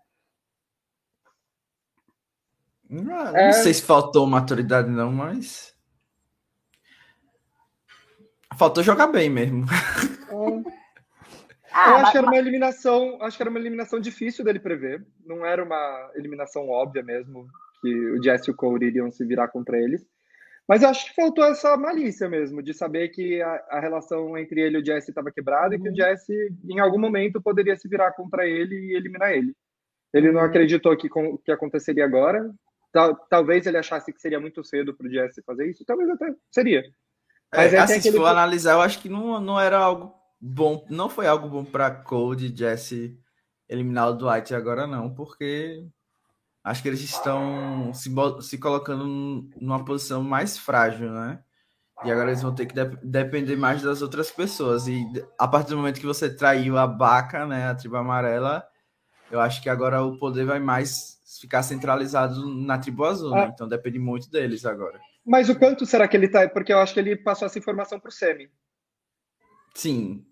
Não, 2.88 3.36
é... 3.36 3.46
não 3.46 3.52
sei 3.54 3.72
se 3.72 3.82
faltou 3.82 4.26
maturidade, 4.26 4.90
não, 4.90 5.10
mas. 5.10 5.74
Faltou 8.56 8.82
jogar 8.82 9.06
bem 9.06 9.30
mesmo. 9.30 9.64
Ah, 11.74 11.88
eu 11.88 11.94
acho 11.94 12.02
mas... 12.02 12.10
que 12.10 12.18
era 12.18 12.26
uma 12.26 12.36
eliminação, 12.36 13.18
acho 13.22 13.36
que 13.36 13.42
era 13.42 13.48
uma 13.48 13.58
eliminação 13.58 13.98
difícil 13.98 14.44
dele 14.44 14.60
prever. 14.60 15.06
Não 15.24 15.44
era 15.44 15.64
uma 15.64 16.10
eliminação 16.14 16.68
óbvia 16.68 17.02
mesmo, 17.02 17.48
que 17.80 17.88
o 18.10 18.22
Jesse 18.22 18.50
e 18.50 18.52
o 18.52 18.54
Cole 18.54 18.86
iriam 18.86 19.10
se 19.10 19.24
virar 19.24 19.48
contra 19.48 19.78
eles. 19.78 20.06
Mas 20.68 20.84
acho 20.84 21.06
que 21.06 21.14
faltou 21.14 21.44
essa 21.44 21.76
malícia 21.76 22.28
mesmo, 22.28 22.62
de 22.62 22.72
saber 22.72 23.08
que 23.08 23.42
a, 23.42 23.64
a 23.70 23.80
relação 23.80 24.38
entre 24.38 24.60
ele 24.60 24.78
e 24.78 24.80
o 24.80 24.84
Jesse 24.84 25.10
estava 25.10 25.32
quebrada 25.32 25.74
uhum. 25.74 25.80
e 25.80 25.82
que 25.82 25.88
o 25.88 25.90
uhum. 25.90 25.96
Jesse, 25.96 26.54
em 26.68 26.78
algum 26.78 26.98
momento, 26.98 27.42
poderia 27.42 27.76
se 27.76 27.88
virar 27.88 28.12
contra 28.12 28.46
ele 28.46 28.74
e 28.74 28.96
eliminar 28.96 29.32
ele. 29.32 29.54
Ele 30.14 30.30
não 30.30 30.40
acreditou 30.40 30.96
que, 30.96 31.08
que 31.44 31.50
aconteceria 31.50 32.04
agora. 32.04 32.52
Tal, 32.92 33.16
talvez 33.28 33.66
ele 33.66 33.78
achasse 33.78 34.12
que 34.12 34.20
seria 34.20 34.38
muito 34.38 34.62
cedo 34.62 34.94
para 34.94 35.06
o 35.06 35.10
Jesse 35.10 35.42
fazer 35.42 35.68
isso. 35.68 35.84
Talvez 35.84 36.10
até 36.10 36.34
seria. 36.50 36.80
É, 36.80 37.56
Mas 37.56 37.72
é, 37.72 37.78
assim, 37.78 37.94
aquele... 37.94 38.12
se 38.12 38.18
for 38.18 38.26
analisar, 38.26 38.72
eu 38.72 38.82
acho 38.82 39.00
que 39.00 39.08
não, 39.08 39.40
não 39.40 39.58
era 39.58 39.78
algo 39.78 40.14
bom. 40.40 40.86
Não 40.90 41.08
foi 41.08 41.26
algo 41.26 41.48
bom 41.48 41.64
para 41.64 42.04
e 42.38 42.56
Jesse 42.56 43.18
eliminar 43.68 44.10
o 44.10 44.14
Dwight 44.14 44.54
agora, 44.54 44.86
não, 44.86 45.14
porque 45.14 45.86
acho 46.64 46.82
que 46.82 46.88
eles 46.88 47.00
estão 47.00 47.92
se, 47.92 48.10
se 48.40 48.58
colocando 48.58 49.48
numa 49.60 49.84
posição 49.84 50.22
mais 50.22 50.56
frágil, 50.56 51.10
né? 51.10 51.40
E 52.04 52.10
agora 52.10 52.30
eles 52.30 52.42
vão 52.42 52.54
ter 52.54 52.66
que 52.66 52.74
de 52.74 52.84
depender 53.02 53.56
mais 53.56 53.82
das 53.82 54.02
outras 54.02 54.30
pessoas. 54.30 54.88
E 54.88 55.04
a 55.38 55.46
partir 55.46 55.70
do 55.70 55.76
momento 55.76 56.00
que 56.00 56.06
você 56.06 56.34
traiu 56.34 56.76
a 56.76 56.86
Baca, 56.86 57.46
né, 57.46 57.68
a 57.68 57.74
tribo 57.74 57.96
amarela, 57.96 58.66
eu 59.30 59.40
acho 59.40 59.62
que 59.62 59.68
agora 59.68 60.02
o 60.02 60.18
poder 60.18 60.44
vai 60.44 60.58
mais 60.58 61.20
ficar 61.40 61.62
centralizado 61.62 62.48
na 62.48 62.78
tribo 62.78 63.04
azul, 63.04 63.30
né? 63.30 63.42
ah. 63.42 63.46
né? 63.46 63.52
Então 63.54 63.68
depende 63.68 63.98
muito 63.98 64.30
deles 64.30 64.64
agora. 64.64 65.00
Mas 65.24 65.48
o 65.48 65.56
quanto 65.56 65.86
será 65.86 66.08
que 66.08 66.16
ele 66.16 66.28
tá? 66.28 66.48
Porque 66.48 66.72
eu 66.72 66.78
acho 66.78 66.92
que 66.92 66.98
ele 66.98 67.16
passou 67.16 67.46
essa 67.46 67.58
informação 67.58 68.00
pro 68.00 68.10
Semi. 68.10 68.50
Sim. 69.74 70.26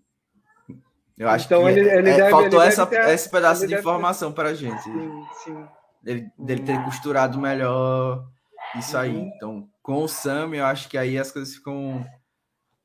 Eu 1.17 1.29
acho 1.29 1.45
então, 1.45 1.63
que 1.63 1.69
ele, 1.69 1.79
ele 1.89 2.09
é, 2.09 2.17
deve, 2.17 2.29
faltou 2.29 2.61
essa, 2.61 2.85
ter, 2.85 3.07
esse 3.09 3.29
pedaço 3.29 3.65
de 3.65 3.75
informação 3.75 4.31
ter... 4.31 4.35
para 4.35 4.49
a 4.49 4.53
gente. 4.53 4.81
Sim, 4.81 5.25
sim 5.43 5.67
dele, 6.01 6.31
dele 6.37 6.63
ter 6.63 6.83
costurado 6.83 7.39
melhor 7.39 8.27
isso 8.75 8.97
aí. 8.97 9.15
Uhum. 9.15 9.31
Então, 9.35 9.69
com 9.81 10.03
o 10.03 10.07
Sam, 10.07 10.55
eu 10.55 10.65
acho 10.65 10.89
que 10.89 10.97
aí 10.97 11.17
as 11.17 11.31
coisas 11.31 11.55
ficam 11.55 12.05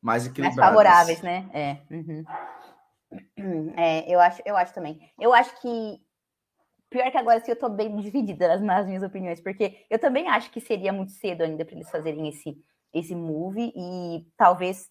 mais 0.01 0.27
equilibradas. 0.27 0.57
Mais 0.57 0.69
favoráveis, 0.69 1.23
né? 1.23 1.49
É. 1.53 1.95
Uhum. 1.95 2.25
é. 3.77 4.13
eu, 4.13 4.21
acho, 4.21 4.43
eu 4.45 4.57
acho 4.57 4.75
também. 4.75 5.13
Eu 5.19 5.33
acho 5.33 5.61
que. 5.61 6.01
Pior 6.89 7.11
que 7.11 7.19
agora, 7.19 7.39
assim, 7.39 7.51
eu 7.51 7.59
tô 7.59 7.69
bem 7.69 7.97
dividida 7.97 8.47
nas, 8.47 8.63
nas 8.63 8.87
minhas 8.87 9.03
opiniões, 9.03 9.41
porque 9.41 9.85
eu 9.91 9.99
também 9.99 10.29
acho 10.29 10.51
que 10.51 10.61
seria 10.61 10.93
muito 10.93 11.11
cedo 11.13 11.43
ainda 11.43 11.65
para 11.65 11.75
eles 11.75 11.91
fazerem 11.91 12.29
esse, 12.29 12.57
esse 12.95 13.15
move 13.15 13.73
e 13.75 14.25
talvez 14.37 14.89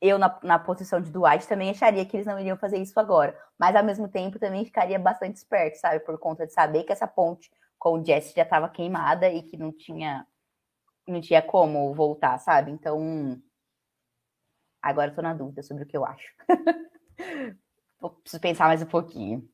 eu, 0.00 0.18
na, 0.18 0.38
na 0.42 0.58
posição 0.58 1.00
de 1.00 1.10
Dwight, 1.10 1.46
também 1.48 1.70
acharia 1.70 2.04
que 2.04 2.16
eles 2.16 2.26
não 2.26 2.38
iriam 2.38 2.56
fazer 2.56 2.78
isso 2.78 2.98
agora. 3.00 3.38
Mas, 3.58 3.74
ao 3.74 3.84
mesmo 3.84 4.08
tempo, 4.08 4.38
também 4.38 4.64
ficaria 4.64 4.98
bastante 4.98 5.36
esperto, 5.36 5.78
sabe? 5.78 6.00
Por 6.00 6.18
conta 6.18 6.46
de 6.46 6.52
saber 6.52 6.84
que 6.84 6.92
essa 6.92 7.06
ponte 7.06 7.50
com 7.78 7.94
o 7.94 8.04
Jesse 8.04 8.34
já 8.34 8.42
estava 8.42 8.68
queimada 8.68 9.28
e 9.30 9.42
que 9.42 9.56
não 9.56 9.72
tinha, 9.72 10.26
não 11.06 11.20
tinha 11.20 11.40
como 11.40 11.94
voltar, 11.94 12.38
sabe? 12.38 12.70
Então, 12.70 13.40
agora 14.82 15.08
estou 15.08 15.24
na 15.24 15.34
dúvida 15.34 15.62
sobre 15.62 15.84
o 15.84 15.86
que 15.86 15.96
eu 15.96 16.04
acho. 16.04 16.26
Preciso 18.22 18.40
pensar 18.40 18.66
mais 18.66 18.82
um 18.82 18.86
pouquinho. 18.86 19.48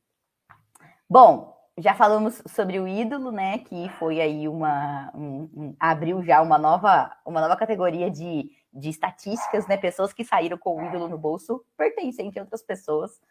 Bom, 1.09 1.53
já 1.77 1.95
falamos 1.95 2.41
sobre 2.47 2.79
o 2.79 2.87
ídolo, 2.87 3.31
né? 3.31 3.59
Que 3.59 3.89
foi 3.97 4.21
aí 4.21 4.47
uma. 4.47 5.11
Um, 5.15 5.49
um, 5.55 5.75
abriu 5.79 6.21
já 6.23 6.41
uma 6.41 6.57
nova, 6.57 7.15
uma 7.25 7.41
nova 7.41 7.55
categoria 7.55 8.11
de 8.11 8.51
de 8.73 8.89
estatísticas, 8.89 9.67
né? 9.67 9.77
Pessoas 9.77 10.11
que 10.13 10.25
saíram 10.25 10.57
com 10.57 10.75
o 10.75 10.85
ídolo 10.85 11.07
no 11.07 11.17
bolso 11.17 11.63
pertencente 11.77 12.39
a 12.39 12.41
outras 12.41 12.63
pessoas. 12.63 13.21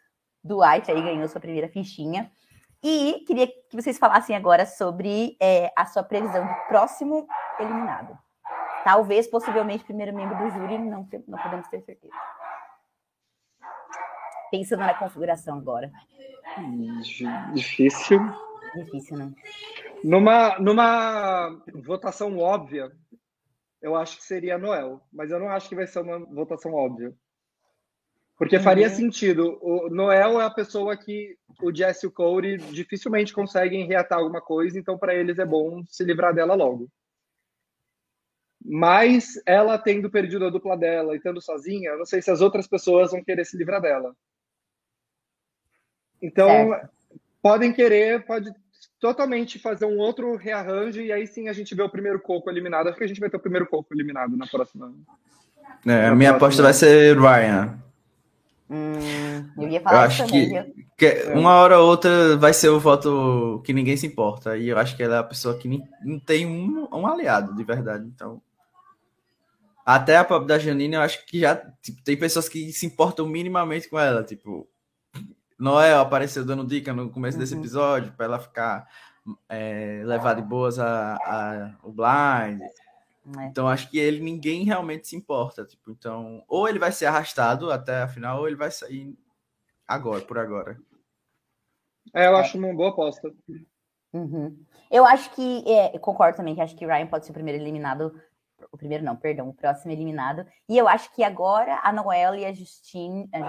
Dwight 0.43 0.89
aí 0.89 1.01
ganhou 1.01 1.27
sua 1.27 1.41
primeira 1.41 1.67
fichinha. 1.67 2.31
E 2.81 3.23
queria 3.25 3.47
que 3.47 3.75
vocês 3.75 3.97
falassem 3.97 4.35
agora 4.35 4.65
sobre 4.65 5.37
é, 5.41 5.71
a 5.75 5.85
sua 5.85 6.03
previsão 6.03 6.45
de 6.45 6.67
próximo 6.67 7.27
eliminado. 7.59 8.17
Talvez, 8.83 9.27
possivelmente, 9.27 9.85
primeiro 9.85 10.13
membro 10.13 10.37
do 10.37 10.49
júri, 10.49 10.77
não, 10.77 11.07
não 11.27 11.39
podemos 11.39 11.67
ter 11.69 11.81
certeza. 11.81 12.13
Pensando 14.51 14.81
na 14.81 14.93
configuração 14.93 15.57
agora. 15.57 15.89
Difícil. 17.53 18.19
Difícil, 18.75 19.17
não. 19.17 19.33
Numa, 20.03 20.59
numa 20.59 21.57
votação 21.85 22.37
óbvia, 22.37 22.91
eu 23.83 23.97
acho 23.97 24.15
que 24.15 24.23
seria 24.23 24.57
Noel, 24.57 25.01
mas 25.11 25.29
eu 25.29 25.37
não 25.37 25.49
acho 25.49 25.67
que 25.67 25.75
vai 25.75 25.85
ser 25.85 25.99
uma 25.99 26.17
votação 26.17 26.73
óbvia. 26.73 27.13
Porque 28.37 28.57
faria 28.57 28.87
uhum. 28.87 28.95
sentido. 28.95 29.59
O 29.61 29.89
Noel 29.89 30.39
é 30.39 30.45
a 30.45 30.49
pessoa 30.49 30.97
que 30.97 31.37
o 31.61 31.71
Jesse 31.75 32.05
e 32.05 32.09
o 32.09 32.11
Corey 32.11 32.57
dificilmente 32.57 33.33
conseguem 33.33 33.85
reatar 33.85 34.19
alguma 34.19 34.41
coisa, 34.41 34.79
então 34.79 34.97
para 34.97 35.13
eles 35.13 35.37
é 35.37 35.45
bom 35.45 35.83
se 35.87 36.03
livrar 36.03 36.33
dela 36.33 36.55
logo. 36.55 36.89
Mas 38.65 39.33
ela 39.45 39.77
tendo 39.77 40.09
perdido 40.09 40.45
a 40.45 40.49
dupla 40.49 40.77
dela 40.77 41.13
e 41.13 41.17
estando 41.17 41.41
sozinha, 41.41 41.89
eu 41.91 41.97
não 41.97 42.05
sei 42.05 42.21
se 42.21 42.31
as 42.31 42.39
outras 42.39 42.65
pessoas 42.65 43.11
vão 43.11 43.21
querer 43.21 43.45
se 43.45 43.57
livrar 43.57 43.81
dela. 43.81 44.15
Então, 46.21 46.69
certo. 46.69 46.89
podem 47.41 47.73
querer, 47.73 48.25
pode 48.25 48.49
totalmente 48.99 49.59
fazer 49.59 49.85
um 49.85 49.97
outro 49.97 50.35
rearranjo 50.35 51.01
e 51.01 51.11
aí 51.11 51.27
sim 51.27 51.47
a 51.47 51.53
gente 51.53 51.73
vê 51.75 51.83
o 51.83 51.89
primeiro 51.89 52.19
coco 52.19 52.49
eliminado. 52.49 52.87
Acho 52.87 52.97
que 52.97 53.03
a 53.03 53.07
gente 53.07 53.19
vai 53.19 53.29
ter 53.29 53.37
o 53.37 53.41
primeiro 53.41 53.67
coco 53.67 53.93
eliminado 53.93 54.35
na 54.37 54.47
próxima. 54.47 54.93
É, 55.85 56.07
a 56.07 56.15
minha 56.15 56.33
próxima... 56.33 56.37
aposta 56.37 56.63
vai 56.63 56.73
ser 56.73 57.17
Ryan. 57.17 57.77
Hum, 58.69 59.49
eu 59.57 59.67
ia 59.69 59.81
falar 59.81 59.97
eu 59.97 60.01
acho 60.01 60.25
também, 60.25 60.73
que, 60.97 61.21
que 61.21 61.23
uma 61.33 61.55
hora 61.55 61.79
ou 61.79 61.87
outra 61.87 62.37
vai 62.37 62.53
ser 62.53 62.69
o 62.69 62.79
voto 62.79 63.61
que 63.65 63.73
ninguém 63.73 63.97
se 63.97 64.07
importa. 64.07 64.57
E 64.57 64.69
eu 64.69 64.77
acho 64.77 64.95
que 64.95 65.03
ela 65.03 65.17
é 65.17 65.19
a 65.19 65.23
pessoa 65.23 65.57
que 65.57 65.67
não 66.03 66.19
tem 66.19 66.45
um, 66.45 66.87
um 66.91 67.05
aliado 67.05 67.53
de 67.55 67.63
verdade. 67.63 68.05
Então, 68.07 68.41
até 69.85 70.17
a 70.17 70.23
própria 70.23 70.47
da 70.47 70.59
Janine, 70.59 70.95
eu 70.95 71.01
acho 71.01 71.25
que 71.25 71.41
já 71.41 71.55
tipo, 71.81 72.01
tem 72.03 72.17
pessoas 72.17 72.47
que 72.47 72.71
se 72.71 72.85
importam 72.85 73.27
minimamente 73.27 73.89
com 73.89 73.99
ela. 73.99 74.23
Tipo, 74.23 74.67
Noel 75.63 76.01
apareceu 76.01 76.43
dando 76.43 76.67
dica 76.67 76.93
no 76.93 77.09
começo 77.09 77.37
desse 77.37 77.53
uhum. 77.53 77.61
episódio 77.61 78.11
para 78.11 78.25
ela 78.25 78.37
ficar 78.37 78.85
é, 79.47 80.01
levar 80.03 80.33
de 80.33 80.41
boas 80.41 80.77
a, 80.77 81.15
a, 81.15 81.75
o 81.81 81.89
blind. 81.89 82.61
É. 82.61 83.45
Então 83.45 83.69
acho 83.69 83.89
que 83.89 83.97
ele 83.97 84.19
ninguém 84.19 84.65
realmente 84.65 85.07
se 85.07 85.15
importa, 85.15 85.63
tipo, 85.63 85.89
então 85.89 86.43
ou 86.49 86.67
ele 86.67 86.79
vai 86.79 86.91
ser 86.91 87.05
arrastado 87.05 87.71
até 87.71 88.01
a 88.01 88.07
final 88.09 88.39
ou 88.39 88.47
ele 88.47 88.57
vai 88.57 88.69
sair 88.69 89.17
agora, 89.87 90.21
por 90.25 90.37
agora. 90.37 90.77
É, 92.13 92.27
eu 92.27 92.35
acho 92.35 92.57
uma 92.57 92.73
boa 92.73 92.89
aposta. 92.89 93.31
Uhum. 94.11 94.61
Eu 94.91 95.05
acho 95.05 95.31
que 95.31 95.63
é, 95.65 95.97
concordo 95.97 96.35
também 96.35 96.55
que 96.55 96.61
acho 96.61 96.75
que 96.75 96.85
Ryan 96.85 97.07
pode 97.07 97.25
ser 97.25 97.31
o 97.31 97.33
primeiro 97.33 97.63
eliminado, 97.63 98.21
o 98.69 98.77
primeiro 98.77 99.05
não, 99.05 99.15
perdão, 99.15 99.47
o 99.47 99.53
próximo 99.53 99.93
eliminado. 99.93 100.45
E 100.67 100.77
eu 100.77 100.89
acho 100.89 101.09
que 101.15 101.23
agora 101.23 101.79
a 101.81 101.93
Noel 101.93 102.35
e 102.35 102.45
a 102.45 102.51
Justine, 102.51 103.29
a 103.33 103.39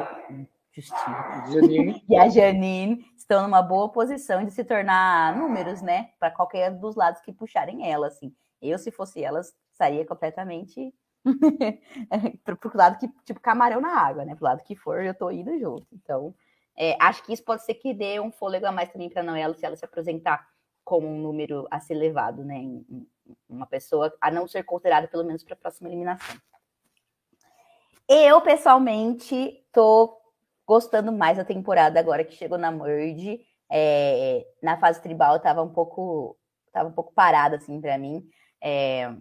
Justine 0.75 2.05
e 2.09 2.17
a 2.17 2.29
Janine 2.29 3.07
estão 3.17 3.43
numa 3.43 3.63
boa 3.63 3.89
posição 3.91 4.45
de 4.45 4.51
se 4.51 4.65
tornar 4.65 5.37
números, 5.37 5.81
né, 5.81 6.11
para 6.19 6.31
qualquer 6.31 6.71
dos 6.73 6.97
lados 6.97 7.21
que 7.21 7.33
puxarem 7.33 7.91
ela, 7.91 8.09
assim. 8.09 8.35
Eu, 8.61 8.79
se 8.79 8.91
fosse 8.91 9.23
elas, 9.23 9.55
sairia 9.73 10.05
completamente 10.07 10.93
pro, 12.45 12.57
pro 12.57 12.77
lado 12.77 12.99
que, 12.99 13.09
tipo, 13.25 13.41
camarão 13.41 13.81
na 13.81 14.01
água, 14.01 14.25
né? 14.25 14.35
Pro 14.35 14.45
lado 14.45 14.63
que 14.63 14.75
for, 14.75 15.03
eu 15.03 15.15
tô 15.15 15.31
indo 15.31 15.59
junto. 15.59 15.87
Então, 15.93 16.35
é, 16.77 16.97
acho 17.01 17.23
que 17.25 17.33
isso 17.33 17.45
pode 17.45 17.65
ser 17.65 17.75
que 17.75 17.95
dê 17.95 18.19
um 18.21 18.31
fôlego 18.31 18.67
a 18.67 18.73
mais 18.73 18.91
também 18.91 19.11
para 19.11 19.23
Noela 19.23 19.55
se 19.55 19.65
ela 19.65 19.77
se 19.77 19.85
apresentar 19.85 20.47
como 20.83 21.07
um 21.07 21.19
número 21.19 21.67
a 21.71 21.81
ser 21.81 21.95
levado, 21.95 22.45
né? 22.45 22.63
Uma 23.49 23.67
pessoa 23.67 24.15
a 24.21 24.31
não 24.31 24.47
ser 24.47 24.65
considerada, 24.65 25.09
pelo 25.09 25.25
menos, 25.25 25.43
para 25.43 25.55
a 25.55 25.59
próxima 25.59 25.89
eliminação. 25.89 26.37
Eu, 28.09 28.41
pessoalmente, 28.43 29.65
tô 29.73 30.24
gostando 30.67 31.13
mais 31.13 31.37
da 31.37 31.45
temporada 31.45 31.99
agora 31.99 32.25
que 32.25 32.35
chegou 32.35 32.59
na 32.59 32.71
Merge. 32.71 33.41
É, 33.71 34.47
na 34.63 34.79
fase 34.79 35.03
tribal 35.03 35.41
tava 35.41 35.63
um 35.63 35.71
pouco 35.71 36.37
tava 36.71 36.91
um 36.91 36.93
pouco 36.93 37.15
parada 37.15 37.57
assim 37.57 37.81
para 37.81 37.97
mim 37.97 38.29
é... 38.65 39.15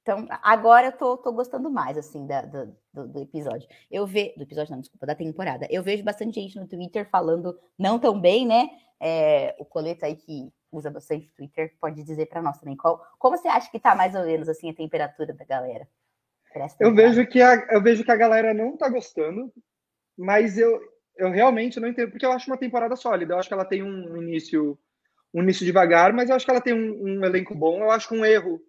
Então, 0.00 0.26
agora 0.42 0.88
eu 0.88 0.92
tô, 0.92 1.16
tô 1.16 1.32
gostando 1.32 1.70
mais, 1.70 1.96
assim, 1.96 2.26
da, 2.26 2.42
do, 2.42 2.76
do, 2.92 3.22
episódio. 3.22 3.66
Eu 3.90 4.06
vejo. 4.06 4.34
Do 4.36 4.42
episódio, 4.42 4.72
não, 4.72 4.80
desculpa, 4.80 5.06
da 5.06 5.14
temporada. 5.14 5.66
Eu 5.70 5.82
vejo 5.82 6.04
bastante 6.04 6.40
gente 6.40 6.58
no 6.58 6.68
Twitter 6.68 7.08
falando 7.08 7.58
não 7.78 7.98
tão 7.98 8.20
bem, 8.20 8.46
né? 8.46 8.68
É, 9.00 9.56
o 9.58 9.64
Coleto 9.64 10.04
aí 10.04 10.14
que 10.14 10.52
usa 10.70 10.90
bastante 10.90 11.30
Twitter 11.34 11.74
pode 11.80 12.02
dizer 12.02 12.26
para 12.26 12.42
nós 12.42 12.58
também. 12.58 12.76
Qual, 12.76 13.02
como 13.18 13.36
você 13.36 13.48
acha 13.48 13.70
que 13.70 13.80
tá 13.80 13.94
mais 13.94 14.14
ou 14.14 14.24
menos 14.24 14.46
assim 14.46 14.70
a 14.70 14.74
temperatura 14.74 15.32
da 15.32 15.44
galera? 15.44 15.88
Eu 16.78 16.94
vejo, 16.94 17.26
que 17.26 17.42
a, 17.42 17.54
eu 17.70 17.82
vejo 17.82 18.04
que 18.04 18.12
a 18.12 18.16
galera 18.16 18.54
não 18.54 18.76
tá 18.76 18.88
gostando, 18.88 19.52
mas 20.16 20.58
eu, 20.58 20.80
eu 21.16 21.30
realmente 21.30 21.78
não 21.80 21.88
entendo, 21.88 22.10
porque 22.10 22.26
eu 22.26 22.32
acho 22.32 22.50
uma 22.50 22.56
temporada 22.56 22.96
sólida. 22.96 23.34
Eu 23.34 23.38
acho 23.38 23.48
que 23.48 23.54
ela 23.54 23.64
tem 23.64 23.82
um 23.82 24.16
início 24.16 24.78
um 25.34 25.42
início 25.42 25.66
devagar, 25.66 26.12
mas 26.12 26.30
eu 26.30 26.36
acho 26.36 26.44
que 26.44 26.50
ela 26.50 26.60
tem 26.60 26.72
um, 26.72 27.02
um, 27.02 27.24
elenco 27.24 27.54
bom. 27.54 27.82
Eu 27.82 27.90
acho 27.90 28.08
que 28.08 28.14
um 28.14 28.24
erro 28.24 28.60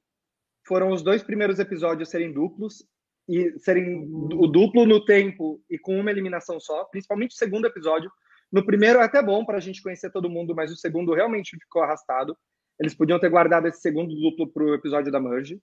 foram 0.66 0.90
os 0.90 1.04
dois 1.04 1.22
primeiros 1.22 1.60
episódios 1.60 2.10
serem 2.10 2.34
duplos 2.34 2.84
e 3.30 3.58
serem 3.60 4.04
o 4.34 4.48
duplo 4.48 4.86
no 4.86 5.06
tempo 5.06 5.64
e 5.70 5.78
com 5.78 6.00
uma 6.00 6.10
eliminação 6.10 6.60
só, 6.60 6.84
principalmente 6.86 7.36
o 7.36 7.38
segundo 7.38 7.68
episódio. 7.68 8.12
No 8.52 8.66
primeiro 8.66 9.00
é 9.00 9.04
até 9.04 9.22
bom 9.22 9.46
para 9.46 9.58
a 9.58 9.62
gente 9.62 9.82
conhecer 9.82 10.12
todo 10.12 10.30
mundo, 10.30 10.56
mas 10.56 10.72
o 10.72 10.76
segundo 10.76 11.14
realmente 11.14 11.56
ficou 11.58 11.84
arrastado. 11.84 12.36
Eles 12.80 12.96
podiam 12.96 13.20
ter 13.20 13.30
guardado 13.30 13.68
esse 13.68 13.80
segundo 13.80 14.14
duplo 14.16 14.52
para 14.52 14.64
o 14.64 14.74
episódio 14.74 15.12
da 15.12 15.20
Merge. 15.20 15.62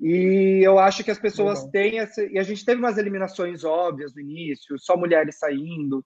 E 0.00 0.60
eu 0.64 0.78
acho 0.78 1.04
que 1.04 1.10
as 1.10 1.18
pessoas 1.18 1.64
têm 1.70 2.00
essa. 2.00 2.24
E 2.24 2.38
a 2.38 2.42
gente 2.42 2.64
teve 2.64 2.80
umas 2.80 2.98
eliminações 2.98 3.62
óbvias 3.64 4.14
no 4.14 4.20
início, 4.20 4.78
só 4.78 4.96
mulheres 4.96 5.38
saindo. 5.38 6.04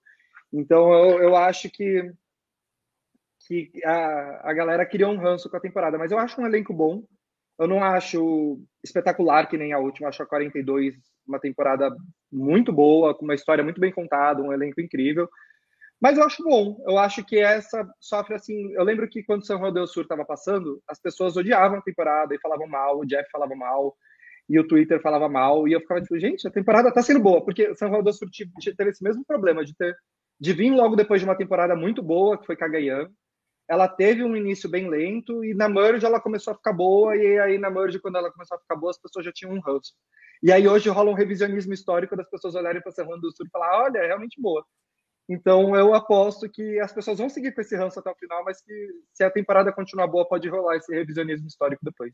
Então 0.53 0.93
eu, 0.93 1.19
eu 1.23 1.35
acho 1.35 1.69
que 1.69 2.11
que 3.47 3.71
a, 3.85 4.49
a 4.49 4.53
galera 4.53 4.85
criou 4.85 5.13
um 5.13 5.17
ranço 5.17 5.49
com 5.49 5.55
a 5.55 5.61
temporada, 5.61 5.97
mas 5.97 6.11
eu 6.11 6.19
acho 6.19 6.39
um 6.39 6.45
elenco 6.45 6.73
bom. 6.73 7.03
Eu 7.57 7.67
não 7.67 7.83
acho 7.83 8.61
espetacular 8.83 9.47
que 9.47 9.57
nem 9.57 9.73
a 9.73 9.79
última, 9.79 10.09
acho 10.09 10.21
a 10.21 10.27
42 10.27 10.95
uma 11.27 11.39
temporada 11.39 11.89
muito 12.31 12.71
boa, 12.71 13.15
com 13.15 13.23
uma 13.23 13.33
história 13.33 13.63
muito 13.63 13.79
bem 13.81 13.91
contada, 13.91 14.41
um 14.41 14.53
elenco 14.53 14.79
incrível. 14.79 15.29
Mas 15.99 16.17
eu 16.17 16.23
acho 16.23 16.43
bom. 16.43 16.77
Eu 16.87 16.97
acho 16.97 17.25
que 17.25 17.37
essa 17.37 17.87
sofre 17.99 18.35
assim. 18.35 18.71
Eu 18.73 18.83
lembro 18.83 19.09
que 19.09 19.23
quando 19.23 19.45
São 19.45 19.59
Rodeu 19.59 19.87
Sur 19.87 20.03
estava 20.03 20.23
passando, 20.23 20.81
as 20.87 20.99
pessoas 20.99 21.35
odiavam 21.35 21.79
a 21.79 21.81
temporada 21.81 22.35
e 22.35 22.39
falavam 22.39 22.67
mal, 22.67 22.99
o 22.99 23.05
Jeff 23.05 23.29
falava 23.31 23.55
mal, 23.55 23.95
e 24.49 24.59
o 24.59 24.67
Twitter 24.67 25.01
falava 25.01 25.27
mal, 25.27 25.67
e 25.67 25.73
eu 25.73 25.81
ficava 25.81 26.01
tipo, 26.01 26.19
gente, 26.19 26.47
a 26.47 26.51
temporada 26.51 26.93
tá 26.93 27.01
sendo 27.01 27.19
boa, 27.19 27.43
porque 27.43 27.75
São 27.75 27.89
Rodeu 27.89 28.13
Sur 28.13 28.29
teve 28.29 28.91
esse 28.91 29.03
mesmo 29.03 29.25
problema 29.25 29.65
de 29.65 29.75
ter 29.75 29.95
de 30.39 30.53
vir 30.53 30.71
logo 30.71 30.95
depois 30.95 31.19
de 31.19 31.27
uma 31.27 31.35
temporada 31.35 31.75
muito 31.75 32.01
boa, 32.03 32.37
que 32.37 32.45
foi 32.45 32.55
Cagayan, 32.55 33.09
ela 33.67 33.87
teve 33.87 34.23
um 34.23 34.35
início 34.35 34.69
bem 34.69 34.87
lento 34.87 35.43
e 35.43 35.53
na 35.53 35.67
merge 35.67 36.05
ela 36.05 36.21
começou 36.21 36.53
a 36.53 36.55
ficar 36.55 36.73
boa 36.73 37.15
e 37.17 37.39
aí 37.39 37.57
na 37.57 37.69
merge 37.69 37.99
quando 37.99 38.17
ela 38.17 38.31
começou 38.31 38.55
a 38.55 38.59
ficar 38.59 38.75
boa 38.75 38.91
as 38.91 39.01
pessoas 39.01 39.25
já 39.25 39.31
tinham 39.31 39.53
um 39.53 39.59
ranço. 39.59 39.93
E 40.41 40.51
aí 40.51 40.67
hoje 40.67 40.89
rola 40.89 41.11
um 41.11 41.15
revisionismo 41.15 41.73
histórico 41.73 42.15
das 42.15 42.29
pessoas 42.29 42.55
olharem 42.55 42.81
para 42.81 42.91
Serrano 42.91 43.19
do 43.19 43.31
Sul 43.35 43.45
e 43.45 43.49
falar, 43.49 43.83
olha, 43.83 43.97
é 43.97 44.07
realmente 44.07 44.39
boa. 44.39 44.63
Então 45.29 45.75
eu 45.75 45.93
aposto 45.93 46.49
que 46.49 46.79
as 46.79 46.93
pessoas 46.93 47.17
vão 47.17 47.29
seguir 47.29 47.53
com 47.53 47.61
esse 47.61 47.75
ranço 47.75 47.99
até 47.99 48.09
o 48.09 48.15
final, 48.15 48.43
mas 48.45 48.61
que 48.61 48.89
se 49.11 49.23
a 49.23 49.31
temporada 49.31 49.73
continuar 49.73 50.07
boa 50.07 50.27
pode 50.27 50.47
rolar 50.47 50.77
esse 50.77 50.93
revisionismo 50.93 51.47
histórico 51.47 51.83
depois. 51.83 52.13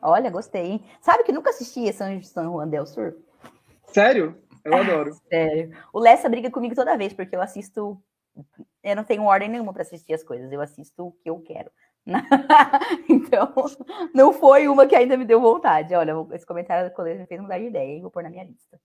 Olha, 0.00 0.30
gostei. 0.30 0.62
Hein? 0.62 0.84
Sabe 1.00 1.22
que 1.22 1.32
nunca 1.32 1.50
assisti 1.50 1.92
São, 1.92 2.52
Juan 2.52 2.68
del 2.68 2.86
Sur? 2.86 3.16
Sério? 3.84 4.36
Eu 4.64 4.74
adoro. 4.74 5.12
Sério. 5.28 5.76
O 5.92 6.00
Lessa 6.00 6.28
briga 6.28 6.50
comigo 6.50 6.74
toda 6.74 6.96
vez, 6.96 7.12
porque 7.12 7.36
eu 7.36 7.42
assisto 7.42 8.02
eu 8.82 8.96
não 8.96 9.04
tenho 9.04 9.24
ordem 9.24 9.48
nenhuma 9.48 9.72
para 9.72 9.82
assistir 9.82 10.14
as 10.14 10.24
coisas, 10.24 10.50
eu 10.50 10.60
assisto 10.60 11.06
o 11.06 11.12
que 11.12 11.30
eu 11.30 11.40
quero. 11.40 11.70
então, 13.08 13.54
não 14.12 14.32
foi 14.32 14.66
uma 14.66 14.86
que 14.86 14.96
ainda 14.96 15.16
me 15.16 15.24
deu 15.24 15.40
vontade. 15.40 15.94
Olha, 15.94 16.14
esse 16.32 16.46
comentário 16.46 16.88
da 16.88 16.94
colega 16.94 17.20
me 17.20 17.26
fez 17.26 17.40
mudar 17.40 17.58
de 17.58 17.66
ideia, 17.66 17.92
hein? 17.92 18.02
vou 18.02 18.10
pôr 18.10 18.22
na 18.22 18.30
minha 18.30 18.44
lista. 18.44 18.80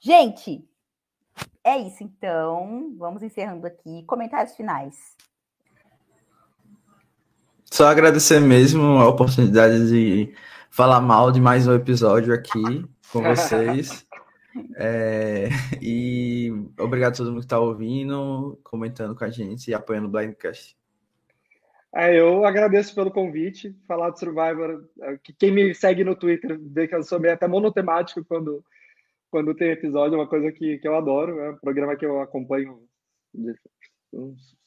Gente, 0.00 0.66
é 1.64 1.78
isso 1.78 2.04
então. 2.04 2.94
Vamos 2.98 3.22
encerrando 3.22 3.66
aqui. 3.66 4.04
Comentários 4.06 4.54
finais. 4.54 5.16
Só 7.64 7.86
agradecer 7.86 8.38
mesmo 8.40 8.82
a 8.98 9.08
oportunidade 9.08 9.88
de 9.88 10.32
falar 10.70 11.00
mal 11.00 11.32
de 11.32 11.40
mais 11.40 11.66
um 11.66 11.74
episódio 11.74 12.32
aqui 12.34 12.84
com 13.10 13.22
vocês. 13.34 14.06
É, 14.76 15.48
e 15.82 16.52
obrigado 16.78 17.14
a 17.14 17.16
todo 17.16 17.26
mundo 17.30 17.40
que 17.40 17.46
está 17.46 17.58
ouvindo, 17.58 18.58
comentando 18.62 19.14
com 19.16 19.24
a 19.24 19.30
gente 19.30 19.70
e 19.70 19.74
apoiando 19.74 20.06
o 20.06 20.10
Blindcast. 20.10 20.76
É, 21.94 22.18
eu 22.18 22.44
agradeço 22.44 22.94
pelo 22.94 23.10
convite, 23.10 23.76
falar 23.86 24.10
de 24.10 24.18
Survivor. 24.18 24.84
É, 25.00 25.18
quem 25.38 25.52
me 25.52 25.74
segue 25.74 26.02
no 26.04 26.16
Twitter 26.16 26.58
vê 26.60 26.88
que 26.88 26.94
eu 26.94 27.02
sou 27.02 27.20
meio 27.20 27.34
até 27.34 27.46
monotemático 27.46 28.24
quando, 28.24 28.64
quando 29.34 29.52
tem 29.52 29.72
episódio, 29.72 30.14
é 30.14 30.18
uma 30.18 30.28
coisa 30.28 30.52
que, 30.52 30.78
que 30.78 30.86
eu 30.86 30.94
adoro. 30.94 31.40
É 31.40 31.50
um 31.50 31.56
programa 31.56 31.96
que 31.96 32.06
eu 32.06 32.20
acompanho, 32.20 32.86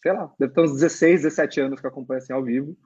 sei 0.03 0.11
lá, 0.11 0.29
deve 0.37 0.51
ter 0.51 0.59
uns 0.59 0.73
16, 0.73 1.21
17 1.21 1.61
anos 1.61 1.79
que 1.79 1.85
eu 1.85 1.89
acompanho 1.89 2.17
assim 2.17 2.33
ao 2.33 2.43
vivo. 2.43 2.77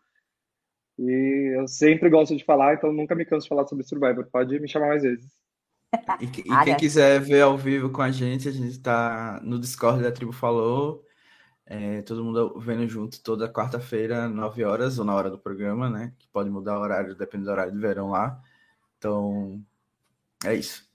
E 0.99 1.57
eu 1.57 1.67
sempre 1.67 2.07
gosto 2.07 2.37
de 2.37 2.45
falar, 2.45 2.75
então 2.75 2.93
nunca 2.93 3.15
me 3.15 3.25
canso 3.25 3.45
de 3.45 3.49
falar 3.49 3.65
sobre 3.65 3.83
Survivor. 3.83 4.27
Pode 4.31 4.59
me 4.59 4.69
chamar 4.69 4.89
mais 4.89 5.01
vezes. 5.01 5.25
E, 6.19 6.25
e 6.25 6.63
quem 6.65 6.77
quiser 6.77 7.19
ver 7.19 7.41
ao 7.41 7.57
vivo 7.57 7.89
com 7.89 8.03
a 8.03 8.11
gente, 8.11 8.47
a 8.47 8.51
gente 8.51 8.73
está 8.73 9.41
no 9.43 9.59
Discord 9.59 10.03
da 10.03 10.11
Tribo 10.11 10.31
Falou. 10.31 11.03
É, 11.65 12.03
todo 12.03 12.23
mundo 12.23 12.59
vendo 12.59 12.87
junto 12.87 13.23
toda 13.23 13.51
quarta-feira, 13.51 14.29
9 14.29 14.63
horas, 14.63 14.99
ou 14.99 15.05
na 15.05 15.15
hora 15.15 15.31
do 15.31 15.39
programa, 15.39 15.89
né? 15.89 16.13
Que 16.19 16.27
pode 16.27 16.47
mudar 16.47 16.77
o 16.77 16.81
horário, 16.83 17.15
depende 17.15 17.45
do 17.45 17.49
horário 17.49 17.73
do 17.73 17.79
verão 17.79 18.11
lá. 18.11 18.39
Então, 18.99 19.59
é 20.45 20.53
isso. 20.53 20.90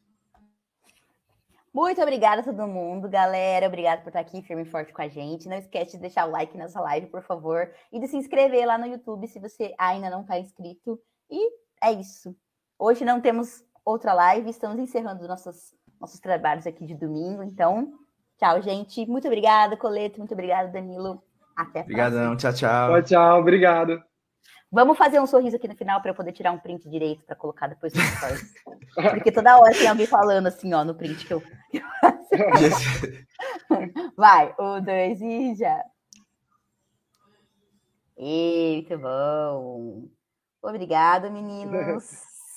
Muito 1.77 2.01
obrigada 2.01 2.41
a 2.41 2.43
todo 2.43 2.67
mundo, 2.67 3.07
galera. 3.07 3.67
Obrigada 3.67 4.01
por 4.01 4.09
estar 4.09 4.21
aqui 4.21 4.41
firme 4.41 4.63
e 4.63 4.65
forte 4.65 4.95
com 4.95 5.03
a 5.03 5.09
gente. 5.09 5.47
Não 5.47 5.59
esquece 5.59 5.93
de 5.93 5.99
deixar 5.99 6.27
o 6.27 6.31
like 6.31 6.57
nessa 6.57 6.81
live, 6.81 7.07
por 7.09 7.23
favor, 7.23 7.71
e 7.93 8.01
de 8.01 8.09
se 8.09 8.17
inscrever 8.17 8.67
lá 8.67 8.79
no 8.79 8.87
YouTube 8.87 9.29
se 9.29 9.39
você 9.39 9.75
ainda 9.77 10.09
não 10.09 10.23
está 10.23 10.39
inscrito. 10.39 10.99
E 11.31 11.53
é 11.85 11.93
isso. 11.93 12.35
Hoje 12.79 13.05
não 13.05 13.21
temos 13.21 13.63
outra 13.85 14.15
live, 14.15 14.49
estamos 14.49 14.79
encerrando 14.79 15.29
nossos, 15.29 15.75
nossos 16.01 16.19
trabalhos 16.19 16.67
aqui 16.67 16.87
de 16.87 16.95
domingo. 16.95 17.43
Então, 17.43 17.93
tchau, 18.39 18.63
gente. 18.63 19.05
Muito 19.05 19.27
obrigada, 19.27 19.77
Coleto. 19.77 20.19
Muito 20.19 20.33
obrigada, 20.33 20.73
Danilo. 20.73 21.23
Até 21.55 21.81
a 21.81 21.83
Obrigadão. 21.83 22.37
Tchau, 22.39 22.55
tchau. 22.55 22.89
Tchau, 22.89 23.03
tchau. 23.03 23.41
Obrigado. 23.41 24.06
Vamos 24.77 24.99
fazer 24.99 25.19
um 25.19 25.27
sorriso 25.27 25.57
aqui 25.57 25.67
no 25.67 25.75
final 25.75 26.03
para 26.03 26.11
eu 26.11 26.15
poder 26.15 26.33
tirar 26.33 26.53
um 26.53 26.59
print 26.59 26.87
direito 26.87 27.25
para 27.25 27.35
colocar 27.35 27.67
depois 27.67 27.95
no 27.95 28.03
stories. 28.03 28.53
Porque 28.95 29.33
toda 29.33 29.59
hora 29.59 29.73
tem 29.73 29.89
alguém 29.89 30.07
falando 30.07 30.49
assim, 30.49 30.75
ó, 30.75 30.85
no 30.85 30.95
print 30.95 31.27
que 31.27 31.33
eu. 31.33 31.43
Vai, 34.15 34.55
um, 34.61 34.79
dois 34.83 35.19
e 35.23 35.55
já. 35.55 35.83
Muito 38.19 38.99
bom. 38.99 40.11
Obrigado, 40.61 41.31
meninos. 41.31 42.11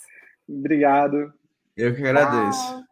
Obrigado. 0.46 1.34
Eu 1.78 1.96
que 1.96 2.06
agradeço. 2.06 2.60
Tchau. 2.60 2.84